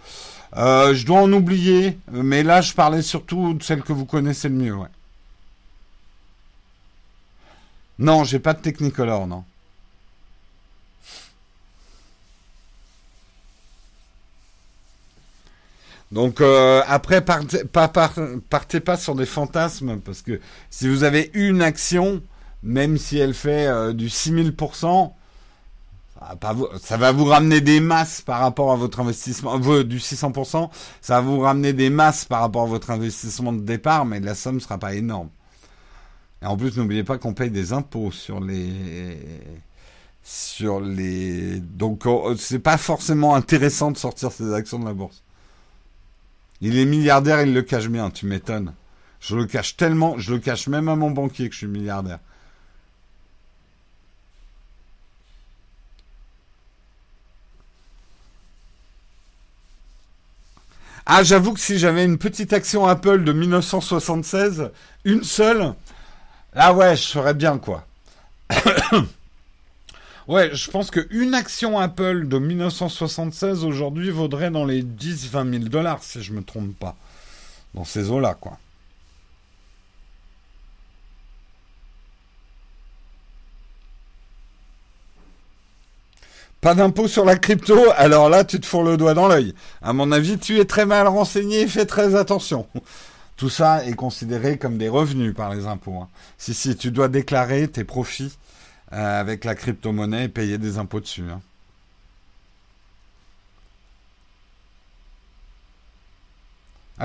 Euh, 0.57 0.95
je 0.95 1.07
dois 1.07 1.21
en 1.21 1.33
oublier, 1.33 1.99
mais 2.11 2.43
là, 2.43 2.61
je 2.61 2.75
parlais 2.75 3.03
surtout 3.03 3.55
de 3.55 3.63
celles 3.63 3.83
que 3.83 3.93
vous 3.93 4.05
connaissez 4.05 4.49
le 4.49 4.57
mieux. 4.57 4.77
Non, 7.99 8.25
j'ai 8.25 8.39
pas 8.39 8.55
de 8.55 8.61
Technicolor, 8.61 9.27
non. 9.27 9.45
Donc 16.11 16.41
après, 16.41 17.25
partez 17.25 17.65
pas, 17.65 17.89
partez 18.49 18.81
pas 18.81 18.97
sur 18.97 19.15
des 19.15 19.27
fantasmes, 19.27 20.01
parce 20.01 20.23
que 20.23 20.41
si 20.69 20.89
vous 20.89 21.05
avez 21.05 21.31
une 21.35 21.63
action, 21.63 22.21
même 22.65 22.99
si 22.99 23.19
elle 23.19 23.35
fait 23.35 23.95
du 23.95 24.09
6000%, 24.09 25.13
ça 26.81 26.97
va 26.97 27.13
vous 27.13 27.25
ramener 27.25 27.61
des 27.61 27.81
masses 27.81 28.21
par 28.21 28.41
rapport 28.41 28.73
à 28.73 28.77
votre 28.77 29.01
investissement, 29.01 29.59
du 29.59 29.99
600%, 29.99 30.71
ça 31.01 31.15
va 31.15 31.21
vous 31.21 31.41
ramener 31.41 31.73
des 31.73 31.91
masses 31.91 32.25
par 32.25 32.41
rapport 32.41 32.63
à 32.63 32.67
votre 32.67 32.91
investissement 32.91 33.53
de 33.53 33.61
départ, 33.61 34.05
mais 34.05 34.21
la 34.21 34.35
somme 34.35 34.61
sera 34.61 34.79
pas 34.79 34.95
énorme. 34.95 35.31
Et 36.43 36.47
en 36.47 36.57
plus, 36.57 36.77
n'oubliez 36.77 37.05
pas 37.05 37.19
qu'on 37.19 37.35
paye 37.35 37.51
des 37.51 37.73
impôts 37.73 38.11
sur 38.11 38.41
les, 38.41 39.17
sur 40.23 40.81
les, 40.81 41.61
donc 41.61 42.07
oh, 42.07 42.35
c'est 42.37 42.59
pas 42.59 42.79
forcément 42.79 43.35
intéressant 43.35 43.91
de 43.91 43.97
sortir 43.97 44.33
ces 44.33 44.53
actions 44.53 44.79
de 44.79 44.85
la 44.85 44.95
bourse. 44.95 45.23
Il 46.61 46.77
est 46.79 46.85
milliardaire, 46.85 47.43
il 47.43 47.55
le 47.55 47.63
cache 47.63 47.89
bien, 47.89 48.11
tu 48.11 48.27
m'étonnes. 48.27 48.75
Je 49.21 49.37
le 49.37 49.47
cache 49.47 49.77
tellement, 49.77 50.19
je 50.19 50.35
le 50.35 50.41
cache 50.41 50.69
même 50.69 50.89
à 50.89 50.97
mon 50.97 51.11
banquier 51.11 51.49
que 51.49 51.55
je 51.55 51.59
suis 51.59 51.67
milliardaire. 51.67 52.21
Ah, 61.07 61.23
j'avoue 61.23 61.55
que 61.55 61.61
si 61.61 61.79
j'avais 61.79 62.05
une 62.05 62.19
petite 62.19 62.53
action 62.53 62.87
Apple 62.87 63.25
de 63.25 63.33
1976, 63.33 64.71
une 65.05 65.25
seule, 65.25 65.75
ah 66.55 66.73
ouais, 66.75 66.97
je 66.97 67.09
ferais 67.09 67.35
bien 67.35 67.59
quoi. 67.59 67.87
ouais, 70.29 70.51
je 70.53 70.71
pense 70.71 70.91
qu'une 70.91 71.35
action 71.35 71.79
Apple 71.79 72.29
de 72.29 72.39
1976 72.39 73.65
aujourd'hui 73.65 74.11
vaudrait 74.11 74.51
dans 74.51 74.65
les 74.65 74.83
10-20 74.83 75.51
000 75.51 75.65
dollars, 75.65 76.03
si 76.03 76.23
je 76.23 76.33
me 76.33 76.43
trompe 76.43 76.77
pas. 76.79 76.97
Dans 77.75 77.85
ces 77.85 78.11
eaux-là, 78.11 78.35
quoi. 78.35 78.59
Pas 86.61 86.75
d'impôt 86.75 87.09
sur 87.09 87.25
la 87.25 87.37
crypto, 87.37 87.79
alors 87.97 88.29
là, 88.29 88.45
tu 88.45 88.61
te 88.61 88.67
fourres 88.67 88.85
le 88.85 88.99
doigt 88.99 89.15
dans 89.15 89.29
l'œil. 89.29 89.55
À 89.81 89.95
mon 89.95 90.13
avis, 90.13 90.39
tu 90.39 90.61
es 90.61 90.67
très 90.67 90.85
mal 90.85 91.09
renseigné, 91.09 91.67
fais 91.67 91.87
très 91.87 92.15
attention. 92.15 92.67
Tout 93.37 93.49
ça 93.49 93.87
est 93.87 93.95
considéré 93.95 94.59
comme 94.59 94.77
des 94.77 94.91
revenus 94.91 95.35
par 95.35 95.55
les 95.55 95.67
impôts. 95.67 96.01
Hein. 96.03 96.09
Si, 96.37 96.53
si, 96.53 96.77
tu 96.77 96.91
dois 96.91 97.09
déclarer 97.09 97.67
tes 97.69 97.85
profits 97.85 98.37
euh, 98.93 99.21
avec 99.21 99.47
la 99.47 99.55
crypto-monnaie 99.55 100.25
et 100.25 100.29
payer 100.29 100.59
des 100.59 100.77
impôts 100.77 101.01
dessus. 101.01 101.25
Hein. 101.31 101.41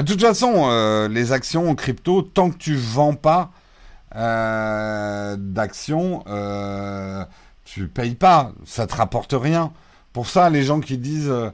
De 0.02 0.12
toute 0.12 0.20
façon, 0.20 0.66
euh, 0.68 1.08
les 1.08 1.32
actions 1.32 1.70
en 1.70 1.76
crypto, 1.76 2.22
tant 2.22 2.50
que 2.50 2.58
tu 2.58 2.76
vends 2.76 3.16
pas 3.16 3.52
euh, 4.18 5.38
d'actions, 5.40 6.26
tu 7.76 7.90
payes 7.90 8.16
pas, 8.16 8.54
ça 8.66 8.88
te 8.88 8.96
rapporte 8.96 9.34
rien. 9.34 9.74
Pour 10.14 10.28
ça, 10.30 10.50
les 10.50 10.64
gens 10.64 10.80
qui 10.80 10.98
disent, 10.98 11.28
euh, 11.30 11.50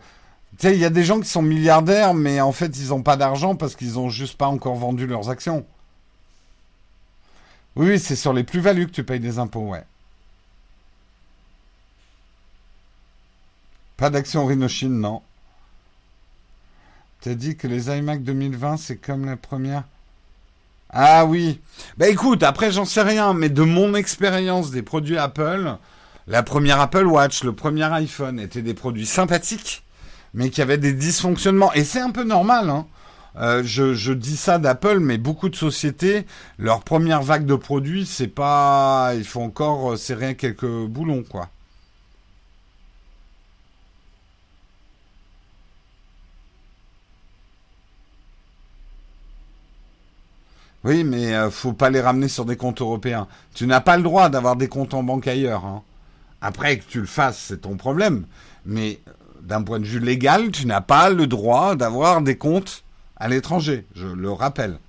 Tu 0.59 0.67
sais, 0.67 0.75
il 0.75 0.79
y 0.79 0.85
a 0.85 0.91
des 0.91 1.03
gens 1.03 1.19
qui 1.19 1.29
sont 1.29 1.41
milliardaires, 1.41 2.13
mais 2.13 2.41
en 2.41 2.51
fait, 2.51 2.77
ils 2.77 2.89
n'ont 2.89 3.03
pas 3.03 3.17
d'argent 3.17 3.55
parce 3.55 3.75
qu'ils 3.75 3.93
n'ont 3.93 4.09
juste 4.09 4.37
pas 4.37 4.47
encore 4.47 4.75
vendu 4.75 5.07
leurs 5.07 5.29
actions. 5.31 5.65
Oui, 7.75 7.99
c'est 7.99 8.15
sur 8.15 8.33
les 8.33 8.43
plus-values 8.43 8.85
que 8.87 8.91
tu 8.91 9.03
payes 9.03 9.19
des 9.19 9.39
impôts, 9.39 9.67
ouais. 9.69 9.83
Pas 13.97 14.09
d'action 14.11 14.45
Rhinochine, 14.45 14.99
non. 14.99 15.21
T'as 17.21 17.35
dit 17.35 17.55
que 17.55 17.67
les 17.67 17.87
iMac 17.89 18.23
2020, 18.23 18.77
c'est 18.77 18.97
comme 18.97 19.25
la 19.25 19.37
première? 19.37 19.83
Ah 20.89 21.25
oui. 21.25 21.61
Bah 21.97 22.09
écoute, 22.09 22.43
après 22.43 22.71
j'en 22.71 22.85
sais 22.85 23.01
rien, 23.01 23.33
mais 23.33 23.49
de 23.49 23.63
mon 23.63 23.95
expérience 23.95 24.71
des 24.71 24.81
produits 24.81 25.17
Apple, 25.17 25.77
la 26.27 26.43
première 26.43 26.79
Apple 26.79 27.05
Watch, 27.05 27.43
le 27.43 27.53
premier 27.53 27.83
iPhone 27.93 28.39
étaient 28.39 28.61
des 28.61 28.73
produits 28.73 29.05
sympathiques, 29.05 29.83
mais 30.33 30.49
qui 30.49 30.61
avaient 30.61 30.77
des 30.77 30.93
dysfonctionnements. 30.93 31.73
Et 31.73 31.83
c'est 31.83 32.01
un 32.01 32.11
peu 32.11 32.23
normal, 32.23 32.69
hein. 32.69 32.85
Euh, 33.37 33.63
je, 33.63 34.11
dis 34.11 34.35
ça 34.35 34.59
d'Apple, 34.59 34.99
mais 34.99 35.17
beaucoup 35.17 35.47
de 35.49 35.55
sociétés, 35.55 36.25
leur 36.57 36.83
première 36.83 37.21
vague 37.21 37.45
de 37.45 37.55
produits, 37.55 38.05
c'est 38.05 38.27
pas, 38.27 39.13
il 39.15 39.23
faut 39.23 39.41
encore 39.41 39.97
serrer 39.97 40.35
quelques 40.35 40.65
boulons, 40.65 41.23
quoi. 41.23 41.49
Oui, 50.83 51.03
mais 51.03 51.33
euh, 51.35 51.51
faut 51.51 51.73
pas 51.73 51.89
les 51.89 52.01
ramener 52.01 52.27
sur 52.27 52.45
des 52.45 52.55
comptes 52.57 52.81
européens. 52.81 53.27
Tu 53.53 53.67
n'as 53.67 53.81
pas 53.81 53.97
le 53.97 54.03
droit 54.03 54.29
d'avoir 54.29 54.55
des 54.55 54.67
comptes 54.67 54.93
en 54.93 55.03
banque 55.03 55.27
ailleurs. 55.27 55.65
Hein. 55.65 55.83
Après 56.41 56.79
que 56.79 56.83
tu 56.89 56.99
le 56.99 57.07
fasses, 57.07 57.39
c'est 57.47 57.61
ton 57.61 57.77
problème. 57.77 58.25
Mais 58.65 58.99
euh, 59.07 59.11
d'un 59.41 59.63
point 59.63 59.79
de 59.79 59.85
vue 59.85 59.99
légal, 59.99 60.51
tu 60.51 60.65
n'as 60.65 60.81
pas 60.81 61.09
le 61.09 61.27
droit 61.27 61.75
d'avoir 61.75 62.21
des 62.21 62.37
comptes 62.37 62.83
à 63.17 63.27
l'étranger. 63.27 63.85
Je 63.95 64.07
le 64.07 64.31
rappelle. 64.31 64.79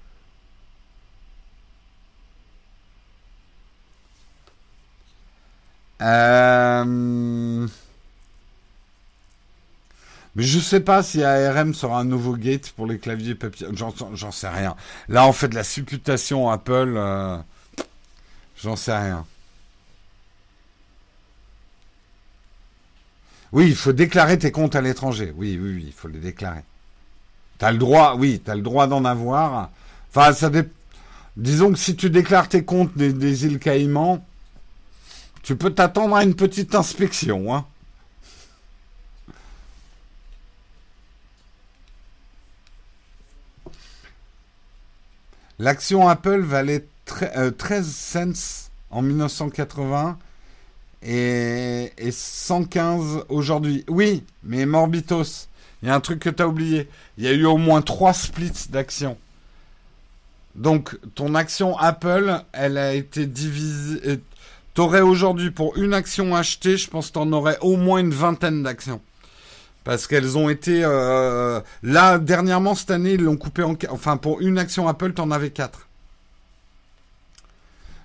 Euh... 6.01 7.69
Mais 10.35 10.43
je 10.43 10.59
sais 10.59 10.81
pas 10.81 11.03
si 11.03 11.23
ARM 11.23 11.74
sera 11.74 12.01
un 12.01 12.05
nouveau 12.05 12.37
gate 12.37 12.70
pour 12.70 12.87
les 12.87 12.99
claviers 12.99 13.35
papier. 13.35 13.66
J'en 13.74 14.33
sais 14.33 14.49
rien. 14.49 14.74
Là, 15.09 15.27
on 15.27 15.33
fait 15.33 15.53
la 15.53 15.62
supputation 15.62 16.49
Apple. 16.49 16.95
Euh, 16.97 17.37
j'en 18.57 18.77
sais 18.77 18.97
rien. 18.97 19.27
Oui, 23.53 23.66
il 23.69 23.77
faut 23.77 23.93
déclarer 23.93 24.39
tes 24.39 24.51
comptes 24.51 24.74
à 24.74 24.81
l'étranger. 24.81 25.33
Oui, 25.37 25.59
oui, 25.61 25.74
oui, 25.74 25.85
il 25.87 25.93
faut 25.93 26.09
les 26.09 26.19
déclarer. 26.19 26.62
T'as 27.59 27.70
le 27.70 27.79
droit, 27.79 28.16
oui, 28.19 28.41
t'as 28.45 28.55
le 28.55 28.62
droit 28.62 28.87
d'en 28.87 29.05
avoir. 29.05 29.70
Enfin, 30.11 30.33
ça 30.33 30.51
dépend. 30.51 30.70
Disons 31.37 31.73
que 31.73 31.79
si 31.79 31.97
tu 31.97 32.11
déclares 32.11 32.49
tes 32.49 32.65
comptes 32.65 32.97
des, 32.97 33.12
des 33.12 33.47
îles 33.47 33.59
Caïmans, 33.59 34.24
tu 35.43 35.57
peux 35.57 35.70
t'attendre 35.70 36.15
à 36.15 36.24
une 36.24 36.35
petite 36.35 36.74
inspection, 36.74 37.55
hein. 37.55 37.66
L'action 45.59 46.09
Apple 46.09 46.41
valait 46.41 46.87
13 47.07 47.31
euh, 47.37 47.83
cents 47.85 48.70
en 48.91 49.03
1980 49.03 50.19
et, 51.03 51.91
115 52.11 53.24
aujourd'hui. 53.29 53.85
Oui, 53.89 54.24
mais 54.45 54.66
Morbitos, 54.66 55.49
il 55.83 55.89
y 55.89 55.91
a 55.91 55.95
un 55.95 56.01
truc 56.01 56.20
que 56.20 56.31
tu 56.31 56.43
as 56.43 56.49
oublié. 56.49 56.89
Il 57.19 57.24
y 57.24 57.29
a 57.29 57.33
eu 57.33 57.45
au 57.45 57.57
moins 57.57 57.83
3 57.83 58.12
splits 58.12 58.69
d'actions. 58.70 59.16
Donc, 60.55 60.99
ton 61.15 61.35
action 61.35 61.77
Apple, 61.79 62.43
elle 62.53 62.79
a 62.79 62.95
été 62.95 63.27
divisée. 63.27 64.01
Euh, 64.07 64.16
t'aurais 64.74 65.01
aujourd'hui, 65.01 65.51
pour 65.51 65.77
une 65.79 65.95
action 65.95 66.37
achetée, 66.37 66.77
je 66.77 66.89
pense 66.89 67.09
que 67.09 67.15
t'en 67.15 67.33
aurais 67.33 67.59
au 67.61 67.77
moins 67.77 68.01
une 68.01 68.12
vingtaine 68.12 68.62
d'actions. 68.62 69.01
Parce 69.85 70.07
qu'elles 70.07 70.39
ont 70.39 70.49
été... 70.49 70.83
Euh, 70.85 71.61
là, 71.83 72.19
dernièrement, 72.19 72.74
cette 72.74 72.91
année, 72.91 73.15
ils 73.15 73.23
l'ont 73.23 73.37
coupé 73.37 73.62
en... 73.62 73.77
Enfin, 73.91 74.16
pour 74.16 74.41
une 74.41 74.59
action 74.59 74.87
Apple, 74.87 75.15
t'en 75.15 75.31
avais 75.31 75.51
quatre. 75.51 75.89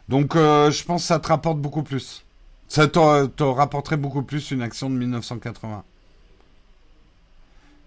Donc, 0.10 0.36
euh, 0.36 0.72
je 0.72 0.84
pense 0.84 1.04
que 1.04 1.08
ça 1.08 1.20
te 1.20 1.28
rapporte 1.28 1.60
beaucoup 1.60 1.84
plus. 1.84 2.24
Ça 2.68 2.88
te, 2.88 3.44
rapporterait 3.44 3.98
beaucoup 3.98 4.24
plus 4.24 4.52
une 4.52 4.62
action 4.62 4.90
de 4.90 4.96
1980. 4.96 5.84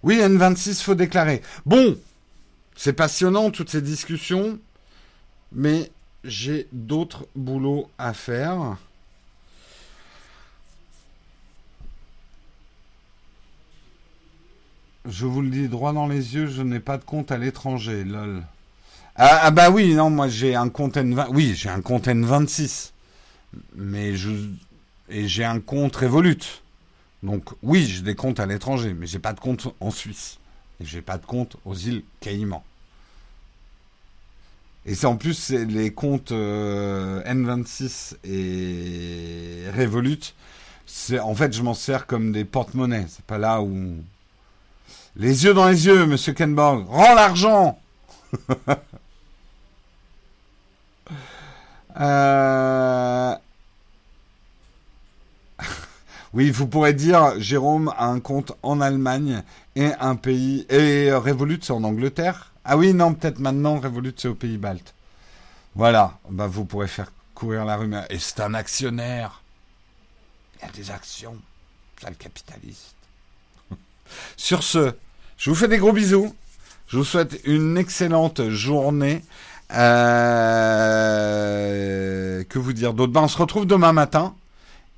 Oui, 0.02 0.16
N26, 0.16 0.82
faut 0.82 0.94
déclarer. 0.94 1.42
Bon, 1.66 1.96
c'est 2.74 2.94
passionnant, 2.94 3.50
toutes 3.50 3.70
ces 3.70 3.82
discussions. 3.82 4.58
Mais 5.52 5.90
j'ai 6.24 6.68
d'autres 6.72 7.26
boulots 7.34 7.90
à 7.98 8.14
faire. 8.14 8.76
Je 15.06 15.26
vous 15.26 15.42
le 15.42 15.50
dis 15.50 15.68
droit 15.68 15.92
dans 15.92 16.06
les 16.06 16.34
yeux, 16.34 16.46
je 16.46 16.62
n'ai 16.62 16.80
pas 16.80 16.98
de 16.98 17.04
compte 17.04 17.32
à 17.32 17.38
l'étranger, 17.38 18.04
lol. 18.04 18.44
Ah, 19.16 19.40
ah, 19.42 19.50
bah 19.50 19.70
oui, 19.70 19.94
non, 19.94 20.08
moi 20.08 20.28
j'ai 20.28 20.54
un 20.54 20.68
compte 20.68 20.96
N20, 20.96 21.28
oui, 21.30 21.54
j'ai 21.54 21.68
un 21.68 21.80
compte 21.80 22.06
N26, 22.06 22.92
mais 23.74 24.14
je 24.14 24.30
et 25.10 25.28
j'ai 25.28 25.44
un 25.44 25.60
compte 25.60 25.96
Revolut. 25.96 26.62
Donc 27.22 27.50
oui, 27.62 27.84
j'ai 27.84 28.02
des 28.02 28.14
comptes 28.14 28.40
à 28.40 28.46
l'étranger, 28.46 28.94
mais 28.94 29.06
j'ai 29.06 29.18
pas 29.18 29.32
de 29.32 29.40
compte 29.40 29.74
en 29.80 29.90
Suisse 29.90 30.38
et 30.80 30.84
j'ai 30.86 31.02
pas 31.02 31.18
de 31.18 31.26
compte 31.26 31.56
aux 31.64 31.74
îles 31.74 32.02
Caïmans. 32.20 32.64
Et 34.86 34.94
c'est 34.94 35.06
en 35.06 35.16
plus 35.16 35.50
les 35.50 35.92
comptes 35.92 36.32
euh, 36.32 37.22
N26 37.24 38.16
et 38.24 39.64
Revolut, 39.76 40.34
c'est 40.86 41.20
en 41.20 41.34
fait 41.34 41.52
je 41.52 41.62
m'en 41.62 41.74
sers 41.74 42.06
comme 42.06 42.32
des 42.32 42.46
porte-monnaies. 42.46 43.04
C'est 43.08 43.24
pas 43.26 43.36
là 43.36 43.60
où 43.60 43.96
les 45.16 45.44
yeux 45.44 45.52
dans 45.52 45.68
les 45.68 45.86
yeux, 45.86 46.06
monsieur 46.06 46.32
Kenborg. 46.32 46.86
Rends 46.88 47.14
l'argent 47.14 47.78
euh... 52.00 53.34
Oui, 56.32 56.50
vous 56.50 56.68
pourrez 56.68 56.92
dire, 56.92 57.40
Jérôme 57.40 57.92
a 57.96 58.06
un 58.06 58.20
compte 58.20 58.52
en 58.62 58.80
Allemagne 58.80 59.42
et 59.74 59.90
un 59.98 60.14
pays... 60.14 60.64
Et 60.68 61.12
Revolut, 61.12 61.58
c'est 61.60 61.72
en 61.72 61.82
Angleterre 61.82 62.52
Ah 62.64 62.76
oui, 62.76 62.94
non, 62.94 63.14
peut-être 63.14 63.40
maintenant, 63.40 63.80
Revolut, 63.80 64.14
c'est 64.16 64.28
au 64.28 64.36
pays 64.36 64.56
baltes. 64.56 64.94
Voilà, 65.74 66.18
bah, 66.30 66.46
vous 66.46 66.64
pourrez 66.64 66.86
faire 66.86 67.10
courir 67.34 67.64
la 67.64 67.76
rumeur. 67.76 68.04
Et 68.10 68.20
c'est 68.20 68.38
un 68.40 68.54
actionnaire. 68.54 69.42
Il 70.58 70.66
y 70.66 70.68
a 70.68 70.72
des 70.72 70.90
actions. 70.92 71.36
C'est 72.00 72.10
le 72.10 72.14
capitaliste. 72.14 72.94
Sur 74.36 74.62
ce, 74.62 74.92
je 75.36 75.50
vous 75.50 75.56
fais 75.56 75.66
des 75.68 75.78
gros 75.78 75.92
bisous. 75.92 76.32
Je 76.86 76.96
vous 76.98 77.04
souhaite 77.04 77.40
une 77.44 77.76
excellente 77.76 78.48
journée. 78.50 79.24
Euh, 79.72 80.60
que 82.44 82.58
vous 82.58 82.72
dire 82.72 82.94
d'autre? 82.94 83.12
Ben, 83.12 83.22
On 83.22 83.28
se 83.28 83.38
retrouve 83.38 83.66
demain 83.66 83.92
matin. 83.92 84.34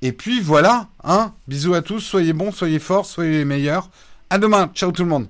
Et 0.05 0.11
puis 0.11 0.41
voilà, 0.41 0.89
hein. 1.05 1.31
Bisous 1.47 1.75
à 1.75 1.81
tous. 1.81 2.01
Soyez 2.01 2.33
bons, 2.33 2.51
soyez 2.51 2.79
forts, 2.79 3.05
soyez 3.05 3.37
les 3.37 3.45
meilleurs. 3.45 3.89
À 4.29 4.37
demain. 4.37 4.69
Ciao 4.75 4.91
tout 4.91 5.03
le 5.03 5.09
monde. 5.09 5.27